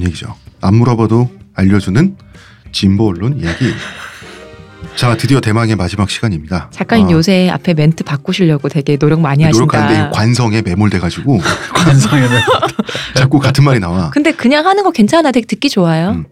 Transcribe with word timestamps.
남 0.00 0.06
얘기죠. 0.06 0.34
안 0.62 0.74
물어봐도 0.76 1.30
알려주는 1.54 2.16
진보 2.72 3.08
언론 3.08 3.36
얘기. 3.38 3.72
자, 4.96 5.16
드디어 5.16 5.40
대망의 5.40 5.76
마지막 5.76 6.10
시간입니다. 6.10 6.70
작가님 6.72 7.08
아, 7.08 7.10
요새 7.12 7.48
앞에 7.50 7.74
멘트 7.74 8.02
바꾸시려고 8.02 8.68
되게 8.68 8.96
노력 8.96 9.20
많이 9.20 9.44
노력하는데 9.44 9.94
하신다. 9.94 10.08
이 10.08 10.12
관성에 10.12 10.62
매몰돼가지고 10.62 11.38
관성에는 11.74 12.28
자꾸 13.14 13.38
같은 13.38 13.62
말이 13.62 13.78
나와. 13.78 14.10
근데 14.10 14.32
그냥 14.32 14.66
하는 14.66 14.82
거 14.82 14.90
괜찮아. 14.90 15.30
되게 15.32 15.46
듣기 15.46 15.68
좋아요. 15.68 16.10
음. 16.10 16.24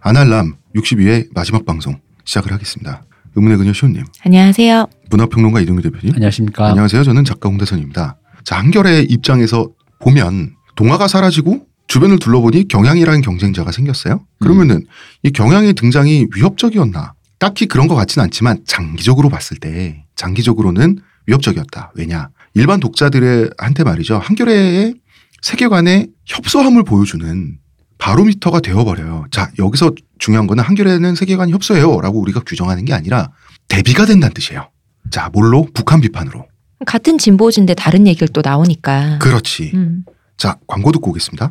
아날람 0.00 0.54
62회 0.76 1.28
마지막 1.34 1.66
방송 1.66 1.98
시작을 2.24 2.52
하겠습니다. 2.52 3.02
의문의 3.34 3.58
그녀 3.58 3.72
시온님, 3.72 4.04
안녕하세요. 4.24 4.86
문화평론가 5.10 5.60
이동규 5.60 5.82
대표님. 5.82 6.14
안녕하십니까. 6.14 6.68
안녕하세요. 6.68 7.04
저는 7.04 7.24
작가 7.24 7.48
홍대선입니다. 7.48 8.16
자, 8.44 8.58
한결의 8.58 9.04
입장에서 9.04 9.68
보면 10.00 10.54
동화가 10.76 11.08
사라지고 11.08 11.66
주변을 11.88 12.18
둘러보니 12.18 12.68
경향이라는 12.68 13.22
경쟁자가 13.22 13.72
생겼어요. 13.72 14.24
그러면은 14.40 14.86
이 15.22 15.30
경향의 15.30 15.72
등장이 15.72 16.26
위협적이었나? 16.34 17.14
딱히 17.38 17.66
그런 17.66 17.88
것 17.88 17.94
같지는 17.94 18.24
않지만 18.24 18.62
장기적으로 18.66 19.28
봤을 19.28 19.56
때 19.56 20.04
장기적으로는 20.16 20.98
위협적이었다. 21.26 21.92
왜냐? 21.94 22.28
일반 22.54 22.80
독자들한테 22.80 23.84
말이죠. 23.84 24.18
한결의 24.18 24.94
세계관의 25.42 26.08
협소함을 26.26 26.84
보여주는 26.84 27.58
바로미터가 27.98 28.60
되어버려요. 28.60 29.26
자, 29.30 29.50
여기서 29.58 29.92
중요한 30.18 30.46
거는 30.46 30.62
한결에는 30.64 31.14
세계관이 31.14 31.52
협소해요. 31.52 32.00
라고 32.00 32.20
우리가 32.20 32.40
규정하는 32.40 32.84
게 32.84 32.92
아니라 32.92 33.30
대비가 33.68 34.06
된다는 34.06 34.34
뜻이에요. 34.34 34.68
자, 35.10 35.30
뭘로? 35.32 35.66
북한 35.74 36.00
비판으로. 36.00 36.46
같은 36.86 37.18
진보진데 37.18 37.74
다른 37.74 38.06
얘기를 38.06 38.28
또 38.28 38.40
나오니까. 38.44 39.18
그렇지. 39.18 39.72
음. 39.74 40.04
자, 40.36 40.58
광고 40.66 40.92
듣고 40.92 41.10
오겠습니다. 41.10 41.50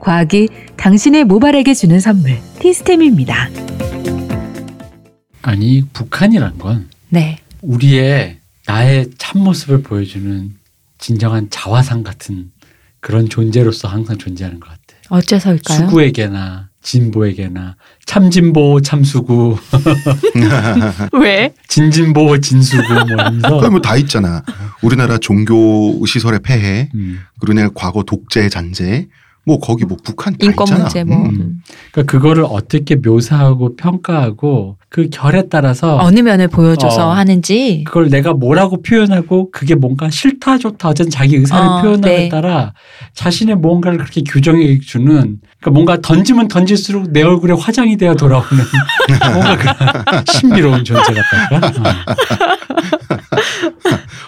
과학이 0.00 0.48
당신의 0.76 1.24
모발에게 1.24 1.74
주는 1.74 1.98
선물 2.00 2.38
티스템입니다. 2.60 3.48
아니 5.42 5.84
북한이란 5.92 6.58
건 6.58 6.88
네. 7.08 7.38
우리의 7.62 8.38
나의 8.66 9.10
참모습을 9.18 9.82
보여주는 9.82 10.50
진정한 10.98 11.48
자화상 11.50 12.02
같은 12.02 12.50
그런 13.00 13.28
존재로서 13.28 13.88
항상 13.88 14.18
존재하는 14.18 14.60
것 14.60 14.68
같아. 14.68 14.78
어째서일까요? 15.10 15.78
수구에게나 15.78 16.68
진보에게나 16.82 17.76
참진보 18.06 18.80
참수구 18.82 19.56
왜? 21.20 21.52
진진보 21.66 22.40
진수구 22.40 22.82
뭐 22.92 23.06
그럼 23.58 23.72
뭐다 23.72 23.96
있잖아. 23.96 24.42
우리나라 24.82 25.18
종교 25.18 26.04
시설의 26.06 26.40
폐해, 26.42 26.88
음. 26.94 27.20
그리고 27.40 27.60
내 27.60 27.68
과거 27.74 28.02
독재 28.02 28.48
잔재, 28.48 29.08
뭐 29.48 29.58
거기 29.58 29.86
뭐 29.86 29.96
북한 30.04 30.34
다 30.34 30.38
인권 30.42 30.66
있잖아. 30.66 30.84
문제 30.84 31.04
뭐. 31.04 31.16
음. 31.16 31.24
음. 31.24 31.62
그러니까 31.90 32.12
그거를 32.12 32.44
어떻게 32.46 32.96
묘사하고 32.96 33.76
평가하고 33.76 34.76
그 34.90 35.08
결에 35.10 35.48
따라서 35.48 35.96
어느 35.96 36.20
면을 36.20 36.48
보여줘서 36.48 37.08
어. 37.08 37.12
하는지. 37.12 37.82
그걸 37.86 38.10
내가 38.10 38.34
뭐라고 38.34 38.82
표현하고 38.82 39.50
그게 39.50 39.74
뭔가 39.74 40.10
싫다 40.10 40.58
좋다 40.58 40.90
어쨌든 40.90 41.10
자기 41.10 41.36
의사를 41.36 41.66
어, 41.66 41.80
표현하에 41.80 42.16
네. 42.16 42.28
따라 42.28 42.74
자신의 43.14 43.56
무언가를 43.56 43.96
그렇게 43.96 44.22
규정해 44.22 44.78
주는 44.80 45.38
그러니까 45.60 45.70
뭔가 45.72 45.98
던지면 46.02 46.48
던질수록 46.48 47.12
내 47.12 47.22
얼굴에 47.22 47.54
화장이 47.58 47.96
되어 47.96 48.14
돌아오는 48.14 48.50
뭔가 49.32 49.56
그런 49.56 50.24
신비로운 50.30 50.84
존재 50.84 51.14
같달까. 51.14 51.72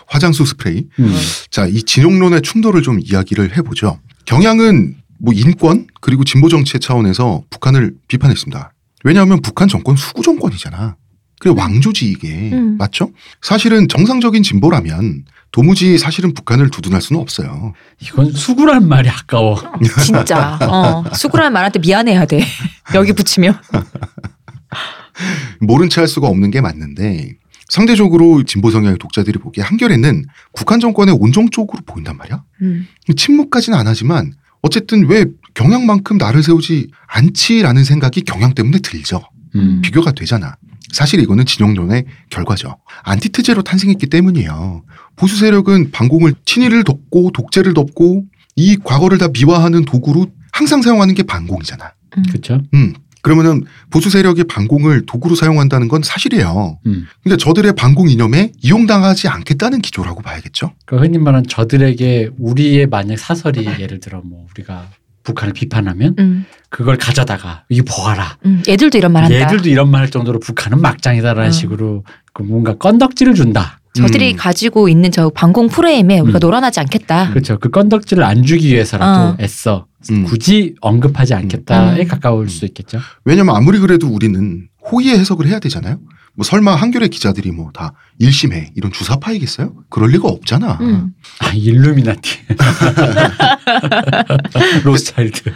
화장수 0.08 0.46
스프레이. 0.46 0.86
음. 0.98 1.14
자, 1.50 1.66
이 1.66 1.82
진용론의 1.82 2.40
충돌을 2.40 2.80
좀 2.80 2.98
이야기를 3.00 3.58
해보죠. 3.58 3.98
경향은 4.24 5.00
뭐 5.20 5.34
인권 5.34 5.86
그리고 6.00 6.24
진보 6.24 6.48
정치의 6.48 6.80
차원에서 6.80 7.44
북한을 7.50 7.94
비판했습니다. 8.08 8.72
왜냐하면 9.04 9.40
북한 9.42 9.68
정권 9.68 9.96
수구 9.96 10.22
정권이잖아. 10.22 10.96
그리고 11.40 11.58
왕조지 11.58 12.10
이게 12.10 12.50
음. 12.52 12.76
맞죠? 12.76 13.10
사실은 13.40 13.88
정상적인 13.88 14.42
진보라면 14.42 15.24
도무지 15.52 15.98
사실은 15.98 16.34
북한을 16.34 16.70
두둔할 16.70 17.00
수는 17.00 17.20
없어요. 17.20 17.72
이건 18.00 18.32
수구란 18.32 18.86
말이 18.86 19.08
아까워. 19.08 19.58
진짜. 20.04 20.58
어. 20.60 21.04
수구라는 21.14 21.52
말한테 21.52 21.78
미안해야 21.80 22.26
돼. 22.26 22.40
여기 22.94 23.12
붙이면. 23.12 23.58
모른 25.60 25.88
체할 25.88 26.08
수가 26.08 26.28
없는 26.28 26.50
게 26.50 26.60
맞는데 26.60 27.32
상대적으로 27.68 28.42
진보 28.44 28.70
성향의 28.70 28.98
독자들이 28.98 29.38
보기에 29.38 29.64
한결에는 29.64 30.24
북한 30.54 30.78
정권의 30.80 31.16
온정적으로 31.18 31.82
보인단 31.86 32.16
말이야. 32.16 32.42
음. 32.62 32.86
침묵까지는 33.16 33.78
안 33.78 33.86
하지만 33.86 34.32
어쨌든 34.62 35.08
왜 35.08 35.26
경향만큼 35.54 36.18
나를 36.18 36.42
세우지 36.42 36.88
않지라는 37.06 37.84
생각이 37.84 38.22
경향 38.22 38.54
때문에 38.54 38.78
들죠. 38.78 39.22
음. 39.54 39.80
비교가 39.82 40.12
되잖아. 40.12 40.56
사실 40.92 41.20
이거는 41.20 41.46
진영론의 41.46 42.04
결과죠. 42.30 42.76
안티테제로 43.04 43.62
탄생했기 43.62 44.06
때문이에요. 44.06 44.82
보수 45.16 45.36
세력은 45.36 45.90
반공을 45.92 46.34
친일을 46.44 46.84
덮고 46.84 47.30
독재를 47.32 47.74
덮고 47.74 48.24
이 48.56 48.76
과거를 48.76 49.18
다 49.18 49.28
미화하는 49.32 49.84
도구로 49.84 50.26
항상 50.52 50.82
사용하는 50.82 51.14
게 51.14 51.22
반공이잖아. 51.22 51.92
음. 52.18 52.22
그렇죠. 52.28 52.60
음. 52.74 52.94
그러면은 53.22 53.64
보수 53.90 54.10
세력이 54.10 54.44
반공을 54.44 55.06
도구로 55.06 55.34
사용한다는 55.34 55.88
건 55.88 56.02
사실이에요. 56.02 56.78
음. 56.86 57.06
근데 57.22 57.36
저들의 57.36 57.74
반공 57.74 58.08
이념에 58.08 58.52
이용당하지 58.62 59.28
않겠다는 59.28 59.80
기조라고 59.82 60.22
봐야겠죠. 60.22 60.72
그 60.86 60.96
흔히 60.96 61.18
말하는 61.18 61.46
저들에게 61.48 62.30
우리의 62.38 62.86
만약 62.86 63.18
사설이 63.18 63.66
예를 63.78 64.00
들어 64.00 64.22
뭐 64.24 64.46
우리가 64.54 64.88
북한을 65.22 65.52
비판하면 65.52 66.14
음. 66.18 66.46
그걸 66.70 66.96
가져다가 66.96 67.64
이게 67.68 67.82
보아라. 67.82 68.38
음. 68.46 68.62
얘들도 68.66 68.96
이런 68.96 69.12
말 69.12 69.24
한다. 69.24 69.38
얘들도 69.38 69.68
이런 69.68 69.90
말 69.90 70.00
할 70.00 70.10
정도로 70.10 70.38
북한은 70.40 70.80
막장이다라는 70.80 71.50
음. 71.50 71.52
식으로 71.52 72.04
그 72.32 72.42
뭔가 72.42 72.74
건덕지를 72.76 73.34
준다. 73.34 73.79
저들이 73.92 74.32
음. 74.32 74.36
가지고 74.36 74.88
있는 74.88 75.10
저 75.10 75.30
반공 75.30 75.68
프레임에 75.68 76.20
우리가 76.20 76.38
음. 76.38 76.40
놀아나지 76.40 76.78
않겠다. 76.80 77.30
그렇죠. 77.30 77.58
그 77.58 77.70
건덕지를 77.70 78.22
안 78.22 78.44
주기 78.44 78.68
위해서라도 78.68 79.20
어. 79.20 79.36
애써 79.40 79.86
음. 80.10 80.24
굳이 80.24 80.74
언급하지 80.80 81.34
않겠다에 81.34 82.02
음. 82.02 82.08
가까울 82.08 82.48
수 82.48 82.64
있겠죠. 82.66 83.00
왜냐면 83.24 83.56
아무리 83.56 83.78
그래도 83.80 84.08
우리는 84.08 84.68
호의의 84.90 85.18
해석을 85.18 85.46
해야 85.48 85.58
되잖아요. 85.58 85.98
뭐 86.34 86.44
설마 86.44 86.74
한겨레 86.76 87.08
기자들이 87.08 87.50
뭐 87.50 87.70
다 87.74 87.92
일심해 88.18 88.70
이런 88.76 88.92
주사파이겠어요? 88.92 89.74
그럴 89.90 90.10
리가 90.10 90.28
없잖아. 90.28 90.78
음. 90.80 91.12
아 91.40 91.52
일루미나티, 91.52 92.38
로스차일드. 94.84 95.52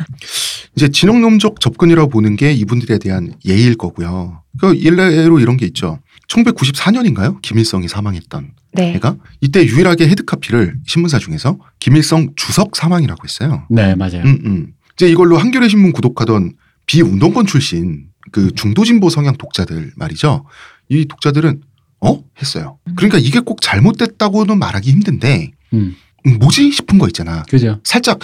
이제 0.76 0.88
진영론적 0.88 1.60
접근이라고 1.60 2.10
보는 2.10 2.36
게 2.36 2.52
이분들에 2.52 2.98
대한 2.98 3.32
예일 3.46 3.76
거고요. 3.76 4.42
그 4.58 4.74
일례로 4.74 5.38
이런 5.40 5.56
게 5.56 5.66
있죠. 5.66 6.00
1994년인가요? 6.28 7.40
김일성이 7.42 7.88
사망했던 7.88 8.52
네. 8.72 8.92
해가 8.94 9.16
이때 9.40 9.64
유일하게 9.64 10.08
헤드카피를 10.08 10.78
신문사 10.86 11.18
중에서 11.18 11.58
김일성 11.80 12.28
주석 12.36 12.76
사망이라고 12.76 13.22
했어요. 13.24 13.66
네 13.70 13.94
맞아요. 13.94 14.22
음, 14.24 14.38
음. 14.44 14.72
이제 14.94 15.08
이걸로 15.08 15.36
한겨레 15.38 15.68
신문 15.68 15.92
구독하던 15.92 16.52
비운동권 16.86 17.46
출신 17.46 18.06
그 18.32 18.50
중도 18.52 18.84
진보 18.84 19.10
성향 19.10 19.36
독자들 19.36 19.92
말이죠. 19.96 20.44
이 20.88 21.06
독자들은 21.06 21.62
어 22.00 22.22
했어요. 22.40 22.78
그러니까 22.96 23.18
이게 23.18 23.40
꼭 23.40 23.60
잘못됐다고는 23.62 24.58
말하기 24.58 24.90
힘든데 24.90 25.52
음, 25.72 25.96
음, 26.26 26.38
뭐지 26.38 26.70
싶은 26.70 26.98
거 26.98 27.06
있잖아. 27.06 27.42
그죠. 27.44 27.80
살짝 27.84 28.18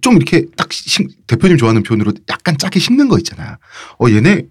좀 0.00 0.16
이렇게 0.16 0.46
딱 0.56 0.72
식- 0.72 1.26
대표님 1.26 1.56
좋아하는 1.58 1.82
표현으로 1.82 2.12
약간 2.30 2.56
짜게 2.58 2.80
식는 2.80 3.08
거 3.08 3.18
있잖아. 3.18 3.58
어 4.00 4.08
얘네 4.10 4.42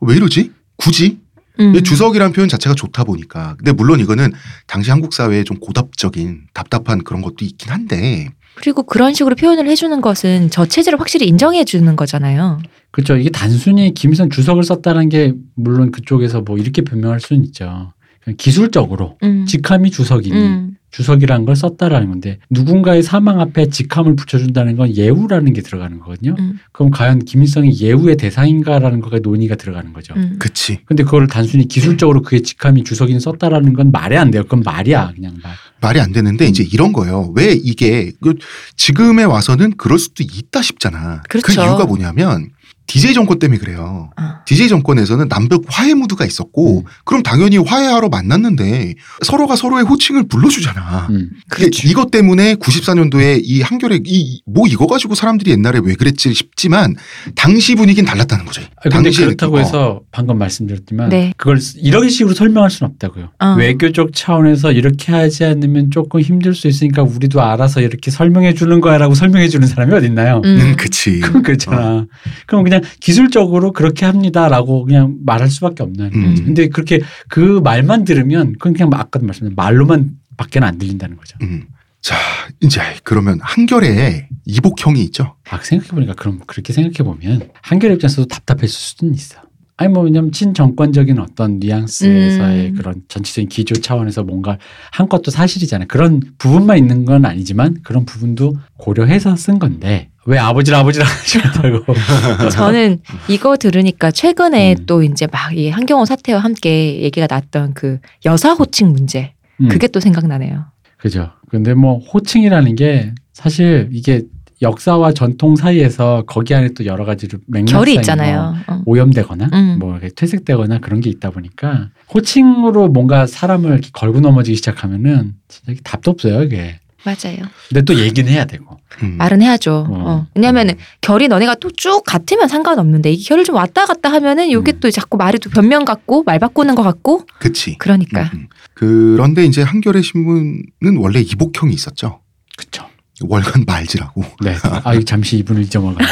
왜 0.00 0.16
이러지? 0.16 0.52
굳이 0.76 1.18
음. 1.60 1.74
이 1.74 1.82
주석이라는 1.82 2.32
표현 2.32 2.48
자체가 2.48 2.74
좋다 2.74 3.04
보니까. 3.04 3.54
근데 3.56 3.72
물론 3.72 4.00
이거는 4.00 4.32
당시 4.66 4.90
한국 4.90 5.12
사회에 5.12 5.44
좀 5.44 5.58
고답적인 5.58 6.42
답답한 6.52 7.02
그런 7.04 7.22
것도 7.22 7.44
있긴 7.44 7.70
한데 7.70 8.28
그리고 8.54 8.82
그런 8.82 9.14
식으로 9.14 9.36
표현을 9.36 9.68
해주는 9.68 10.00
것은 10.00 10.50
저 10.50 10.66
체제를 10.66 10.98
확실히 10.98 11.26
인정해 11.26 11.64
주는 11.64 11.94
거잖아요. 11.94 12.58
그렇죠. 12.90 13.16
이게 13.16 13.28
단순히 13.28 13.92
김일성 13.92 14.30
주석을 14.30 14.62
썼다는 14.64 15.10
게 15.10 15.34
물론 15.54 15.92
그쪽에서 15.92 16.40
뭐 16.40 16.56
이렇게 16.56 16.82
변명할 16.82 17.20
수는 17.20 17.44
있죠. 17.44 17.92
그냥 18.24 18.36
기술적으로 18.38 19.18
음. 19.22 19.44
직함이 19.46 19.90
주석이니 19.90 20.36
음. 20.36 20.76
주석이라는 20.96 21.44
걸 21.44 21.54
썼다라는 21.56 22.08
건데 22.08 22.38
누군가의 22.48 23.02
사망 23.02 23.38
앞에 23.40 23.68
직함을 23.68 24.16
붙여준다는 24.16 24.76
건 24.76 24.96
예우라는 24.96 25.52
게 25.52 25.60
들어가는 25.60 25.98
거거든요. 25.98 26.34
음. 26.38 26.58
그럼 26.72 26.90
과연 26.90 27.18
김일성이 27.18 27.78
예우의 27.78 28.16
대상인가라는 28.16 29.02
거가 29.02 29.18
논의가 29.18 29.56
들어가는 29.56 29.92
거죠. 29.92 30.14
음. 30.16 30.36
그치. 30.38 30.78
근데 30.86 31.02
그걸 31.02 31.26
단순히 31.26 31.68
기술적으로 31.68 32.22
그의 32.22 32.42
직함이 32.42 32.82
주석이는 32.82 33.20
썼다라는 33.20 33.74
건 33.74 33.92
말이 33.92 34.16
안 34.16 34.30
돼요. 34.30 34.44
그건 34.44 34.62
말이야 34.64 35.12
그냥 35.14 35.34
말. 35.42 35.52
말이 35.82 36.00
안 36.00 36.12
되는데 36.12 36.46
이제 36.46 36.64
이런 36.64 36.94
거예요. 36.94 37.30
왜 37.36 37.52
이게 37.52 38.12
그 38.22 38.34
지금에 38.76 39.24
와서는 39.24 39.76
그럴 39.76 39.98
수도 39.98 40.22
있다 40.22 40.62
싶잖아. 40.62 41.20
그 41.28 41.42
그렇죠. 41.42 41.60
이유가 41.60 41.84
뭐냐면 41.84 42.48
DJ 42.86 43.14
정권 43.14 43.38
때문에 43.38 43.58
그래요. 43.58 44.10
아. 44.16 44.40
DJ 44.46 44.68
정권에서는 44.68 45.28
남북 45.28 45.64
화해 45.68 45.94
무드가 45.94 46.24
있었고 46.24 46.80
음. 46.80 46.84
그럼 47.04 47.22
당연히 47.22 47.58
화해하러 47.58 48.08
만났는데 48.08 48.94
서로가 49.24 49.56
서로의 49.56 49.84
호칭을 49.84 50.28
불러주잖아. 50.28 51.08
음. 51.10 51.30
근데 51.48 51.70
이것 51.84 52.10
때문에 52.10 52.54
94년도에 52.56 53.40
이 53.42 53.62
한결에 53.62 54.00
이 54.04 54.40
뭐 54.46 54.66
이거 54.66 54.86
가지고 54.86 55.14
사람들이 55.14 55.50
옛날에 55.50 55.80
왜 55.82 55.94
그랬지 55.94 56.32
싶지만 56.32 56.94
당시 57.34 57.74
분위기는 57.74 58.08
달랐다는 58.08 58.44
거죠. 58.44 58.62
아, 58.76 58.88
근데 58.88 59.10
그렇다고 59.10 59.56
느낌. 59.56 59.64
어. 59.64 59.66
해서 59.66 60.00
방금 60.12 60.38
말씀드렸지만 60.38 61.08
네. 61.08 61.32
그걸 61.36 61.58
이런 61.76 62.08
식으로 62.08 62.34
설명할 62.34 62.70
수는 62.70 62.92
없다고요. 62.92 63.30
어. 63.38 63.54
외교적 63.58 64.10
차원에서 64.14 64.72
이렇게 64.72 65.12
하지 65.12 65.44
않으면 65.44 65.90
조금 65.90 66.20
힘들 66.20 66.54
수 66.54 66.68
있으니까 66.68 67.02
우리도 67.02 67.42
알아서 67.42 67.80
이렇게 67.80 68.10
설명해 68.10 68.54
주는 68.54 68.80
거야라고 68.80 69.14
설명해 69.14 69.48
주는 69.48 69.66
사람이 69.66 69.92
어딨나요? 69.94 70.42
음. 70.44 70.60
음, 70.60 70.76
그치. 70.78 71.20
그럼 71.20 71.42
그렇잖아. 71.42 72.06
그럼 72.46 72.64
그냥 72.64 72.75
기술적으로 73.00 73.72
그렇게 73.72 74.06
합니다라고 74.06 74.84
그냥 74.84 75.16
말할 75.24 75.48
수밖에 75.48 75.82
없는 75.82 76.10
음. 76.14 76.34
근데 76.44 76.68
그렇게 76.68 77.00
그 77.28 77.60
말만 77.62 78.04
들으면 78.04 78.52
그건 78.52 78.72
그냥 78.72 78.90
아까도 78.92 79.26
말씀드린 79.26 79.54
말로만 79.56 80.10
밖에는 80.36 80.66
안 80.66 80.78
들린다는 80.78 81.16
거죠. 81.16 81.38
음. 81.42 81.64
자, 82.00 82.14
이제 82.60 82.80
그러면 83.02 83.40
한결에 83.42 84.28
이복형이 84.44 85.02
있죠. 85.04 85.34
아, 85.50 85.58
생각해보니까 85.60 86.14
그럼 86.14 86.40
그렇게 86.46 86.72
생각해보면 86.72 87.50
한겨레 87.62 87.94
입장에서도 87.94 88.28
답답했을 88.28 88.70
수는 88.70 89.14
있어. 89.14 89.40
아니 89.78 89.92
뭐 89.92 90.04
왜냐면 90.04 90.32
친정권적인 90.32 91.18
어떤 91.18 91.58
뉘앙스에서의 91.58 92.68
음. 92.68 92.74
그런 92.76 93.02
전체적인 93.08 93.48
기조 93.48 93.74
차원에서 93.74 94.22
뭔가 94.22 94.56
한 94.90 95.08
것도 95.08 95.30
사실이잖아요. 95.30 95.88
그런 95.88 96.22
부분만 96.38 96.78
있는 96.78 97.04
건 97.04 97.26
아니지만 97.26 97.78
그런 97.82 98.06
부분도 98.06 98.56
고려해서 98.78 99.36
쓴 99.36 99.58
건데 99.58 100.08
왜 100.26 100.38
아버지를 100.38 100.78
아버지라 100.78 101.04
하지 101.06 101.38
못하고 101.38 101.94
저는 102.50 103.00
이거 103.28 103.56
들으니까 103.56 104.10
최근에 104.10 104.74
음. 104.74 104.86
또 104.86 105.02
이제 105.02 105.26
막 105.26 105.46
이 105.56 105.70
한경호 105.70 106.04
사태와 106.04 106.40
함께 106.40 107.00
얘기가 107.02 107.26
났던 107.30 107.74
그 107.74 107.98
여사 108.24 108.52
호칭 108.52 108.88
문제 108.92 109.32
음, 109.60 109.68
그게 109.68 109.86
또 109.88 110.00
생각나네요. 110.00 110.64
그죠. 110.98 111.30
근데 111.48 111.72
뭐 111.72 111.98
호칭이라는 111.98 112.74
게 112.74 113.14
사실 113.32 113.88
이게 113.92 114.22
역사와 114.62 115.12
전통 115.12 115.54
사이에서 115.54 116.24
거기 116.26 116.54
안에 116.54 116.70
또 116.76 116.84
여러 116.86 117.04
가지로 117.04 117.38
결이 117.68 117.92
뭐 117.92 118.00
있잖아요. 118.00 118.54
어. 118.66 118.82
오염되거나 118.86 119.50
음. 119.52 119.76
뭐 119.78 119.98
퇴색되거나 120.16 120.78
그런 120.80 121.00
게 121.00 121.10
있다 121.10 121.30
보니까 121.30 121.90
호칭으로 122.12 122.88
뭔가 122.88 123.26
사람을 123.26 123.80
걸고 123.92 124.20
넘어지기 124.20 124.56
시작하면은 124.56 125.34
진짜 125.48 125.80
답도 125.84 126.10
없어요 126.10 126.42
이게. 126.42 126.80
맞아요. 127.06 127.38
근데 127.68 127.82
또 127.82 127.94
얘기는 127.94 128.30
해야 128.30 128.44
되고. 128.44 128.78
음. 129.02 129.16
말은 129.16 129.40
해야죠. 129.40 129.86
어. 129.88 129.94
어. 130.08 130.26
왜냐하면 130.34 130.74
결이 131.00 131.28
너네가 131.28 131.54
또 131.56 131.70
쭉 131.76 132.02
같으면 132.04 132.48
상관없는데 132.48 133.12
이 133.12 133.22
결을 133.22 133.44
좀 133.44 133.54
왔다 133.54 133.86
갔다 133.86 134.10
하면은 134.12 134.48
이게 134.48 134.72
음. 134.72 134.80
또 134.80 134.90
자꾸 134.90 135.16
말이 135.16 135.38
또 135.38 135.50
변명 135.50 135.84
같고 135.84 136.22
말 136.24 136.38
바꾸는 136.38 136.74
것 136.74 136.82
같고 136.82 137.26
그치. 137.38 137.76
그러니까 137.78 138.22
음, 138.22 138.30
음. 138.34 138.48
그런데 138.74 139.44
이제 139.44 139.62
한겨레 139.62 140.02
신문은 140.02 140.96
원래 140.98 141.20
이복형이 141.20 141.72
있었죠. 141.74 142.20
그쵸. 142.56 142.86
월간 143.20 143.64
말지라고. 143.66 144.22
네. 144.42 144.56
아, 144.84 144.98
잠시 145.06 145.38
이분을 145.38 145.62
잊어먹었네. 145.62 146.04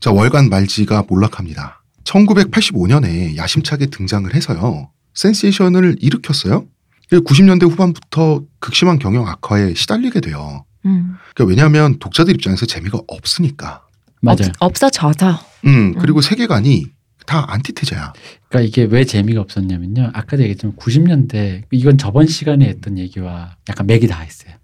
자, 0.00 0.10
월간 0.10 0.48
말지가 0.48 1.04
몰락합니다. 1.08 1.82
1985년에 2.04 3.36
야심차게 3.36 3.86
등장을 3.86 4.32
해서요. 4.34 4.90
센세이션을 5.14 5.96
일으켰어요. 6.00 6.66
90년대 7.10 7.70
후반부터 7.70 8.42
극심한 8.58 8.98
경영 8.98 9.26
악화에 9.28 9.74
시달리게 9.74 10.20
돼요. 10.20 10.64
음. 10.84 11.16
그러니까 11.34 11.50
왜냐하면 11.50 11.98
독자들 11.98 12.34
입장에서 12.34 12.66
재미가 12.66 13.00
없으니까. 13.06 13.82
맞아요. 14.20 14.50
없, 14.58 14.70
없어져서 14.70 15.38
음, 15.66 15.94
그리고 15.98 16.20
세계관이 16.20 16.86
다 17.26 17.44
안티테제야. 17.48 18.12
그러니까 18.48 18.68
이게 18.68 18.84
왜 18.84 19.04
재미가 19.04 19.40
없었냐면요. 19.40 20.10
아까도 20.14 20.42
얘기했지만 20.42 20.76
90년대 20.76 21.64
이건 21.72 21.98
저번 21.98 22.26
시간에 22.26 22.66
했던 22.66 22.98
얘기와 22.98 23.56
약간 23.68 23.86
맥이 23.86 24.06
다 24.06 24.24
있어요. 24.24 24.54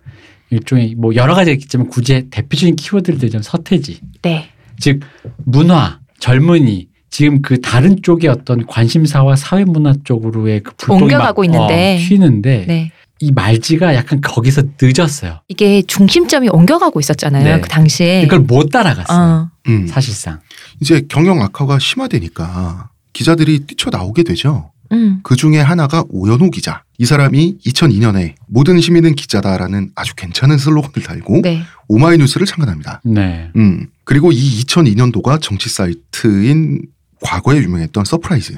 일종의 0.50 0.94
뭐 0.96 1.14
여러 1.14 1.34
가지가 1.34 1.54
있겠지만 1.54 1.88
굳이 1.88 2.28
대표적인 2.30 2.76
키워드를 2.76 3.18
들자면 3.18 3.42
서태지. 3.42 4.00
네. 4.22 4.50
즉 4.78 5.00
문화, 5.44 6.00
젊은이 6.20 6.88
지금 7.12 7.43
그 7.43 7.61
다른 7.61 8.00
쪽의 8.03 8.31
어떤 8.31 8.67
관심사와 8.67 9.37
사회 9.37 9.64
문화 9.64 9.93
쪽으로의 10.03 10.62
그 10.62 10.73
불똥이 10.79 11.03
옮겨가고 11.03 11.43
막, 11.43 11.44
있는데. 11.44 11.97
어, 11.97 12.09
튀는데 12.09 12.64
네. 12.67 12.93
이 13.20 13.31
말지가 13.31 13.94
약간 13.94 14.20
거기서 14.23 14.62
늦었어요. 14.81 15.41
이게 15.47 15.82
중심점이 15.82 16.49
옮겨가고 16.49 16.99
있었잖아요. 16.99 17.44
네. 17.44 17.61
그 17.61 17.69
당시에. 17.69 18.23
이걸 18.23 18.41
못 18.41 18.70
따라갔어요. 18.70 19.19
어. 19.19 19.50
음. 19.69 19.87
사실상. 19.87 20.41
이제 20.81 21.03
경영 21.06 21.43
악화가 21.43 21.79
심화되니까 21.79 22.88
기자들이 23.12 23.61
뛰쳐 23.67 23.91
나오게 23.91 24.23
되죠. 24.23 24.73
음. 24.91 25.20
그 25.23 25.37
중에 25.37 25.61
하나가 25.61 26.05
오연호 26.09 26.50
기자. 26.50 26.82
이 26.97 27.05
사람이 27.05 27.59
2002년에 27.64 28.35
모든 28.47 28.81
시민은 28.81 29.17
기자다라는 29.17 29.91
아주 29.94 30.14
괜찮은 30.14 30.56
슬로건을 30.56 31.06
달고 31.06 31.43
네. 31.43 31.62
오마이뉴스를 31.88 32.47
창간합니다. 32.47 33.03
네. 33.05 33.50
음. 33.56 33.88
그리고 34.05 34.32
이 34.32 34.64
2002년도가 34.64 35.41
정치 35.41 35.69
사이트인 35.69 36.82
과거에 37.22 37.58
유명했던 37.58 38.04
서프라이즈. 38.04 38.56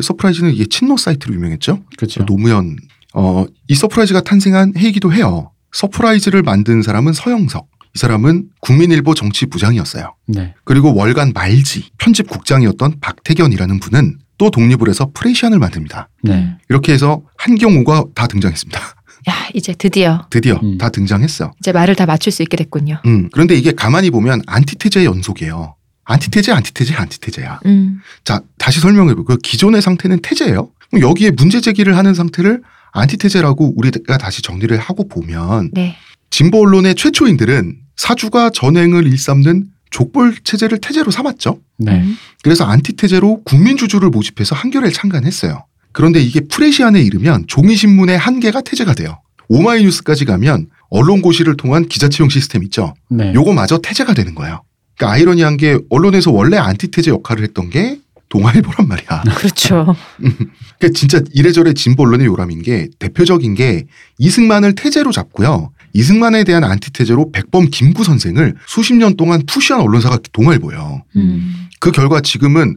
서프라이즈는 0.00 0.52
이게 0.52 0.66
친노 0.66 0.96
사이트로 0.96 1.34
유명했죠. 1.34 1.82
그렇죠. 1.96 2.24
노무현. 2.24 2.76
어, 3.14 3.44
이 3.68 3.74
서프라이즈가 3.74 4.22
탄생한 4.22 4.74
해이기도 4.76 5.12
해요. 5.12 5.52
서프라이즈를 5.72 6.42
만든 6.42 6.82
사람은 6.82 7.12
서영석. 7.12 7.68
이 7.94 7.98
사람은 7.98 8.48
국민일보 8.60 9.14
정치부장이었어요. 9.14 10.14
네. 10.26 10.54
그리고 10.64 10.94
월간 10.94 11.32
말지 11.32 11.90
편집국장이었던 11.98 12.96
박태견이라는 13.00 13.78
분은 13.80 14.18
또 14.36 14.50
독립을 14.50 14.88
해서 14.88 15.10
프레시안을 15.14 15.60
만듭니다. 15.60 16.08
네. 16.24 16.56
이렇게 16.68 16.92
해서 16.92 17.22
한경오가 17.38 18.06
다 18.14 18.26
등장했습니다. 18.26 18.80
야 19.28 19.32
이제 19.54 19.72
드디어 19.72 20.26
드디어 20.28 20.58
음. 20.62 20.76
다 20.76 20.88
등장했어. 20.90 21.52
이제 21.60 21.72
말을 21.72 21.94
다 21.94 22.04
맞출 22.04 22.32
수 22.32 22.42
있게 22.42 22.56
됐군요. 22.56 23.00
음, 23.06 23.28
그런데 23.32 23.54
이게 23.54 23.72
가만히 23.72 24.10
보면 24.10 24.42
안티테제의 24.46 25.06
연속이에요. 25.06 25.76
안티테제, 26.04 26.52
안티테제, 26.52 26.94
안티테제야. 26.94 27.60
음. 27.66 28.00
자, 28.24 28.40
다시 28.58 28.80
설명해 28.80 29.14
볼게요. 29.14 29.36
기존의 29.42 29.82
상태는 29.82 30.20
태제예요. 30.20 30.70
그럼 30.90 31.08
여기에 31.08 31.32
문제 31.32 31.60
제기를 31.60 31.96
하는 31.96 32.14
상태를 32.14 32.62
안티테제라고 32.92 33.74
우리가 33.76 34.18
다시 34.18 34.42
정리를 34.42 34.76
하고 34.78 35.08
보면 35.08 35.70
네. 35.72 35.96
진보 36.30 36.62
언론의 36.62 36.94
최초인들은 36.94 37.76
사주가 37.96 38.50
전행을 38.50 39.06
일삼는 39.06 39.66
족벌 39.90 40.36
체제를 40.44 40.78
태제로 40.78 41.10
삼았죠. 41.10 41.58
네. 41.78 42.00
음. 42.00 42.16
그래서 42.42 42.64
안티테제로 42.64 43.42
국민주주를 43.44 44.10
모집해서 44.10 44.54
한겨레를 44.54 44.92
창간했어요. 44.92 45.64
그런데 45.92 46.20
이게 46.20 46.40
프레시안에 46.40 47.00
이르면 47.00 47.44
종이신문의 47.46 48.18
한계가 48.18 48.60
태제가 48.62 48.94
돼요. 48.94 49.20
오마이뉴스까지 49.48 50.24
가면 50.24 50.66
언론고시를 50.90 51.56
통한 51.56 51.86
기자 51.88 52.08
채용 52.08 52.28
시스템 52.28 52.62
있죠. 52.64 52.94
네. 53.08 53.32
요거마저 53.34 53.78
태제가 53.78 54.14
되는 54.14 54.34
거예요. 54.34 54.62
그러니까 54.96 55.14
아이러니한 55.14 55.56
게 55.56 55.78
언론에서 55.90 56.30
원래 56.30 56.56
안티테제 56.56 57.10
역할을 57.10 57.42
했던 57.44 57.70
게 57.70 57.98
동아일보란 58.28 58.88
말이야. 58.88 59.22
그렇죠. 59.36 59.94
그러니까 60.18 60.88
진짜 60.94 61.20
이래저래 61.32 61.72
진보 61.72 62.02
언론의 62.04 62.26
요람인 62.26 62.62
게 62.62 62.88
대표적인 62.98 63.54
게 63.54 63.86
이승만을 64.18 64.74
테제로 64.74 65.12
잡고요. 65.12 65.72
이승만에 65.92 66.42
대한 66.44 66.64
안티테제로 66.64 67.30
백범 67.30 67.68
김구 67.70 68.02
선생을 68.02 68.56
수십 68.66 68.94
년 68.94 69.16
동안 69.16 69.42
푸시한 69.46 69.80
언론사가 69.80 70.18
동아일보예요. 70.32 71.04
음. 71.16 71.68
그 71.78 71.92
결과 71.92 72.20
지금은 72.20 72.76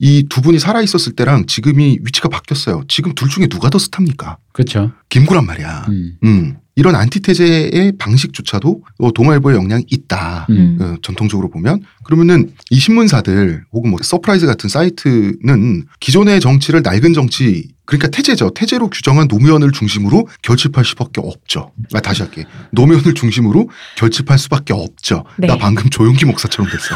이 0.00 0.24
두 0.28 0.40
분이 0.40 0.58
살아 0.58 0.80
있었을 0.80 1.12
때랑 1.14 1.46
지금이 1.46 1.98
위치가 2.04 2.28
바뀌었어요. 2.28 2.84
지금 2.88 3.14
둘 3.14 3.28
중에 3.28 3.48
누가 3.48 3.68
더 3.68 3.78
스탑니까? 3.78 4.38
그렇죠. 4.52 4.92
김구란 5.08 5.44
말이야. 5.46 5.86
음. 5.88 6.16
음. 6.24 6.56
이런 6.78 6.94
안티테제의 6.94 7.94
방식조차도 7.98 8.82
어, 9.00 9.12
동아일보의 9.12 9.56
영향이 9.56 9.84
있다. 9.88 10.46
음. 10.50 10.78
어, 10.80 10.94
전통적으로 11.02 11.50
보면 11.50 11.80
그러면은 12.04 12.52
이 12.70 12.78
신문사들 12.78 13.64
혹은 13.72 13.90
뭐 13.90 13.98
서프라이즈 14.00 14.46
같은 14.46 14.68
사이트는 14.70 15.86
기존의 15.98 16.40
정치를 16.40 16.82
낡은 16.84 17.14
정치 17.14 17.66
그러니까 17.84 18.06
테제죠. 18.08 18.50
테제로 18.50 18.90
규정한 18.90 19.26
노무현을 19.26 19.72
중심으로 19.72 20.28
결집할 20.42 20.84
수밖에 20.84 21.20
없죠. 21.20 21.72
아, 21.94 22.00
다시 22.00 22.22
할게. 22.22 22.44
노무현을 22.70 23.12
중심으로 23.12 23.68
결집할 23.96 24.38
수밖에 24.38 24.72
없죠. 24.72 25.24
네. 25.36 25.48
나 25.48 25.56
방금 25.56 25.90
조용기 25.90 26.26
목사처럼 26.26 26.70
됐어. 26.70 26.94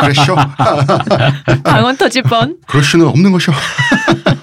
그랬쇼. 0.00 0.34
방언 1.62 1.98
터질 1.98 2.22
뻔. 2.24 2.56
그럴 2.66 2.82
수는 2.82 3.06
없는 3.06 3.30
것이요. 3.30 3.54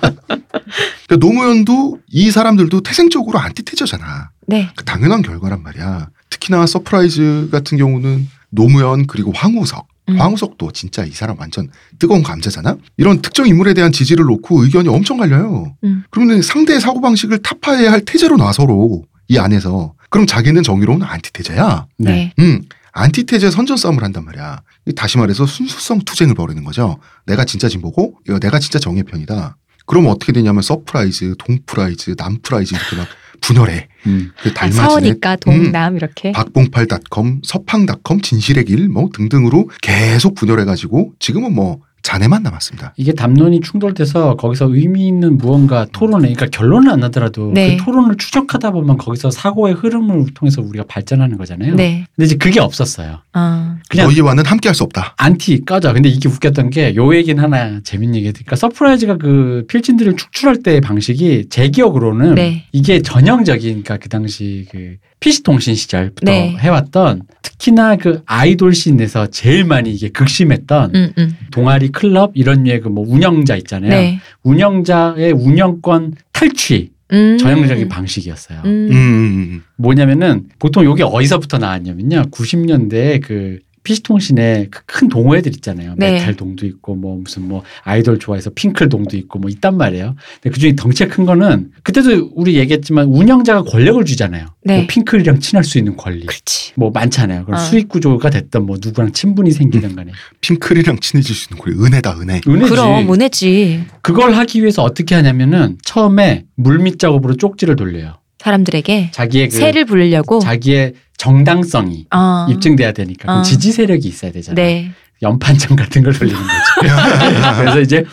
그러니까 1.12 1.18
노무현도 1.20 2.00
이 2.10 2.32
사람들도 2.32 2.82
태생적으로 2.82 3.40
안티테제잖아. 3.40 4.30
네. 4.52 4.70
그 4.76 4.84
당연한 4.84 5.22
결과란 5.22 5.64
말이야. 5.64 6.10
특히나 6.30 6.66
서프라이즈 6.66 7.50
같은 7.52 7.78
경우는 7.78 8.28
노무현 8.50 9.08
그리고 9.08 9.32
황우석. 9.34 9.88
음. 10.10 10.20
황우석도 10.20 10.72
진짜 10.72 11.06
이 11.06 11.12
사람 11.12 11.40
완전 11.40 11.70
뜨거운 12.00 12.24
감자잖아. 12.24 12.78
이런 12.98 13.22
특정 13.22 13.48
인물에 13.48 13.74
대한 13.74 13.92
지지를 13.92 14.26
놓고 14.26 14.64
의견이 14.64 14.90
엄청 14.90 15.18
갈려요. 15.18 15.76
음. 15.84 16.04
그러면 16.10 16.42
상대의 16.42 16.80
사고 16.82 17.02
방식을 17.02 17.40
타파해야 17.40 17.92
할 17.92 18.02
테제로 18.06 18.38
나서로 18.38 19.04
이 19.28 19.38
안에서 19.38 19.94
그럼 20.10 20.28
자기는 20.28 20.62
정의로운 20.64 21.04
안티테제야. 21.04 21.88
네. 21.98 22.34
음, 22.40 22.64
안티테제 22.92 23.50
선전 23.50 23.78
싸움을 23.78 24.04
한단 24.04 24.26
말이야. 24.26 24.62
이 24.88 24.94
다시 24.94 25.18
말해서 25.18 25.46
순수성 25.46 26.02
투쟁을 26.02 26.36
벌이는 26.36 26.66
거죠. 26.66 26.98
내가 27.26 27.46
진짜 27.46 27.70
진보고, 27.70 28.16
내가 28.42 28.60
진짜 28.60 28.78
정의 28.78 29.04
편이다. 29.04 29.56
그러면 29.86 30.12
어떻게 30.12 30.34
되냐면 30.34 30.62
서프라이즈, 30.62 31.36
동프라이즈, 31.40 32.16
남프라이즈 32.18 32.76
이렇게 32.76 32.96
막 32.98 33.08
분열해. 33.40 33.88
음. 34.08 34.32
그 34.42 34.50
아, 34.50 34.54
달맞이네. 34.54 34.84
사오니까 34.84 35.36
동남 35.38 35.96
이렇게. 35.96 36.32
박봉팔닷컴, 36.32 37.42
서팡닷컴, 37.44 38.22
진실의 38.22 38.66
길 38.66 38.90
뭐 38.90 39.10
등등으로 39.14 39.70
계속 39.82 40.36
분열해가지고 40.36 41.14
지금은 41.20 41.54
뭐 41.54 41.80
잔해만 42.04 42.44
남았습니다. 42.44 42.94
이게 42.98 43.14
담론이 43.14 43.62
충돌돼서 43.62 44.36
거기서 44.36 44.74
의미 44.74 45.08
있는 45.08 45.38
무언가 45.38 45.86
토론에, 45.92 46.34
그러니까 46.34 46.48
결론은 46.48 46.92
안 46.92 47.00
나더라도 47.02 47.52
네. 47.54 47.78
그 47.78 47.84
토론을 47.84 48.18
추적하다 48.18 48.72
보면 48.72 48.98
거기서 48.98 49.32
사고의 49.32 49.74
흐름을 49.76 50.34
통해서 50.34 50.62
우리가 50.62 50.86
발전하는 50.88 51.38
거잖아요. 51.38 51.76
네. 51.76 52.06
근데 52.16 52.26
이제 52.26 52.36
그게 52.36 52.60
없었어요. 52.60 53.20
아. 53.34 53.78
그냥 53.90 54.08
너희와는 54.08 54.46
함께할 54.46 54.76
수 54.76 54.84
없다. 54.84 55.16
안티 55.18 55.64
꺼져. 55.66 55.94
근데 55.94 56.10
이게 56.10 56.28
웃겼던 56.30 56.70
게 56.70 56.94
요 56.96 57.16
얘기는 57.16 57.42
하나 57.42 57.80
재밌는 57.84 58.16
얘기 58.16 58.32
그러니까 58.32 58.56
서프라이즈가 58.56 59.18
그 59.18 59.66
필진들을 59.68 60.16
축출할 60.18 60.64
때의 60.64 60.82
방식이 60.82 61.48
제 61.50 61.70
기억으로는 61.70 62.36
네. 62.36 62.66
이게 62.72 63.02
전형적인 63.02 63.70
그러니까 63.84 63.98
그 63.98 64.10
당시 64.10 64.68
그 64.72 64.96
PC 65.22 65.44
통신 65.44 65.76
시절부터 65.76 66.32
네. 66.32 66.58
해왔던 66.60 67.22
특히나 67.44 67.96
그 67.96 68.24
아이돌 68.26 68.74
씬에서 68.74 69.28
제일 69.28 69.64
많이 69.64 69.94
이게 69.94 70.10
극심했던 70.10 70.96
음, 70.96 71.14
음. 71.18 71.38
동아리 71.52 71.90
클럽 71.90 72.32
이런 72.34 72.64
류의 72.64 72.82
그뭐 72.82 73.06
운영자 73.08 73.56
있잖아요. 73.58 73.92
네. 73.92 74.20
운영자의 74.44 75.32
운영권 75.32 76.16
탈취 76.34 76.90
음. 77.14 77.38
전형적인 77.38 77.88
방식이었어요. 77.88 78.62
음. 78.66 78.90
음, 78.92 79.64
뭐냐면은 79.78 80.46
보통 80.58 80.84
요게 80.84 81.04
어디서부터 81.04 81.60
나왔냐면요. 81.60 82.24
90년대에 82.32 83.22
그 83.22 83.60
PC통신에 83.84 84.68
그 84.70 84.82
큰 84.92 85.08
동호회들 85.08 85.54
있잖아요. 85.56 85.96
네. 85.98 86.12
메탈 86.12 86.36
동도 86.36 86.66
있고 86.66 86.96
뭐 86.96 87.18
무슨 87.18 87.48
뭐 87.48 87.64
아이돌 87.84 88.20
좋아해서 88.20 88.52
핑클 88.54 88.90
동도 88.90 89.16
있고 89.18 89.40
뭐 89.40 89.50
있단 89.50 89.78
말이에요. 89.78 90.16
근데 90.42 90.54
그중에 90.54 90.76
덩치가 90.76 91.10
큰 91.16 91.26
거는 91.26 91.72
그때도 91.84 92.32
우리 92.36 92.56
얘기했지만 92.58 93.08
운영자가 93.08 93.64
권력을 93.64 94.04
주잖아요. 94.06 94.46
네. 94.64 94.78
뭐 94.78 94.86
핑클이랑 94.88 95.40
친할 95.40 95.64
수 95.64 95.78
있는 95.78 95.96
권리. 95.96 96.26
그렇지. 96.26 96.74
뭐 96.76 96.92
많잖아요. 96.92 97.46
그럼 97.46 97.60
어. 97.60 97.64
수익 97.64 97.88
구조가 97.90 98.30
됐던 98.30 98.66
뭐 98.66 98.78
누구랑 98.82 99.14
친분이 99.14 99.52
생기든 99.52 99.96
간에 99.96 100.12
핑클이랑 100.42 101.00
친해질 101.00 101.36
수 101.36 101.48
있는 101.52 101.64
거예요. 101.64 101.84
은혜다 101.84 102.20
은혜. 102.20 102.42
은혜지. 102.48 102.70
그럼 102.70 103.12
은혜지. 103.14 103.84
그걸 104.02 104.34
하기 104.34 104.62
위해서 104.62 104.84
어떻게 104.84 105.16
하냐면은 105.16 105.78
처음에 105.84 106.46
물밑 106.56 107.00
작업으로 107.00 107.38
쪽지를 107.38 107.76
돌려요. 107.76 108.20
사람들에게 108.40 109.12
자기의 109.14 109.50
그 109.50 109.56
세를 109.58 109.86
부르려고. 109.86 110.40
자기의 110.40 110.94
정당성이 111.22 112.08
어. 112.10 112.48
입증돼야 112.50 112.94
되니까 112.94 113.28
그럼 113.28 113.40
어. 113.40 113.42
지지 113.44 113.72
세력이 113.72 114.08
있어야 114.08 114.32
되잖아요. 114.32 114.56
네. 114.56 114.92
연판장 115.22 115.76
같은 115.76 116.02
걸 116.02 116.14
돌리는 116.14 116.40
거죠. 116.40 116.96
그래서 117.62 117.80
이제 117.80 118.04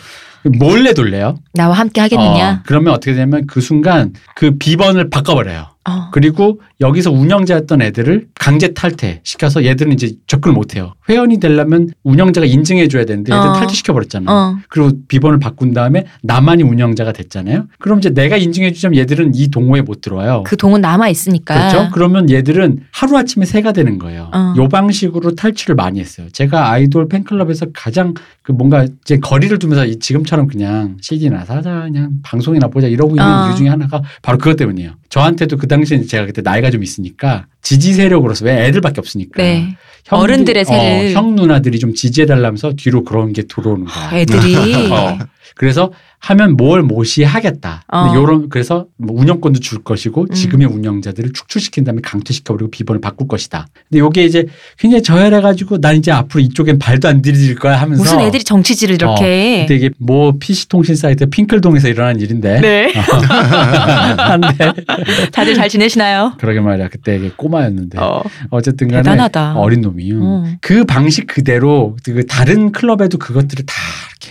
몰래 0.44 0.92
돌려요. 0.92 1.38
나와 1.54 1.74
함께 1.74 2.02
하겠느냐. 2.02 2.50
어, 2.50 2.62
그러면 2.66 2.92
어떻게 2.92 3.14
되냐면 3.14 3.46
그 3.46 3.62
순간 3.62 4.12
그 4.36 4.58
비번을 4.58 5.08
바꿔버려요. 5.08 5.68
어. 5.88 6.10
그리고 6.12 6.60
여기서 6.80 7.10
운영자였던 7.10 7.82
애들을 7.82 8.26
강제 8.34 8.74
탈퇴 8.74 9.20
시켜서 9.24 9.64
얘들은 9.64 9.92
이제 9.92 10.12
접근을 10.26 10.54
못해요. 10.54 10.94
회원이 11.08 11.40
되려면 11.40 11.88
운영자가 12.04 12.46
인증해줘야 12.46 13.04
되는데 13.04 13.34
얘들 13.34 13.48
어. 13.48 13.52
탈퇴시켜버렸잖아요. 13.54 14.34
어. 14.34 14.56
그리고 14.68 14.92
비번을 15.08 15.38
바꾼 15.38 15.72
다음에 15.72 16.04
나만이 16.22 16.62
운영자가 16.62 17.12
됐잖아요. 17.12 17.66
그럼 17.78 17.98
이제 17.98 18.10
내가 18.10 18.36
인증해주자면 18.36 18.98
얘들은 18.98 19.32
이 19.34 19.48
동호회에 19.48 19.82
못 19.82 20.00
들어와요. 20.00 20.44
그 20.46 20.56
동은 20.56 20.80
남아 20.80 21.08
있으니까. 21.08 21.54
그렇죠. 21.54 21.90
그러면 21.92 22.30
얘들은 22.30 22.80
하루아침에 22.92 23.46
새가 23.46 23.72
되는 23.72 23.98
거예요. 23.98 24.30
어. 24.32 24.54
요 24.56 24.68
방식으로 24.68 25.34
탈취를 25.34 25.74
많이 25.74 26.00
했어요. 26.00 26.28
제가 26.32 26.70
아이돌 26.70 27.08
팬클럽에서 27.08 27.66
가장 27.72 28.14
그 28.42 28.52
뭔가 28.52 28.86
이제 29.02 29.18
거리를 29.18 29.58
두면서 29.58 29.86
이 29.86 29.98
지금처럼 29.98 30.46
그냥 30.46 30.96
CD나 31.00 31.44
사자 31.44 31.82
그냥 31.82 32.12
방송이나 32.22 32.68
보자 32.68 32.86
이러고 32.86 33.12
있는 33.12 33.24
어. 33.24 33.48
이유 33.48 33.56
중에 33.56 33.68
하나가 33.68 34.02
바로 34.22 34.38
그것 34.38 34.56
때문이에요. 34.56 34.92
저한테도 35.08 35.56
그당 35.56 35.77
시에 35.84 36.02
제가 36.02 36.26
그때 36.26 36.42
나이가 36.42 36.70
좀 36.70 36.82
있으니까 36.82 37.46
지지 37.62 37.92
세력으로서 37.94 38.44
왜 38.44 38.66
애들밖에 38.66 39.00
없으니까 39.00 39.42
네. 39.42 39.76
형들이- 40.04 40.18
어른들의 40.22 40.64
세를. 40.64 41.08
어, 41.08 41.10
형 41.18 41.34
누나들이 41.34 41.78
좀 41.78 41.94
지지해달라면서 41.94 42.74
뒤로 42.76 43.04
그런 43.04 43.32
게 43.32 43.42
들어오는 43.42 43.84
거야. 43.84 44.10
애들이. 44.14 44.54
어. 44.90 45.18
그래서 45.56 45.92
하면 46.20 46.56
뭘 46.56 46.82
못이 46.82 47.22
하겠다. 47.22 47.82
근데 47.88 48.10
어. 48.10 48.14
요런 48.14 48.48
그래서 48.48 48.86
뭐 48.96 49.18
운영권도 49.20 49.60
줄 49.60 49.82
것이고 49.82 50.22
음. 50.22 50.34
지금의 50.34 50.66
운영자들을 50.66 51.32
축출시킨 51.32 51.84
다음에 51.84 52.00
강퇴시켜버리고 52.02 52.70
비번을 52.70 53.00
바꿀 53.00 53.28
것이다. 53.28 53.66
근데 53.88 54.00
요게 54.00 54.24
이제 54.24 54.46
굉장히 54.78 55.02
저열해가지고 55.02 55.80
난 55.80 55.96
이제 55.96 56.10
앞으로 56.10 56.40
이쪽엔 56.40 56.78
발도 56.78 57.08
안 57.08 57.22
들이질 57.22 57.56
거야 57.56 57.80
하면서 57.80 58.02
무슨 58.02 58.20
애들이 58.20 58.42
정치질을 58.42 58.96
이렇게. 58.96 59.66
근데 59.66 59.76
이게 59.76 59.90
뭐 59.98 60.32
PC 60.38 60.68
통신 60.68 60.96
사이트 60.96 61.26
핑클동에서 61.26 61.88
일어난 61.88 62.20
일인데 62.20 62.60
네. 62.60 62.92
한데 64.18 64.72
다들 65.32 65.54
잘 65.54 65.68
지내시나요? 65.68 66.34
그러게 66.38 66.60
말이야 66.60 66.88
그때 66.88 67.16
이게 67.16 67.30
꼬마였는데 67.36 67.98
어. 67.98 68.22
어쨌든 68.50 68.88
간에 68.88 69.02
대단하다. 69.02 69.54
어린 69.54 69.80
놈이요. 69.82 70.18
어. 70.20 70.44
그 70.60 70.84
방식 70.84 71.26
그대로 71.26 71.96
그 72.04 72.26
다른 72.26 72.72
클럽에도 72.72 73.18
그것들을 73.18 73.66
다 73.66 73.74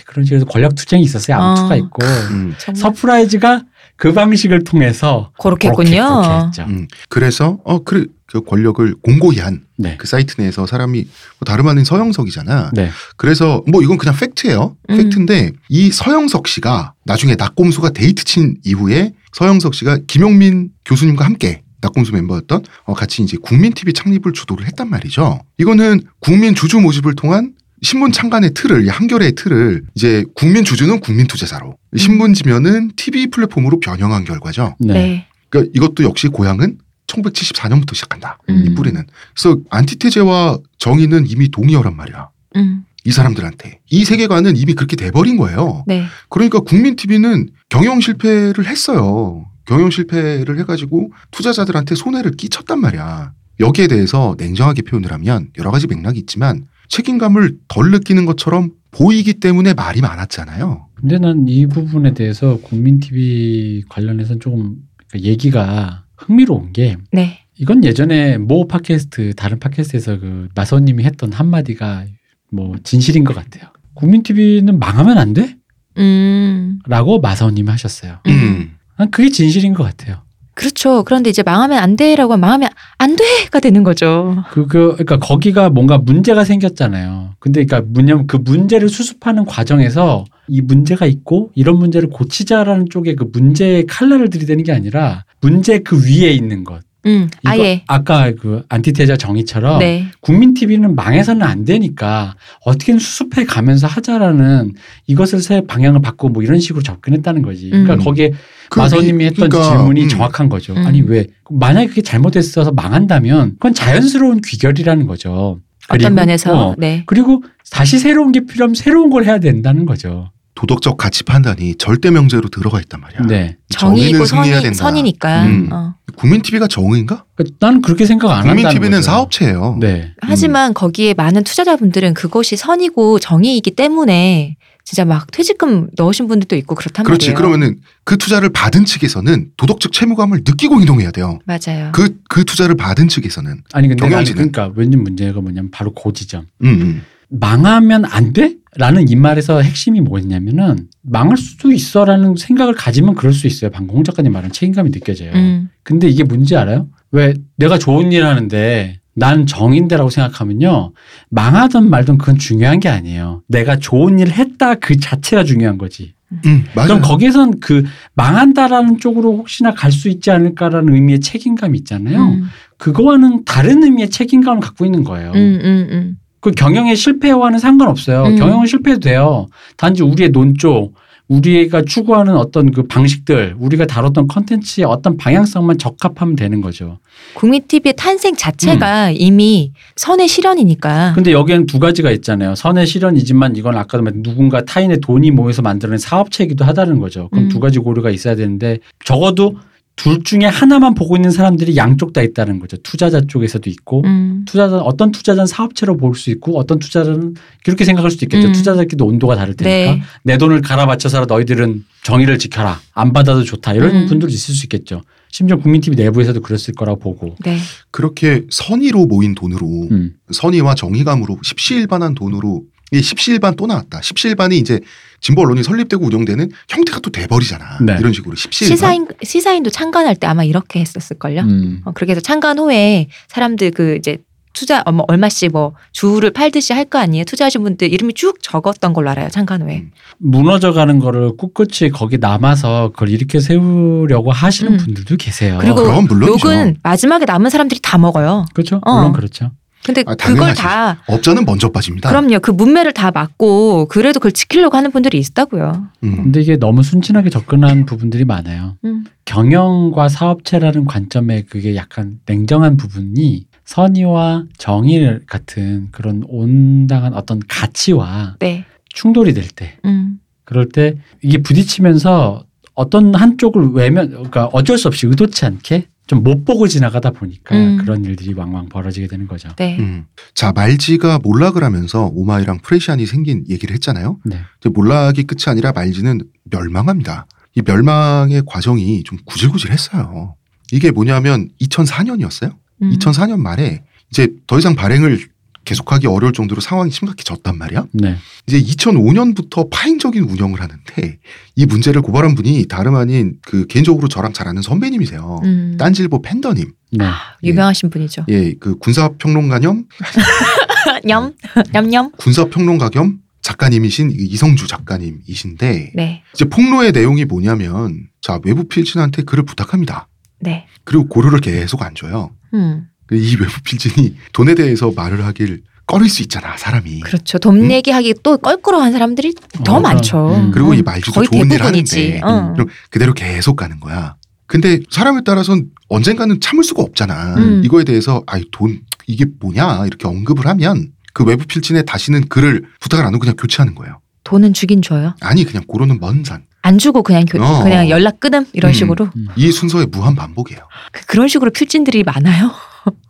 그런 0.08 0.24
식으로 0.24 0.46
권력 0.46 0.74
투쟁이 0.74 1.02
있었어요. 1.02 1.36
암투가 1.36 1.74
어. 1.74 1.76
있고 1.76 2.04
음, 2.30 2.54
서프라이즈가 2.74 3.64
그 3.96 4.14
방식을 4.14 4.64
통해서 4.64 5.32
그렇게 5.38 5.68
그렇게, 5.68 5.92
했군요. 5.92 6.22
그렇게 6.22 6.46
했죠. 6.46 6.62
음. 6.62 6.88
그래서 7.10 7.58
어 7.62 7.84
그래 7.84 8.06
그 8.26 8.40
권력을 8.40 8.94
공고히 9.02 9.38
한그 9.38 9.66
네. 9.76 9.98
사이트 10.04 10.40
내에서 10.40 10.66
사람이 10.66 11.02
뭐 11.02 11.44
다름 11.44 11.68
아닌 11.68 11.84
서영석이잖아. 11.84 12.70
네. 12.72 12.88
그래서 13.18 13.62
뭐 13.66 13.82
이건 13.82 13.98
그냥 13.98 14.16
팩트예요. 14.16 14.76
음. 14.88 14.96
팩트인데 14.96 15.52
이 15.68 15.90
서영석 15.90 16.48
씨가 16.48 16.94
나중에 17.04 17.34
낙곰수가 17.34 17.90
데이트 17.90 18.24
친 18.24 18.56
이후에 18.64 19.12
서영석 19.34 19.74
씨가 19.74 19.98
김용민 20.06 20.70
교수님과 20.86 21.22
함께 21.22 21.62
낙곰수 21.82 22.12
멤버였던 22.14 22.64
어, 22.84 22.94
같이 22.94 23.22
이제 23.22 23.36
국민 23.42 23.74
TV 23.74 23.92
창립을 23.92 24.32
주도를 24.32 24.66
했단 24.68 24.88
말이죠. 24.88 25.40
이거는 25.58 26.00
국민 26.20 26.54
주주 26.54 26.80
모집을 26.80 27.14
통한 27.14 27.52
신문 27.82 28.12
창간의 28.12 28.54
틀을 28.54 28.86
이 28.86 28.88
한겨레의 28.88 29.32
틀을 29.32 29.82
이제 29.94 30.24
국민 30.34 30.64
주주는 30.64 30.98
국민 31.00 31.26
투자사로 31.26 31.76
신문 31.96 32.34
지면은 32.34 32.90
TV 32.96 33.28
플랫폼으로 33.28 33.80
변형한 33.80 34.24
결과죠. 34.24 34.76
네. 34.80 34.92
네. 34.92 35.26
그러니까 35.48 35.72
이것도 35.74 36.04
역시 36.04 36.28
고향은 36.28 36.78
1974년부터 37.06 37.94
시작한다. 37.94 38.38
음. 38.50 38.64
이 38.66 38.74
뿌리는. 38.74 39.02
그래서 39.34 39.58
안티테제와 39.70 40.58
정의는 40.78 41.26
이미 41.26 41.50
동의어란 41.50 41.96
말이야. 41.96 42.28
음. 42.56 42.84
이 43.04 43.12
사람들한테. 43.12 43.80
이 43.90 44.04
세계관은 44.04 44.56
이미 44.56 44.74
그렇게 44.74 44.96
돼버린 44.96 45.36
거예요. 45.38 45.84
네. 45.86 46.04
그러니까 46.28 46.60
국민 46.60 46.96
TV는 46.96 47.48
경영 47.70 48.00
실패를 48.00 48.66
했어요. 48.66 49.46
경영 49.64 49.90
실패를 49.90 50.58
해가지고 50.60 51.12
투자자들한테 51.30 51.94
손해를 51.94 52.32
끼쳤단 52.32 52.80
말이야. 52.80 53.32
여기에 53.60 53.88
대해서 53.88 54.34
냉정하게 54.38 54.82
표현을 54.82 55.12
하면 55.12 55.48
여러 55.58 55.70
가지 55.70 55.86
맥락이 55.86 56.18
있지만 56.20 56.66
책임감을 56.88 57.58
덜 57.68 57.90
느끼는 57.90 58.26
것처럼 58.26 58.70
보이기 58.90 59.34
때문에 59.34 59.74
말이 59.74 60.00
많았잖아요. 60.00 60.86
근데 60.94 61.18
난 61.18 61.44
이 61.46 61.66
부분에 61.66 62.14
대해서 62.14 62.58
국민 62.62 62.98
TV 62.98 63.84
관련해서는 63.88 64.40
조금 64.40 64.76
얘기가 65.14 66.04
흥미로운 66.16 66.72
게 66.72 66.96
네. 67.12 67.44
이건 67.58 67.84
예전에 67.84 68.38
모 68.38 68.66
팟캐스트 68.66 69.34
다른 69.34 69.58
팟캐스트에서 69.58 70.18
그 70.18 70.48
나선님이 70.54 71.04
했던 71.04 71.32
한마디가 71.32 72.04
뭐 72.50 72.74
진실인 72.82 73.24
것 73.24 73.34
같아요. 73.34 73.70
국민 73.94 74.22
TV는 74.22 74.78
망하면 74.78 75.18
안 75.18 75.34
돼? 75.34 75.56
음. 75.98 76.78
라고 76.86 77.20
마사오님이 77.20 77.68
하셨어요. 77.70 78.20
음. 78.26 78.72
난 78.96 79.10
그게 79.10 79.28
진실인 79.30 79.74
것 79.74 79.82
같아요. 79.84 80.22
그렇죠. 80.58 81.04
그런데 81.04 81.30
이제 81.30 81.44
망하면 81.44 81.78
안 81.78 81.94
돼라고 81.94 82.32
하면 82.32 82.40
망하면 82.40 82.70
안 82.98 83.14
돼가 83.14 83.60
되는 83.60 83.84
거죠. 83.84 84.42
그, 84.50 84.66
그, 84.66 84.94
그러니까 84.94 85.20
거기가 85.20 85.70
뭔가 85.70 85.98
문제가 85.98 86.42
생겼잖아요. 86.42 87.36
근데 87.38 87.64
그러니까 87.64 87.88
뭐냐면 87.92 88.26
그 88.26 88.38
문제를 88.38 88.88
수습하는 88.88 89.44
과정에서 89.44 90.24
이 90.48 90.60
문제가 90.60 91.06
있고 91.06 91.52
이런 91.54 91.78
문제를 91.78 92.08
고치자라는 92.10 92.88
쪽에 92.90 93.14
그 93.14 93.28
문제의 93.32 93.86
칼날을 93.86 94.30
들이대는 94.30 94.64
게 94.64 94.72
아니라 94.72 95.24
문제 95.40 95.78
그 95.78 95.96
위에 96.04 96.32
있는 96.32 96.64
것. 96.64 96.80
음. 97.06 97.28
아예. 97.44 97.84
아까 97.86 98.32
그 98.32 98.64
안티테자 98.68 99.16
정의처럼 99.16 99.78
네. 99.78 100.06
국민 100.20 100.54
TV는 100.54 100.96
망해서는 100.96 101.42
안 101.42 101.64
되니까 101.64 102.34
어떻게든 102.64 102.98
수습해 102.98 103.44
가면서 103.44 103.86
하자라는 103.86 104.72
이것을 105.06 105.40
새 105.40 105.60
방향을 105.60 106.02
바꾸고 106.02 106.30
뭐 106.30 106.42
이런 106.42 106.58
식으로 106.58 106.82
접근했다는 106.82 107.42
거지. 107.42 107.70
그러니까 107.70 107.94
음. 107.94 107.98
거기에 108.00 108.32
그 108.70 108.78
마선님이 108.80 109.12
미- 109.12 109.24
했던 109.26 109.48
그러니까, 109.48 109.70
질문이 109.76 110.02
음. 110.04 110.08
정확한 110.08 110.48
거죠. 110.48 110.74
음. 110.74 110.86
아니 110.86 111.00
왜 111.02 111.26
만약에 111.50 111.86
그게 111.88 112.02
잘못됐어서 112.02 112.72
망한다면 112.72 113.52
그건 113.52 113.74
자연스러운 113.74 114.40
귀결이라는 114.42 115.06
거죠. 115.06 115.60
어떤 115.88 115.98
그리고, 115.98 116.14
면에서 116.14 116.68
어, 116.70 116.74
네. 116.76 117.02
그리고 117.06 117.42
다시 117.70 117.98
새로운 117.98 118.32
게 118.32 118.40
필요하면 118.44 118.74
새로운 118.74 119.08
걸 119.10 119.24
해야 119.24 119.38
된다는 119.38 119.86
거죠. 119.86 120.30
도덕적 120.54 120.96
가치 120.96 121.22
판단이 121.22 121.76
절대 121.76 122.10
명제로 122.10 122.48
들어가 122.48 122.80
있단 122.80 123.00
말이야. 123.00 123.20
네. 123.28 123.56
정의고 123.70 124.24
승리해야 124.24 124.56
선이, 124.56 124.62
된다. 124.64 124.78
선이니까. 124.78 125.42
음. 125.44 125.68
어. 125.72 125.94
국민 126.16 126.42
TV가 126.42 126.66
정의인가? 126.66 127.24
그러니까 127.36 127.56
나는 127.60 127.80
그렇게 127.80 128.04
생각 128.06 128.32
안 128.32 128.42
국민 128.42 128.66
한다는 128.66 128.74
TV는 128.74 128.98
거죠. 128.98 129.06
사업체예요. 129.06 129.76
네. 129.80 130.12
하지만 130.20 130.74
거기에 130.74 131.14
많은 131.14 131.44
투자자분들은 131.44 132.12
그것이 132.14 132.56
선이고 132.56 133.20
정의이기 133.20 133.70
때문에 133.76 134.56
진짜 134.88 135.04
막 135.04 135.30
퇴직금 135.30 135.90
넣으신 135.98 136.28
분들도 136.28 136.56
있고 136.56 136.74
그렇단 136.74 137.04
그렇지. 137.04 137.26
말이에요. 137.26 137.36
그러면은 137.36 137.76
그 138.04 138.16
투자를 138.16 138.48
받은 138.48 138.86
측에서는 138.86 139.50
도덕적 139.58 139.92
채무감을 139.92 140.44
느끼고 140.46 140.80
이동해야 140.80 141.10
돼요. 141.10 141.40
맞아요. 141.44 141.92
그, 141.92 142.16
그 142.30 142.46
투자를 142.46 142.74
받은 142.74 143.08
측에서는. 143.08 143.64
아니 143.74 143.88
근데 143.88 144.00
나는 144.00 144.10
경영진은? 144.12 144.50
그러니까 144.50 144.72
왠지 144.74 144.96
문제가 144.96 145.42
뭐냐면 145.42 145.70
바로 145.70 145.92
그 145.92 146.14
지점. 146.14 146.46
음, 146.64 146.68
음. 146.68 147.02
망하면 147.28 148.06
안 148.06 148.32
돼? 148.32 148.54
라는 148.76 149.10
이 149.10 149.14
말에서 149.14 149.60
핵심이 149.60 150.00
뭐였냐면은 150.00 150.88
망할 151.02 151.36
수도 151.36 151.70
있어라는 151.70 152.36
생각을 152.36 152.74
가지면 152.74 153.14
그럴 153.14 153.34
수 153.34 153.46
있어요. 153.46 153.70
방금 153.70 153.94
홍 153.94 154.04
작가님 154.04 154.32
말은 154.32 154.52
책임감이 154.52 154.90
느껴져요. 154.90 155.32
음. 155.34 155.68
근데 155.82 156.08
이게 156.08 156.24
뭔지 156.24 156.56
알아요? 156.56 156.88
왜 157.10 157.34
내가 157.56 157.78
좋은 157.78 158.10
일 158.10 158.24
하는데 158.24 159.00
난 159.18 159.46
정인데라고 159.46 160.10
생각하면요. 160.10 160.92
망하든 161.30 161.90
말든 161.90 162.18
그건 162.18 162.38
중요한 162.38 162.80
게 162.80 162.88
아니에요. 162.88 163.42
내가 163.48 163.76
좋은 163.76 164.18
일 164.18 164.30
했다 164.30 164.74
그 164.76 164.96
자체가 164.98 165.44
중요한 165.44 165.76
거지. 165.78 166.14
음, 166.44 166.64
맞아요. 166.74 166.88
그럼 166.88 167.02
거기에선 167.02 167.58
그 167.60 167.84
망한다라는 168.14 168.98
쪽으로 168.98 169.36
혹시나 169.38 169.72
갈 169.72 169.90
수 169.90 170.08
있지 170.08 170.30
않을까라는 170.30 170.94
의미의 170.94 171.20
책임감이 171.20 171.78
있잖아요. 171.78 172.18
음. 172.22 172.44
그거와는 172.76 173.44
다른 173.44 173.82
의미의 173.82 174.10
책임감을 174.10 174.60
갖고 174.60 174.84
있는 174.84 175.02
거예요. 175.04 175.32
음, 175.34 175.58
음, 175.64 175.88
음. 175.90 176.18
그 176.40 176.50
경영의 176.52 176.94
실패와는 176.94 177.58
상관없어요. 177.58 178.24
음. 178.26 178.36
경영은 178.36 178.66
실패해도 178.66 179.00
돼요. 179.00 179.48
단지 179.76 180.02
우리의 180.02 180.30
논조, 180.30 180.92
우리가 181.28 181.82
추구하는 181.82 182.36
어떤 182.36 182.72
그 182.72 182.84
방식들, 182.84 183.54
우리가 183.58 183.86
다뤘던 183.86 184.28
컨텐츠의 184.28 184.86
어떤 184.86 185.16
방향성만 185.16 185.76
적합하면 185.78 186.36
되는 186.36 186.60
거죠. 186.60 186.98
국민 187.34 187.66
TV의 187.68 187.94
탄생 187.96 188.34
자체가 188.34 189.10
이미 189.10 189.72
선의 189.94 190.26
실현이니까. 190.26 191.10
음. 191.10 191.14
근데 191.14 191.32
여기에는 191.32 191.66
두 191.66 191.78
가지가 191.78 192.10
있잖아요. 192.12 192.54
선의 192.54 192.86
실현이지만 192.86 193.56
이건 193.56 193.76
아까도 193.76 194.02
말했 194.02 194.22
누군가 194.22 194.64
타인의 194.64 195.00
돈이 195.00 195.30
모여서 195.30 195.60
만드는 195.60 195.98
사업체이기도 195.98 196.64
하다는 196.64 196.98
거죠. 196.98 197.28
그럼 197.28 197.44
음. 197.44 197.48
두 197.50 197.60
가지 197.60 197.78
고려가 197.78 198.10
있어야 198.10 198.34
되는데 198.34 198.78
적어도 199.04 199.56
둘 199.98 200.22
중에 200.22 200.44
하나만 200.44 200.94
보고 200.94 201.16
있는 201.16 201.30
사람들이 201.30 201.76
양쪽 201.76 202.12
다 202.12 202.22
있다는 202.22 202.60
거죠. 202.60 202.76
투자자 202.78 203.20
쪽에서도 203.20 203.68
있고 203.68 204.02
음. 204.04 204.44
투자자 204.46 204.78
어떤 204.78 205.10
투자자는 205.10 205.46
사업체로 205.46 205.96
볼 205.96 206.14
수 206.14 206.30
있고 206.30 206.58
어떤 206.58 206.78
투자자는 206.78 207.34
그렇게 207.64 207.84
생각할 207.84 208.10
수도 208.10 208.24
있겠죠. 208.24 208.48
음. 208.48 208.52
투자자끼리도 208.52 209.04
온도가 209.06 209.36
다를 209.36 209.54
테니까 209.54 209.92
네. 209.96 210.02
내 210.22 210.38
돈을 210.38 210.62
갈아바쳐서 210.62 211.26
너희들은 211.26 211.84
정의를 212.02 212.38
지켜라 212.38 212.80
안 212.94 213.12
받아도 213.12 213.42
좋다 213.44 213.74
이런 213.74 213.90
음. 213.94 214.06
분들도 214.06 214.32
있을 214.32 214.54
수 214.54 214.64
있겠죠. 214.66 215.02
심지어 215.30 215.58
국민TV 215.58 215.94
내부에서도 215.96 216.40
그랬을 216.40 216.74
거라고 216.74 216.98
보고. 217.00 217.36
네. 217.44 217.58
그렇게 217.90 218.44
선의로 218.50 219.06
모인 219.06 219.34
돈으로 219.34 219.88
음. 219.90 220.14
선의와 220.30 220.74
정의감으로 220.74 221.38
십시일반한 221.42 222.14
돈으로 222.14 222.62
이 222.92 223.02
십시일반 223.02 223.56
또 223.56 223.66
나왔다. 223.66 224.00
십시일반이 224.02 224.58
이제 224.58 224.80
진보 225.20 225.42
언론이 225.42 225.62
설립되고 225.62 226.04
운영되는 226.06 226.50
형태가 226.68 227.00
또 227.00 227.10
돼버리잖아. 227.10 227.78
네. 227.82 227.96
이런 227.98 228.12
식으로 228.12 228.34
십시일반. 228.34 228.76
시사인 228.76 229.06
시사인도 229.22 229.70
참관할 229.70 230.16
때 230.16 230.26
아마 230.26 230.44
이렇게 230.44 230.80
했었을걸요. 230.80 231.40
음. 231.42 231.80
어, 231.84 231.92
그렇게 231.92 232.12
해서 232.12 232.20
참관 232.20 232.58
후에 232.58 233.08
사람들 233.28 233.72
그 233.72 233.96
이제 233.98 234.18
투자 234.54 234.82
어, 234.86 234.92
뭐 234.92 235.04
얼마씩 235.08 235.52
뭐 235.52 235.74
주를 235.92 236.30
팔듯이 236.30 236.72
할 236.72 236.84
거 236.86 236.98
아니에요. 236.98 237.24
투자하신 237.24 237.62
분들 237.62 237.92
이름이 237.92 238.14
쭉 238.14 238.42
적었던 238.42 238.92
걸로 238.94 239.10
알아요. 239.10 239.28
참관 239.28 239.62
후에. 239.62 239.78
음. 239.80 239.90
무너져가는 240.18 240.98
거를 240.98 241.36
꿋꿋이 241.36 241.90
거기 241.92 242.16
남아서 242.18 242.90
그걸 242.94 243.10
이렇게 243.10 243.40
세우려고 243.40 244.32
하시는 244.32 244.72
음. 244.72 244.78
분들도 244.78 245.16
계세요. 245.16 245.58
그리고 245.60 245.76
그럼 245.82 246.06
물론이죠. 246.06 246.48
욕은 246.48 246.76
마지막에 246.82 247.24
남은 247.26 247.50
사람들이 247.50 247.80
다 247.82 247.98
먹어요. 247.98 248.46
그렇죠. 248.54 248.80
어. 248.84 248.94
물론 248.96 249.12
그렇죠. 249.12 249.50
근데 249.84 250.02
아, 250.06 250.14
그걸. 250.14 250.54
다 250.54 251.02
업자는 251.06 251.44
먼저 251.44 251.70
빠집니다. 251.70 252.08
그럼요. 252.10 252.40
그 252.40 252.50
문매를 252.50 252.92
다 252.92 253.10
막고 253.10 253.86
그래도 253.86 254.20
그걸 254.20 254.32
지키려고 254.32 254.76
하는 254.76 254.90
분들이 254.90 255.18
있다고요. 255.18 255.88
음. 256.04 256.16
근데 256.24 256.40
이게 256.40 256.56
너무 256.56 256.82
순진하게 256.82 257.30
접근한 257.30 257.86
부분들이 257.86 258.24
많아요. 258.24 258.76
음. 258.84 259.04
경영과 259.24 260.08
사업체라는 260.08 260.84
관점에 260.84 261.42
그게 261.42 261.76
약간 261.76 262.18
냉정한 262.26 262.76
부분이 262.76 263.46
선의와 263.64 264.44
정의 264.56 265.20
같은 265.26 265.88
그런 265.92 266.22
온당한 266.26 267.14
어떤 267.14 267.40
가치와 267.46 268.36
네. 268.40 268.64
충돌이 268.88 269.34
될 269.34 269.46
때, 269.48 269.76
음. 269.84 270.18
그럴 270.44 270.68
때 270.70 270.96
이게 271.22 271.38
부딪히면서 271.38 272.44
어떤 272.74 273.14
한쪽을 273.14 273.72
외면, 273.72 274.10
그러니까 274.10 274.46
어쩔 274.46 274.78
수 274.78 274.88
없이 274.88 275.06
의도치 275.06 275.44
않게 275.44 275.88
좀 276.08 276.24
못 276.24 276.44
보고 276.44 276.66
지나가다 276.66 277.10
보니까 277.10 277.54
음. 277.54 277.76
그런 277.76 278.04
일들이 278.04 278.32
왕왕 278.32 278.70
벌어지게 278.70 279.06
되는 279.06 279.28
거죠. 279.28 279.50
네. 279.56 279.78
음. 279.78 280.06
자 280.34 280.52
말지가 280.52 281.20
몰락을 281.22 281.62
하면서 281.62 282.06
오마이랑 282.06 282.58
프레시안이 282.62 283.06
생긴 283.06 283.44
얘기를 283.48 283.74
했잖아요. 283.74 284.18
네. 284.24 284.40
몰락이 284.64 285.24
끝이 285.24 285.44
아니라 285.46 285.72
말지는 285.72 286.22
멸망합니다. 286.44 287.26
이 287.54 287.62
멸망의 287.62 288.42
과정이 288.46 289.02
좀 289.04 289.18
구질구질했어요. 289.26 290.34
이게 290.72 290.90
뭐냐면 290.90 291.50
2004년이었어요. 291.60 292.54
음. 292.82 292.90
2004년 292.90 293.38
말에 293.40 293.84
이제 294.10 294.28
더 294.46 294.58
이상 294.58 294.74
발행을 294.74 295.20
계속하기 295.68 296.06
어려울 296.06 296.32
정도로 296.32 296.62
상황이 296.62 296.90
심각해졌단 296.90 297.58
말이야. 297.58 297.84
네. 297.92 298.16
이제 298.46 298.58
2005년부터 298.58 299.68
파행적인 299.70 300.22
운영을 300.22 300.62
하는데 300.62 301.18
이 301.56 301.66
문제를 301.66 302.00
고발한 302.00 302.34
분이 302.34 302.66
다름 302.68 302.94
아닌 302.96 303.34
그 303.42 303.66
개인적으로 303.66 304.08
저랑 304.08 304.32
잘 304.32 304.48
아는 304.48 304.62
선배님이세요. 304.62 305.40
음. 305.44 305.76
딴질보 305.78 306.22
팬더님. 306.22 306.72
네. 306.92 307.04
유명하신 307.44 307.90
분이죠. 307.90 308.24
예, 308.30 308.54
그 308.54 308.78
군사평론가 308.78 309.58
겸 309.58 309.84
냠. 311.04 311.34
냠냠. 311.70 312.12
군사평론가 312.16 312.88
겸 312.88 313.18
작가님이신 313.42 314.12
이성주 314.14 314.68
작가님이신데 314.68 315.92
네. 315.94 316.22
이제 316.34 316.46
폭로의 316.46 316.92
내용이 316.92 317.26
뭐냐면 317.26 318.06
자 318.22 318.40
외부 318.42 318.64
필진한테 318.64 319.22
글을 319.24 319.44
부탁합니다. 319.44 320.08
네. 320.40 320.66
그리고 320.84 321.08
고려를 321.08 321.40
계속 321.40 321.82
안 321.82 321.94
줘요. 321.94 322.30
음. 322.54 322.86
이 323.12 323.36
외부 323.40 323.52
필진이 323.62 324.16
돈에 324.32 324.54
대해서 324.54 324.92
말을 324.94 325.24
하길 325.24 325.62
꺼릴 325.86 326.10
수 326.10 326.22
있잖아 326.22 326.56
사람이. 326.56 327.00
그렇죠. 327.00 327.38
돈 327.38 327.64
음? 327.64 327.70
얘기하기 327.70 328.16
또 328.22 328.36
껄끄러워한 328.36 328.92
사람들이 328.92 329.34
더 329.64 329.76
어, 329.76 329.80
많죠. 329.80 330.34
음. 330.34 330.50
그리고 330.50 330.70
어, 330.70 330.74
이 330.74 330.82
말주도 330.82 331.12
거의 331.14 331.28
좋은 331.28 331.50
일. 331.50 331.62
하는데 331.62 332.20
어. 332.22 332.52
그럼 332.52 332.68
그대로 332.90 333.14
계속 333.14 333.56
가는 333.56 333.80
거야. 333.80 334.16
근데 334.46 334.80
사람에 334.90 335.22
따라서는 335.24 335.70
언젠가는 335.88 336.40
참을 336.40 336.64
수가 336.64 336.82
없잖아. 336.82 337.36
음. 337.36 337.62
이거에 337.64 337.84
대해서 337.84 338.22
아이 338.26 338.44
돈 338.52 338.80
이게 339.06 339.24
뭐냐 339.40 339.86
이렇게 339.86 340.06
언급을 340.06 340.46
하면 340.46 340.92
그 341.14 341.24
외부 341.24 341.46
필진에 341.46 341.82
다시는 341.82 342.28
글을 342.28 342.64
부탁을 342.80 343.04
안 343.04 343.14
하고 343.14 343.20
그냥 343.20 343.36
교체하는 343.36 343.74
거예요. 343.74 344.00
돈은 344.24 344.52
주긴 344.52 344.82
줘요. 344.82 345.14
아니 345.20 345.44
그냥 345.44 345.64
고로는 345.66 346.00
먼 346.00 346.22
산. 346.22 346.44
안 346.60 346.76
주고 346.76 347.02
그냥 347.02 347.24
교, 347.24 347.42
어. 347.42 347.62
그냥 347.62 347.88
연락 347.88 348.20
끊음 348.20 348.44
이런 348.52 348.72
음. 348.72 348.74
식으로 348.74 349.08
음. 349.16 349.28
이 349.36 349.50
순서의 349.50 349.86
무한 349.86 350.14
반복이에요. 350.14 350.60
그, 350.92 351.06
그런 351.06 351.28
식으로 351.28 351.50
필진들이 351.50 352.02
많아요. 352.04 352.52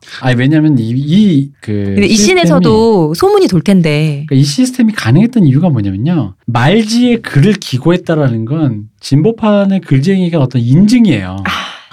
아니 0.22 0.36
왜냐면 0.38 0.78
이이그 0.78 1.52
근데 1.66 2.06
이 2.06 2.16
씬에서도 2.16 3.14
소문이 3.14 3.48
돌 3.48 3.62
텐데. 3.62 4.24
그러니까 4.26 4.34
이 4.34 4.44
시스템이 4.44 4.92
가능했던 4.92 5.44
이유가 5.44 5.68
뭐냐면요. 5.68 6.34
말지에 6.46 7.16
글을 7.16 7.54
기고했다라는 7.54 8.44
건 8.44 8.88
진보판의 9.00 9.80
글쟁이가 9.80 10.38
어떤 10.38 10.62
인증이에요. 10.62 11.36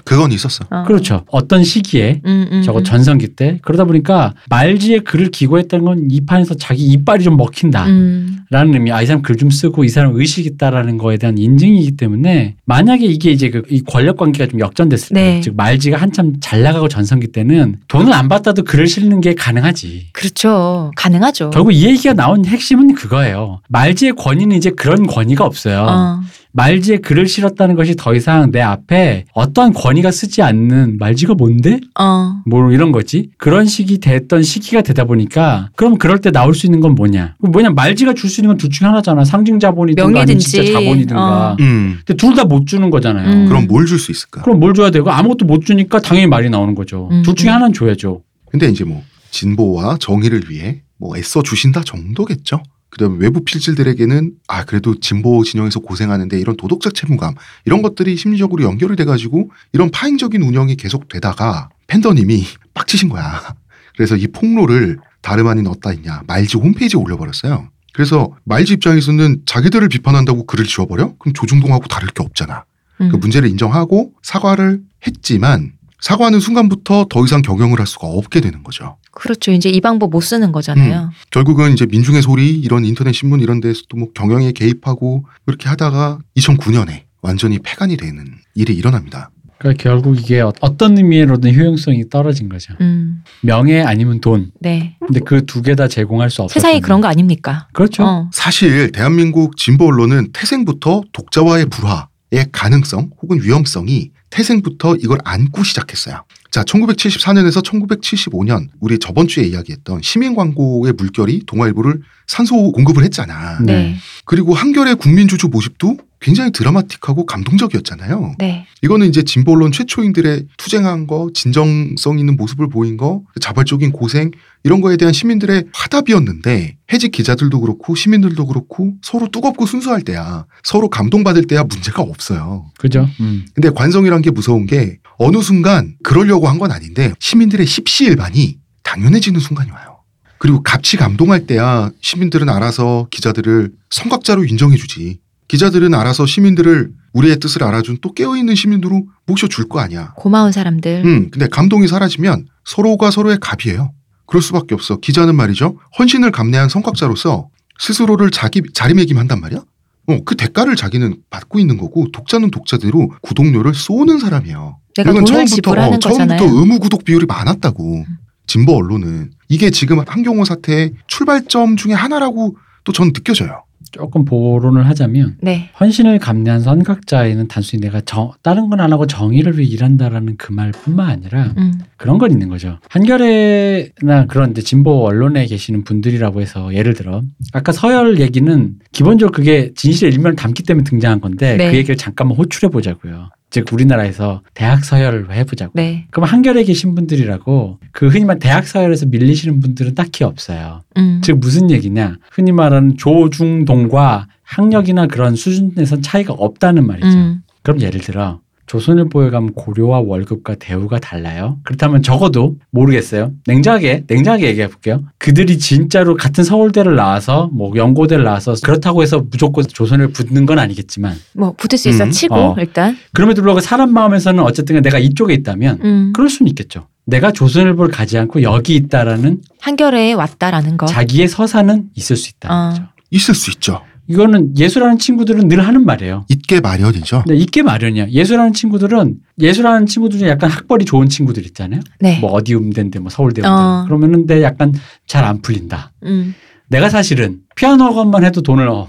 그건 0.05 0.31
있었어. 0.31 0.65
어. 0.69 0.83
그렇죠. 0.87 1.25
어떤 1.29 1.63
시기에 1.63 2.21
음, 2.25 2.47
음, 2.51 2.61
저거 2.61 2.79
음. 2.79 2.83
전성기 2.83 3.29
때 3.35 3.59
그러다 3.63 3.83
보니까 3.85 4.33
말지에 4.49 4.99
글을 4.99 5.31
기고했다는 5.31 5.83
건 5.85 6.05
이 6.11 6.21
판에서 6.25 6.53
자기 6.53 6.83
이빨이 6.85 7.23
좀 7.23 7.35
먹힌다. 7.37 7.87
음. 7.87 8.37
라는 8.51 8.73
의미, 8.75 8.91
아, 8.91 9.01
이 9.01 9.05
사람 9.07 9.21
글 9.23 9.35
좀 9.35 9.49
쓰고 9.49 9.83
이 9.83 9.89
사람 9.89 10.15
의식 10.15 10.45
있다라는 10.45 10.97
거에 10.97 11.17
대한 11.17 11.37
인증이기 11.37 11.97
때문에 11.97 12.55
만약에 12.65 13.05
이게 13.05 13.31
이제 13.31 13.49
그 13.49 13.63
이 13.69 13.81
권력 13.83 14.17
관계가 14.17 14.49
좀 14.51 14.59
역전됐을 14.59 15.09
때, 15.09 15.13
네. 15.15 15.41
즉 15.41 15.55
말지가 15.57 15.97
한참 15.97 16.33
잘 16.39 16.61
나가고 16.61 16.87
전성기 16.87 17.27
때는 17.31 17.77
돈을 17.87 18.13
안 18.13 18.29
받아도 18.29 18.63
글을 18.63 18.87
실는 18.87 19.19
게 19.19 19.33
가능하지. 19.33 20.07
그렇죠. 20.13 20.91
가능하죠. 20.95 21.49
결국 21.49 21.71
이 21.73 21.83
얘기가 21.85 22.13
나온 22.13 22.45
핵심은 22.45 22.93
그거예요. 22.93 23.61
말지의 23.69 24.13
권위는 24.13 24.55
이제 24.55 24.69
그런 24.69 25.07
권위가 25.07 25.43
없어요. 25.43 25.85
어. 25.89 26.21
말지에 26.59 26.97
글을 26.99 27.27
실었다는 27.27 27.75
것이 27.75 27.95
더 27.97 28.15
이상 28.15 28.49
내 28.51 28.61
앞에 28.61 29.25
어떠한 29.33 29.73
권위가 29.73 30.09
쓰지 30.11 30.41
않는 30.41 30.97
말지가 30.99 31.33
뭔데? 31.33 31.81
어. 31.99 32.37
뭐 32.45 32.71
이런 32.71 32.93
거지. 32.93 33.29
그런 33.37 33.65
식이 33.65 33.99
됐던 33.99 34.41
시기가 34.41 34.81
되다 34.81 35.03
보니까 35.03 35.69
그럼 35.75 35.97
그럴 35.97 36.19
때 36.19 36.31
나올 36.31 36.55
수 36.55 36.65
있는 36.65 36.79
건 36.79 36.95
뭐냐? 36.95 37.35
뭐냐 37.39 37.71
말지가 37.71 38.13
줄 38.13 38.29
수 38.29 38.39
있는 38.39 38.49
건 38.49 38.57
둘 38.57 38.69
중에 38.69 38.87
하나잖아. 38.87 39.25
상징 39.25 39.59
자본이든가 39.59 40.21
아니면. 40.21 40.39
진짜 40.39 40.63
자본이든가. 40.71 41.51
어. 41.51 41.57
음. 41.59 41.99
근데 42.05 42.15
둘 42.17 42.33
다 42.35 42.45
못 42.45 42.65
주는 42.67 42.89
거잖아요. 42.89 43.29
음. 43.29 43.45
그럼 43.47 43.67
뭘 43.67 43.85
줄 43.85 43.99
수 43.99 44.11
있을까? 44.11 44.41
그럼 44.41 44.59
뭘 44.61 44.73
줘야 44.73 44.91
되고 44.91 45.11
아무것도 45.11 45.45
못 45.45 45.65
주니까 45.65 45.99
당연히 45.99 46.27
말이 46.27 46.49
나오는 46.49 46.73
거죠. 46.73 47.09
음, 47.11 47.21
둘 47.23 47.35
중에 47.35 47.49
음. 47.49 47.55
하나는 47.55 47.73
줘야죠. 47.73 48.21
근데 48.49 48.69
이제 48.69 48.85
뭐 48.85 49.03
진보와 49.31 49.97
정의를 49.99 50.43
위해 50.49 50.81
뭐 50.97 51.17
애써 51.17 51.43
주신다 51.43 51.83
정도겠죠. 51.83 52.63
그다음에 52.95 53.17
외부 53.19 53.43
필질들에게는 53.43 54.31
아 54.47 54.63
그래도 54.63 54.97
진보 54.99 55.43
진영에서 55.43 55.81
고생하는데 55.81 56.39
이런 56.39 56.55
도덕적 56.55 56.95
채무감 56.95 57.35
이런 57.65 57.81
것들이 57.81 58.15
심리적으로 58.15 58.63
연결이 58.63 58.95
돼가지고 58.95 59.51
이런 59.73 59.91
파행적인 59.91 60.41
운영이 60.41 60.77
계속되다가 60.77 61.69
팬더님이 61.87 62.45
빡치신 62.73 63.09
거야. 63.09 63.55
그래서 63.97 64.15
이 64.15 64.27
폭로를 64.27 64.97
다름 65.21 65.47
아닌 65.47 65.67
어디다 65.67 65.93
있냐 65.93 66.21
말지 66.27 66.57
홈페이지에 66.57 66.99
올려버렸어요. 66.99 67.69
그래서 67.93 68.33
말지 68.45 68.73
입장에서는 68.73 69.43
자기들을 69.45 69.87
비판한다고 69.89 70.45
글을 70.45 70.65
지워버려? 70.65 71.15
그럼 71.17 71.33
조중동하고 71.33 71.87
다를 71.87 72.09
게 72.09 72.23
없잖아. 72.23 72.63
음. 73.01 73.09
그 73.09 73.17
문제를 73.17 73.49
인정하고 73.49 74.13
사과를 74.21 74.81
했지만 75.05 75.73
사과하는 76.01 76.39
순간부터 76.39 77.07
더 77.09 77.25
이상 77.25 77.41
경영을 77.41 77.79
할 77.79 77.87
수가 77.87 78.07
없게 78.07 78.41
되는 78.41 78.63
거죠. 78.63 78.97
그렇죠. 79.11 79.51
이제 79.51 79.69
이 79.69 79.81
방법 79.81 80.09
못 80.11 80.21
쓰는 80.21 80.51
거잖아요. 80.51 81.09
결국은 81.31 81.73
이제 81.73 81.85
민중의 81.85 82.21
소리 82.21 82.51
이런 82.59 82.85
인터넷 82.85 83.13
신문 83.13 83.39
이런 83.39 83.59
데서도 83.61 83.97
뭐 83.97 84.09
경영에 84.13 84.51
개입하고 84.51 85.25
이렇게 85.47 85.69
하다가 85.69 86.19
2009년에 86.37 87.03
완전히 87.21 87.59
폐간이 87.59 87.97
되는 87.97 88.25
일이 88.53 88.73
일어납니다. 88.75 89.31
그러니까 89.57 89.81
결국 89.81 90.19
이게 90.19 90.41
어- 90.41 90.51
어떤 90.59 90.97
의미로든 90.97 91.55
효용성이 91.55 92.09
떨어진 92.09 92.49
거죠. 92.49 92.73
음. 92.81 93.23
명예 93.41 93.81
아니면 93.81 94.19
돈. 94.19 94.51
네. 94.59 94.97
근데 94.99 95.21
그 95.21 95.45
두 95.45 95.61
개 95.61 95.75
다 95.75 95.87
제공할 95.87 96.29
수 96.29 96.41
없어. 96.43 96.53
세상이 96.53 96.81
그런 96.81 96.99
거 96.99 97.07
아닙니까? 97.07 97.67
그렇죠. 97.73 98.03
어. 98.03 98.29
사실 98.33 98.91
대한민국 98.91 99.55
진보 99.57 99.87
언론은 99.87 100.33
태생부터 100.33 101.03
독자와의 101.13 101.67
불화의 101.67 102.47
가능성 102.51 103.11
혹은 103.21 103.41
위험성이 103.41 104.11
태생부터 104.35 104.97
이걸 104.97 105.17
안고 105.23 105.63
시작했어요. 105.63 106.25
자, 106.51 106.63
1974년에서 106.63 107.63
1975년 107.63 108.67
우리 108.81 108.99
저번 108.99 109.27
주에 109.27 109.45
이야기했던 109.45 110.01
시민 110.01 110.35
광고의 110.35 110.93
물결이 110.93 111.43
동아일보를 111.45 112.01
산소 112.27 112.71
공급을 112.73 113.03
했잖아. 113.05 113.59
네. 113.61 113.73
네. 113.73 113.95
그리고 114.25 114.53
한결의 114.53 114.95
국민주주 114.95 115.47
모습도 115.47 115.97
굉장히 116.19 116.51
드라마틱하고 116.51 117.25
감동적이었잖아요. 117.25 118.35
네. 118.39 118.65
이거는 118.81 119.07
이제 119.07 119.23
진보 119.23 119.53
언론 119.53 119.71
최초인들의 119.71 120.47
투쟁한 120.57 121.07
거, 121.07 121.29
진정성 121.33 122.19
있는 122.19 122.35
모습을 122.35 122.67
보인 122.67 122.97
거, 122.97 123.21
자발적인 123.39 123.91
고생 123.91 124.31
이런 124.65 124.81
거에 124.81 124.97
대한 124.97 125.13
시민들의 125.13 125.65
화답이었는데 125.73 126.77
해직 126.91 127.11
기자들도 127.11 127.61
그렇고 127.61 127.93
시민들도 127.93 128.47
그렇고 128.47 128.93
서로 129.03 129.29
뜨겁고 129.29 129.67
순수할 129.67 130.01
때야 130.01 130.47
서로 130.63 130.89
감동받을 130.89 131.45
때야 131.45 131.63
문제가 131.63 132.01
없어요. 132.01 132.65
그죠. 132.79 133.07
음. 133.19 133.45
근데 133.53 133.69
관성이란 133.69 134.23
게 134.23 134.31
무서운 134.31 134.65
게 134.65 134.97
어느 135.19 135.41
순간 135.43 135.95
그러려고 136.03 136.47
한 136.47 136.55
건 136.57 136.71
아닌데 136.71 137.13
시민들의 137.19 137.65
십시일반이 137.67 138.57
당연해지는 138.83 139.39
순간이 139.39 139.69
와요. 139.71 139.97
그리고 140.39 140.63
같이 140.63 140.97
감동할 140.97 141.45
때야 141.45 141.91
시민들은 142.01 142.49
알아서 142.49 143.07
기자들을 143.11 143.71
성각자로 143.91 144.45
인정해주지. 144.45 145.19
기자들은 145.47 145.93
알아서 145.93 146.25
시민들을 146.25 146.91
우리의 147.13 147.37
뜻을 147.39 147.63
알아준 147.63 147.99
또 148.01 148.13
깨어있는 148.13 148.55
시민으로 148.55 149.05
모셔줄 149.27 149.67
거 149.69 149.79
아니야. 149.79 150.13
고마운 150.15 150.51
사람들. 150.51 151.03
음, 151.05 151.29
근데 151.29 151.47
감동이 151.47 151.87
사라지면 151.87 152.47
서로가 152.65 153.11
서로의 153.11 153.37
갑이에요. 153.39 153.91
그럴 154.25 154.41
수밖에 154.41 154.73
없어. 154.75 154.97
기자는 154.97 155.35
말이죠. 155.35 155.77
헌신을 155.99 156.31
감내한 156.31 156.69
성각자로서 156.69 157.49
스스로를 157.79 158.31
자기 158.31 158.61
자리매김한단 158.73 159.39
말이야. 159.41 159.59
어, 160.07 160.19
그 160.23 160.35
대가를 160.35 160.75
자기는 160.75 161.17
받고 161.29 161.59
있는 161.59 161.77
거고 161.77 162.07
독자는 162.11 162.51
독자대로 162.51 163.11
구독료를 163.21 163.73
쏘는 163.73 164.19
사람이에요. 164.19 164.79
내가 164.97 165.11
이건 165.11 165.25
돈을 165.25 165.45
처음부터 165.45 165.55
지불하는 165.55 165.93
어, 165.95 165.99
처음부터 165.99 166.25
거잖아요. 166.35 166.59
의무 166.59 166.79
구독 166.79 167.03
비율이 167.03 167.25
많았다고. 167.25 168.05
진보 168.47 168.75
언론은 168.77 169.31
이게 169.49 169.71
지금 169.71 169.99
한경호 170.05 170.45
사태의 170.45 170.93
출발점 171.07 171.75
중에 171.77 171.93
하나라고 171.93 172.55
또 172.83 172.91
전 172.93 173.11
느껴져요. 173.11 173.63
조금 173.91 174.25
보론을 174.25 174.87
하자면 174.87 175.37
네. 175.41 175.69
헌신을 175.79 176.19
감내한 176.19 176.61
선각자에는 176.61 177.47
단순히 177.47 177.81
내가 177.81 178.01
정, 178.01 178.31
다른 178.41 178.69
건 178.69 178.75
안 178.79 178.91
하고 178.91 179.07
정의를 179.07 179.57
위해 179.57 179.67
일한다라는 179.69 180.35
그 180.37 180.51
말뿐만 180.51 181.09
아니라 181.09 181.53
음. 181.57 181.73
그런 181.97 182.17
건 182.17 182.31
있는 182.31 182.49
거죠. 182.49 182.77
한겨레나 182.89 184.25
그런 184.27 184.51
이제 184.51 184.61
진보 184.61 185.05
언론에 185.05 185.45
계시는 185.45 185.83
분들이라고 185.83 186.41
해서 186.41 186.73
예를 186.73 186.93
들어 186.93 187.21
아까 187.53 187.71
서열 187.71 188.19
얘기는 188.19 188.75
기본적으로 188.91 189.31
그게 189.31 189.71
진실의 189.75 190.13
일면을 190.13 190.35
담기 190.35 190.63
때문에 190.63 190.83
등장한 190.83 191.21
건데 191.21 191.55
네. 191.57 191.71
그 191.71 191.77
얘기를 191.77 191.95
잠깐만 191.95 192.37
호출해 192.37 192.69
보자고요. 192.71 193.29
즉 193.55 193.71
우리나라에서 193.71 194.41
대학 194.53 194.83
서열을 194.83 195.33
해보자고. 195.33 195.71
네. 195.75 196.07
그럼 196.11 196.27
한겨레에 196.27 196.65
계신 196.65 196.93
분들이라고 196.93 197.79
그 197.93 198.09
흔히 198.09 198.25
말 198.25 198.37
대학 198.37 198.67
서열에서 198.67 199.05
밀리시는 199.05 199.61
분들은 199.61 199.95
딱히 199.95 200.25
없어요. 200.25 200.81
음. 200.97 201.21
즉 201.23 201.39
무슨 201.39 201.71
얘기냐? 201.71 202.17
흔히 202.29 202.51
말하는 202.51 202.97
조중동과 202.97 204.27
학력이나 204.43 205.07
그런 205.07 205.37
수준에선 205.37 206.01
차이가 206.01 206.33
없다는 206.33 206.85
말이죠. 206.85 207.07
음. 207.07 207.43
그럼 207.63 207.79
예를 207.79 208.01
들어 208.01 208.41
조선일보에 208.67 209.29
가면 209.29 209.53
고려와 209.53 209.99
월급과 210.01 210.55
대우가 210.55 210.99
달라요. 210.99 211.59
그렇다면 211.63 212.01
적어도 212.01 212.55
모르겠어요. 212.71 213.31
냉정하게 213.47 214.05
냉정하게 214.07 214.47
얘기해 214.47 214.67
볼게요. 214.67 215.03
그들이 215.17 215.57
진짜로 215.59 216.15
같은 216.15 216.43
서울대를 216.43 216.95
나와서 216.95 217.49
뭐 217.53 217.71
연고대를 217.75 218.23
나와서 218.23 218.55
그렇다고 218.63 219.03
해서 219.03 219.23
무조건 219.29 219.65
조선을 219.67 220.09
붙는 220.09 220.45
건 220.45 220.59
아니겠지만 220.59 221.15
뭐 221.33 221.53
붙을 221.53 221.77
수 221.77 221.89
있어 221.89 222.05
음. 222.05 222.11
치고 222.11 222.35
어. 222.35 222.55
일단. 222.57 222.97
그럼에도 223.13 223.41
불구하고 223.41 223.59
사람 223.59 223.93
마음에서는 223.93 224.43
어쨌든 224.43 224.81
내가 224.81 224.97
이쪽에 224.99 225.33
있다면 225.33 225.79
음. 225.83 226.13
그럴 226.13 226.29
수는 226.29 226.49
있겠죠. 226.49 226.87
내가 227.05 227.31
조선일보를 227.31 227.91
가지 227.91 228.17
않고 228.17 228.41
여기 228.41 228.75
있다라는 228.75 229.41
한겨레에 229.59 230.13
왔다라는 230.13 230.77
거. 230.77 230.87
자기의 230.87 231.27
서사는 231.27 231.89
있을 231.93 232.15
수 232.15 232.31
있다는 232.31 232.55
어. 232.55 232.69
거죠. 232.69 232.83
있을 233.11 233.35
수 233.35 233.51
있죠. 233.51 233.81
이거는 234.07 234.57
예술하는 234.57 234.97
친구들은 234.99 235.47
늘 235.47 235.65
하는 235.65 235.85
말이에요. 235.85 236.25
있게 236.29 236.59
마련이죠. 236.61 237.23
근데 237.25 237.37
있게 237.39 237.63
마련이야. 237.63 238.09
예술하는 238.09 238.53
친구들은 238.53 239.15
예술하는 239.39 239.85
친구들 239.87 240.19
중에 240.19 240.29
약간 240.29 240.49
학벌이 240.49 240.85
좋은 240.85 241.09
친구들 241.09 241.45
있잖아요. 241.47 241.81
네. 241.99 242.19
뭐 242.19 242.31
어디 242.31 242.53
음대인데 242.55 242.99
뭐 242.99 243.09
서울대 243.09 243.41
음대. 243.41 243.49
어. 243.49 243.83
그러면은 243.87 244.25
내 244.27 244.41
약간 244.43 244.73
잘 245.07 245.25
안 245.25 245.41
풀린다. 245.41 245.91
음. 246.03 246.35
내가 246.67 246.89
사실은 246.89 247.37
피아노 247.55 247.83
학원만 247.85 248.23
해도 248.23 248.41
돈을 248.41 248.67
어, 248.69 248.87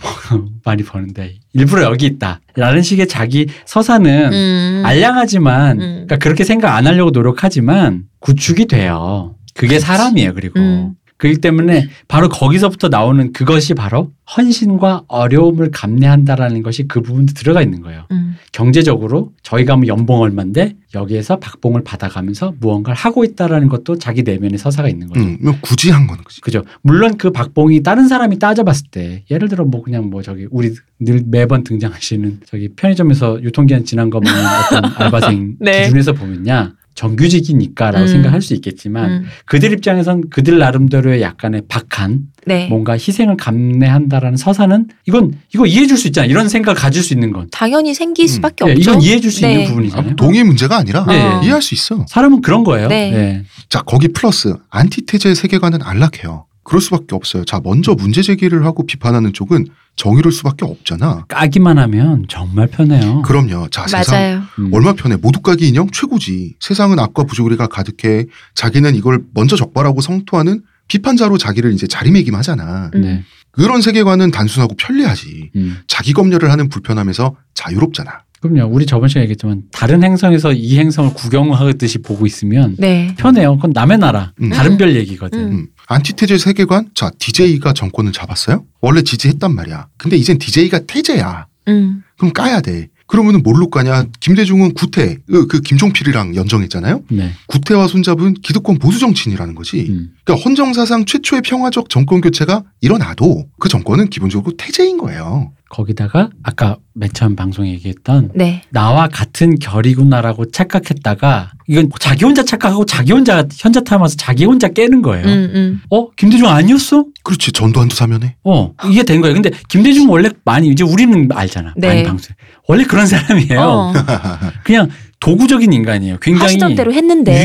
많이 0.65 0.83
버는데 0.83 1.35
일부러 1.53 1.83
여기 1.85 2.07
있다. 2.07 2.41
라는 2.55 2.83
식의 2.83 3.07
자기 3.09 3.47
서사는 3.65 4.33
음. 4.33 4.83
알량하지만 4.85 5.73
음. 5.81 5.87
그러니까 6.07 6.17
그렇게 6.17 6.45
생각 6.45 6.75
안 6.77 6.87
하려고 6.87 7.11
노력하지만 7.11 8.05
구축이 8.21 8.67
돼요. 8.67 9.35
그게 9.55 9.79
사람이에요. 9.79 10.35
그리고 10.35 10.59
음. 10.61 10.93
그렇기 11.19 11.41
때문에 11.41 11.89
바로 12.09 12.29
거기서부터 12.29 12.89
나오는 12.89 13.33
그것이 13.33 13.75
바로 13.75 14.13
헌신과 14.37 15.05
어려움을 15.07 15.71
감내한다라는 15.71 16.63
것이 16.63 16.89
그 16.89 17.01
부분도 17.01 17.33
들어가 17.33 17.63
있는 17.63 17.81
거예요. 17.81 18.07
음. 18.11 18.37
경제적으로 18.53 19.33
저희가 19.43 19.77
뭐 19.77 19.87
연봉 19.87 20.21
얼마인데 20.21 20.75
여기에서 20.95 21.39
박봉을 21.39 21.85
받아가면서 21.85 22.55
무언가를 22.61 22.97
하고 22.97 23.25
있다라는 23.25 23.69
것도 23.69 23.99
자기 23.99 24.23
내면의 24.23 24.59
서사가 24.59 24.89
있는 24.89 25.09
거죠. 25.09 25.21
음, 25.21 25.39
뭐 25.41 25.55
굳이 25.61 25.91
한 25.91 26.07
거는 26.07 26.25
그지. 26.25 26.41
그죠. 26.41 26.65
물론 26.83 27.17
그 27.17 27.31
박봉이 27.31 27.83
다른 27.83 28.09
사람이 28.09 28.39
따져봤을 28.39 28.87
때 28.91 29.25
예를 29.31 29.49
들어 29.49 29.65
뭐 29.65 29.83
그냥 29.83 30.11
뭐 30.11 30.23
저기 30.23 30.47
우리 30.51 30.75
늘 30.99 31.23
매번 31.27 31.65
등장하시는 31.65 32.41
저기 32.47 32.69
편의점에서 32.75 33.43
유통기한 33.43 33.85
지난 33.85 34.11
거 34.11 34.21
먹는 34.21 34.41
어떤 34.43 34.93
알바생 34.97 35.57
네. 35.61 35.85
기준에서 35.85 36.13
보면야 36.15 36.73
정규직이니까라고 36.97 38.05
음. 38.05 38.09
생각할 38.09 38.43
수 38.43 38.55
있겠지만 38.55 39.11
음. 39.11 39.25
그들 39.45 39.73
입장에선 39.73 40.29
그들 40.31 40.59
나름대로의 40.59 41.23
약간의 41.23 41.63
박한 41.69 42.21
네. 42.47 42.67
뭔가 42.69 42.95
희생을 42.95 43.37
감내한다라는 43.37 44.37
서사는 44.37 44.89
이건 45.07 45.33
이거 45.55 45.67
이해해 45.67 45.87
줄 45.87 45.97
수 45.97 46.09
있잖아. 46.09 46.27
이런 46.27 46.49
생각을 46.49 46.75
가질 46.79 47.03
수 47.03 47.15
있는 47.15 47.33
건. 47.33 47.49
당연히 47.53 47.95
생길 47.95 48.25
음. 48.25 48.29
수밖에 48.29 48.65
예, 48.67 48.73
없죠. 48.73 48.81
이건 48.91 49.03
이해해 49.03 49.21
줄수 49.21 49.43
네. 49.43 49.53
있는 49.53 49.67
부분이잖아요. 49.69 50.11
아, 50.13 50.17
동의 50.17 50.43
문제가 50.45 50.77
아니라 50.77 51.05
네. 51.07 51.21
어. 51.23 51.41
이해할 51.43 51.63
수 51.63 51.75
있어. 51.75 52.05
사람은 52.09 52.41
그런 52.43 52.65
거예요. 52.65 52.89
네. 52.89 53.13
예. 53.15 53.43
자, 53.69 53.83
거기 53.83 54.09
플러스 54.09 54.55
안티테제 54.71 55.35
세계관은 55.35 55.83
안락해요. 55.83 56.46
그럴 56.67 56.81
수밖에 56.81 57.15
없어요. 57.15 57.45
자, 57.45 57.61
먼저 57.63 57.95
문제 57.95 58.23
제기를 58.23 58.65
하고 58.65 58.85
비판하는 58.85 59.33
쪽은 59.33 59.67
정의로울 59.95 60.33
수밖에 60.33 60.65
없잖아. 60.65 61.25
까기만 61.29 61.79
하면 61.79 62.27
정말 62.29 62.67
편해요. 62.67 63.23
그럼요. 63.23 63.69
자, 63.71 63.87
세상 63.87 64.19
맞아요. 64.19 64.43
음. 64.59 64.71
얼마 64.75 64.93
편해. 64.93 65.15
모두 65.17 65.41
까기 65.41 65.69
인형 65.69 65.89
최고지. 65.91 66.57
세상은 66.59 66.99
악과 66.99 67.23
부조리가 67.23 67.69
가득해. 67.69 68.27
자기는 68.55 68.97
이걸 68.97 69.23
먼저 69.33 69.55
적발하고 69.55 70.01
성토하는 70.01 70.63
비판자로 70.89 71.39
자기를 71.39 71.73
이제 71.73 71.87
자리매김하잖아. 71.87 72.91
음. 72.95 73.01
네. 73.01 73.25
그런 73.53 73.81
세계관은 73.81 74.33
단순하고 74.33 74.75
편리하지. 74.77 75.53
음. 75.55 75.79
자기 75.87 76.13
검열을 76.13 76.51
하는 76.51 76.69
불편함에서 76.69 77.37
자유롭잖아. 77.55 78.26
그럼요. 78.41 78.73
우리 78.73 78.87
저번 78.87 79.09
시간에 79.09 79.25
얘기했지만 79.25 79.63
다른 79.73 80.03
행성에서 80.03 80.53
이 80.53 80.79
행성을 80.79 81.13
구경하듯이 81.15 81.99
보고 81.99 82.27
있으면 82.27 82.77
네. 82.79 83.15
편해요. 83.17 83.57
그건 83.57 83.73
남의 83.73 83.99
나라, 83.99 84.33
음. 84.41 84.51
다른 84.51 84.77
별 84.77 84.95
얘기거든. 84.97 85.39
음. 85.39 85.53
음. 85.53 85.67
안티테제 85.89 86.39
세계관? 86.39 86.91
자, 86.95 87.11
DJ가 87.19 87.73
정권을 87.73 88.13
잡았어요? 88.13 88.65
원래 88.81 89.03
지지했단 89.03 89.55
말이야. 89.55 89.89
근데 89.97 90.17
이젠 90.17 90.39
DJ가 90.39 90.81
태제야. 90.81 91.47
음. 91.69 92.03
그럼 92.17 92.33
까야 92.33 92.61
돼. 92.61 92.89
그러면은 93.07 93.43
뭘로 93.43 93.71
까냐? 93.71 94.07
김대중은 94.19 94.75
구태, 94.75 95.19
그, 95.27 95.47
그 95.47 95.61
김종필이랑 95.61 96.35
연정했잖아요? 96.35 97.03
네. 97.11 97.31
구태와 97.47 97.87
손잡은 97.87 98.35
기득권 98.35 98.79
보수 98.79 98.99
정치인이라는 98.99 99.55
거지. 99.55 99.87
음. 99.89 100.11
그러니까 100.25 100.45
헌정사상 100.45 101.05
최초의 101.05 101.43
평화적 101.43 101.89
정권 101.89 102.21
교체가 102.21 102.65
일어나도 102.81 103.47
그 103.61 103.69
정권은 103.69 104.11
기본적으로 104.11 104.57
태제인 104.57 104.99
거예요. 104.99 105.53
거기다가 105.69 106.31
아까 106.43 106.77
맨 106.95 107.11
처음 107.13 107.35
방송에 107.37 107.71
얘기했던 107.73 108.31
네. 108.35 108.63
나와 108.71 109.09
같은 109.09 109.59
결이구나라고 109.59 110.51
착각했다가 110.51 111.53
이건 111.67 111.91
자기 111.99 112.25
혼자 112.25 112.45
착각하고 112.45 112.87
자기 112.87 113.13
혼자 113.13 113.45
현자 113.53 113.81
타면서 113.81 114.17
자기 114.17 114.45
혼자 114.45 114.69
깨는 114.69 115.03
거예요. 115.03 115.27
음, 115.27 115.51
음. 115.55 115.83
어 115.91 116.11
김대중 116.13 116.49
아니었어? 116.49 117.07
그렇지. 117.25 117.53
전두환도 117.53 117.95
사면해. 117.95 118.37
어 118.45 118.73
이게 118.89 119.03
된 119.03 119.21
거예요. 119.21 119.35
근데 119.35 119.51
김대중 119.69 120.09
원래 120.09 120.31
많이 120.45 120.69
이제 120.69 120.85
우리는 120.85 121.29
알잖아. 121.33 121.75
네. 121.77 121.89
많이 121.89 122.03
방송 122.05 122.35
원래 122.69 122.85
그런 122.85 123.07
사람이에요. 123.07 123.61
어. 123.61 123.93
그냥 124.65 124.89
도구적인 125.21 125.73
인간이에요. 125.73 126.19
굉장히. 126.21 126.55